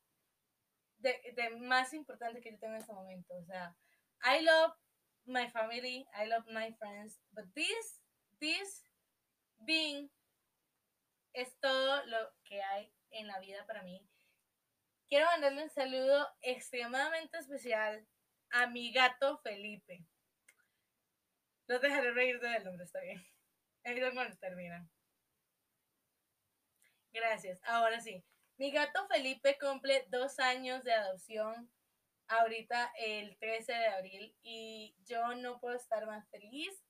[0.98, 3.34] de, de más importante que yo tengo en este momento.
[3.34, 3.74] O sea,
[4.24, 4.74] I love
[5.24, 8.02] my family, I love my friends, but this,
[8.40, 8.84] this
[9.58, 10.10] being
[11.32, 14.06] es todo lo que hay en la vida para mí.
[15.08, 18.06] Quiero mandarle un saludo extremadamente especial
[18.50, 20.04] a mi gato Felipe.
[21.66, 23.24] Los dejaré reír del nombre, está bien.
[23.84, 24.90] Ahí cuando terminan.
[27.12, 27.60] Gracias.
[27.64, 28.24] Ahora sí.
[28.58, 31.70] Mi gato Felipe cumple dos años de adopción
[32.28, 36.82] ahorita el 13 de abril y yo no puedo estar más feliz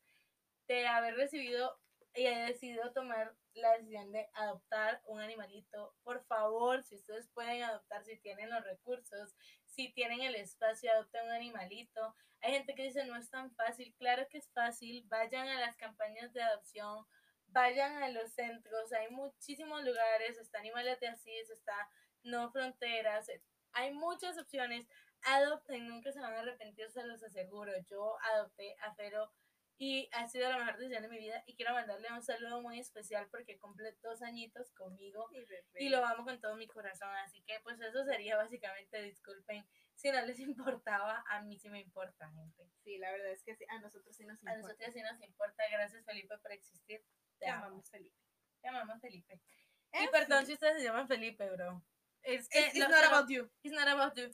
[0.68, 1.78] de haber recibido
[2.14, 5.94] y he decidido tomar la decisión de adoptar un animalito.
[6.02, 9.34] Por favor, si ustedes pueden adoptar, si tienen los recursos,
[9.66, 12.14] si tienen el espacio, adopten un animalito.
[12.40, 13.94] Hay gente que dice no es tan fácil.
[13.98, 15.04] Claro que es fácil.
[15.08, 17.06] Vayan a las campañas de adopción,
[17.52, 21.90] vayan a los centros, hay muchísimos lugares, está Animales de Asís, está
[22.22, 23.30] No Fronteras,
[23.72, 24.86] hay muchas opciones.
[25.24, 27.72] Adopten, nunca se van a arrepentir, se los aseguro.
[27.88, 29.30] Yo adopté a Fero
[29.78, 32.78] y ha sido la mejor decisión de mi vida y quiero mandarle un saludo muy
[32.78, 35.28] especial porque cumple dos añitos conmigo
[35.74, 37.14] y lo amo con todo mi corazón.
[37.24, 39.64] Así que pues eso sería básicamente, disculpen
[39.94, 42.68] si no les importaba, a mí sí me importa, gente.
[42.82, 44.52] Sí, la verdad es que sí, a nosotros sí nos importa.
[44.52, 45.62] A nosotros sí nos importa.
[45.70, 47.04] Gracias, Felipe, por existir.
[47.42, 48.16] Te, amamos, Felipe.
[48.60, 49.40] Te amamos, Felipe.
[49.92, 51.84] y perdón si ustedes se llaman Felipe, bro.
[52.22, 53.50] Es que it's, not about you.
[53.64, 54.30] It's not about you.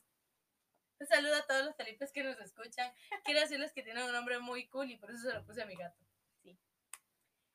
[1.00, 2.92] Un saludo a todos los Felipes que nos escuchan.
[3.24, 5.66] Quiero decirles que tienen un nombre muy cool y por eso se lo puse a
[5.66, 6.04] mi gato.
[6.42, 6.58] Sí.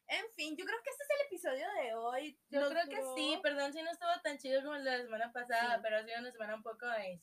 [0.07, 2.39] En fin, yo creo que este es el episodio de hoy.
[2.49, 5.97] Yo creo que sí, perdón si no estuvo tan chido como la semana pasada, pero
[5.97, 7.21] ha sido una semana un poco de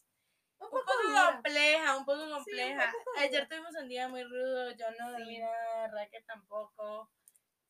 [0.59, 0.93] un poco,
[1.33, 2.93] compleja, un poco compleja.
[3.19, 7.11] Ayer tuvimos un día muy rudo, yo no dormí nada, Raquel tampoco.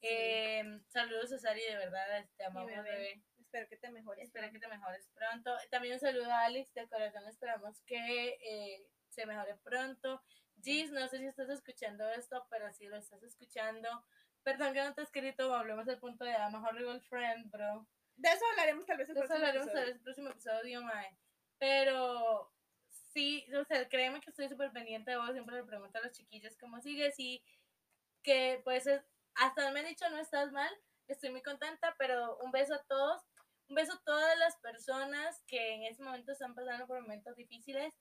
[0.03, 3.23] Eh, saludos a Sari, de verdad, te amamos, bebé.
[3.39, 4.25] Espero que te mejores.
[4.25, 5.57] Espero que te mejores pronto.
[5.71, 10.23] También un saludo a Alex, de corazón esperamos que eh, se mejore pronto.
[10.63, 13.89] Gis, no sé si estás escuchando esto, pero si lo estás escuchando,
[14.43, 17.87] perdón que no te he escrito, hablemos del punto de A, mejor Rival Friend, bro.
[18.17, 19.81] De eso hablaremos tal vez el próximo hablaremos episodio.
[19.81, 21.19] Tal vez el próximo episodio, mae.
[21.59, 22.53] Pero
[23.13, 26.13] sí, o sea, créeme que estoy súper pendiente de vos, siempre le pregunto a los
[26.13, 27.43] chiquillos cómo sigues y
[28.23, 28.87] que pues
[29.35, 30.71] hasta me han dicho no estás mal,
[31.09, 33.23] estoy muy contenta, pero un beso a todos,
[33.69, 37.93] un beso a todas las personas que en este momento están pasando por momentos difíciles.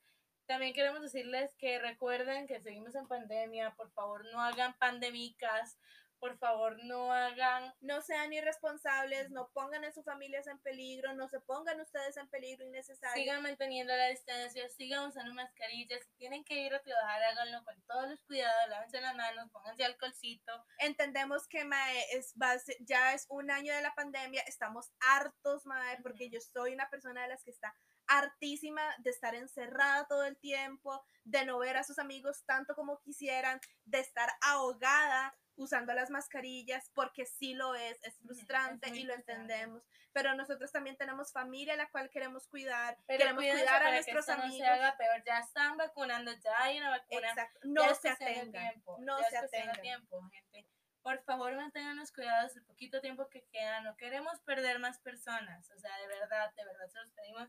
[0.46, 5.78] También queremos decirles que recuerden que seguimos en pandemia, por favor no hagan pandemicas,
[6.20, 11.28] por favor no hagan, no sean irresponsables, no pongan a sus familias en peligro, no
[11.28, 13.20] se pongan ustedes en peligro innecesario.
[13.20, 17.82] Sigan manteniendo la distancia, sigan usando mascarillas, si tienen que ir a trabajar, háganlo con
[17.88, 20.52] todos los cuidados, lávense las manos, pónganse alcoholcito.
[20.78, 25.98] Entendemos que mae, es base, ya es un año de la pandemia, estamos hartos, mae,
[26.02, 27.74] porque yo soy una persona de las que está
[28.06, 33.00] hartísima de estar encerrada todo el tiempo, de no ver a sus amigos tanto como
[33.00, 39.14] quisieran, de estar ahogada usando las mascarillas, porque sí lo es, es frustrante y lo
[39.14, 44.28] entendemos, pero nosotros también tenemos familia a la cual queremos cuidar, queremos cuidar a nuestros
[44.28, 44.58] amigos.
[44.58, 47.28] No se haga peor, ya están vacunando, ya hay una vacuna.
[47.28, 49.80] Exacto, no se atengan, no se atengan.
[49.80, 50.66] tiempo, gente.
[51.02, 55.70] Por favor, mantengan los cuidados el poquito tiempo que queda, no queremos perder más personas,
[55.70, 57.48] o sea, de verdad, de verdad se los pedimos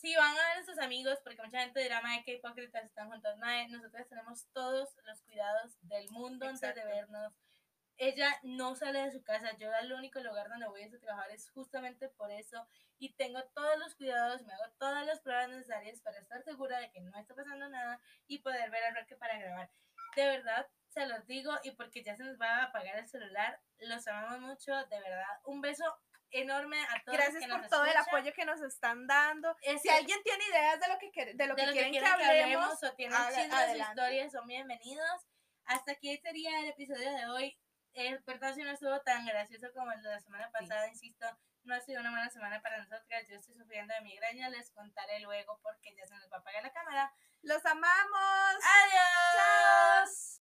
[0.00, 3.10] si van a ver a sus amigos, porque mucha gente dirá, madre, qué hipócritas están
[3.10, 3.36] juntos.
[3.38, 7.32] Madre, nosotros tenemos todos los cuidados del mundo antes de vernos.
[7.96, 9.56] Ella no sale de su casa.
[9.56, 12.64] Yo el único lugar donde voy a trabajar es justamente por eso.
[13.00, 16.92] Y tengo todos los cuidados, me hago todas las pruebas necesarias para estar segura de
[16.92, 19.68] que no está pasando nada y poder ver a Roque para grabar.
[20.14, 23.60] De verdad, se los digo y porque ya se nos va a apagar el celular,
[23.78, 25.40] los amamos mucho, de verdad.
[25.44, 25.84] Un beso
[26.30, 27.18] enorme a todos.
[27.18, 29.56] Gracias por todo el apoyo que nos están dando.
[29.62, 33.18] si alguien tiene ideas de lo que, de lo que, quieren, que, hablemos, o tienen
[33.34, 35.26] chismes historias, son bienvenidos.
[35.64, 37.58] Hasta aquí sería el episodio de hoy.
[37.94, 41.26] Eh, perdón si no estuvo tan gracioso como el de la semana pasada, insisto.
[41.64, 43.28] No ha sido una buena semana para nosotras.
[43.28, 44.48] Yo estoy sufriendo de migraña.
[44.48, 47.12] Les contaré luego porque ya se nos va a apagar la cámara.
[47.42, 48.56] ¡Los amamos!
[48.64, 50.40] ¡Adiós!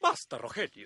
[0.00, 0.82] Basta, Rogelio.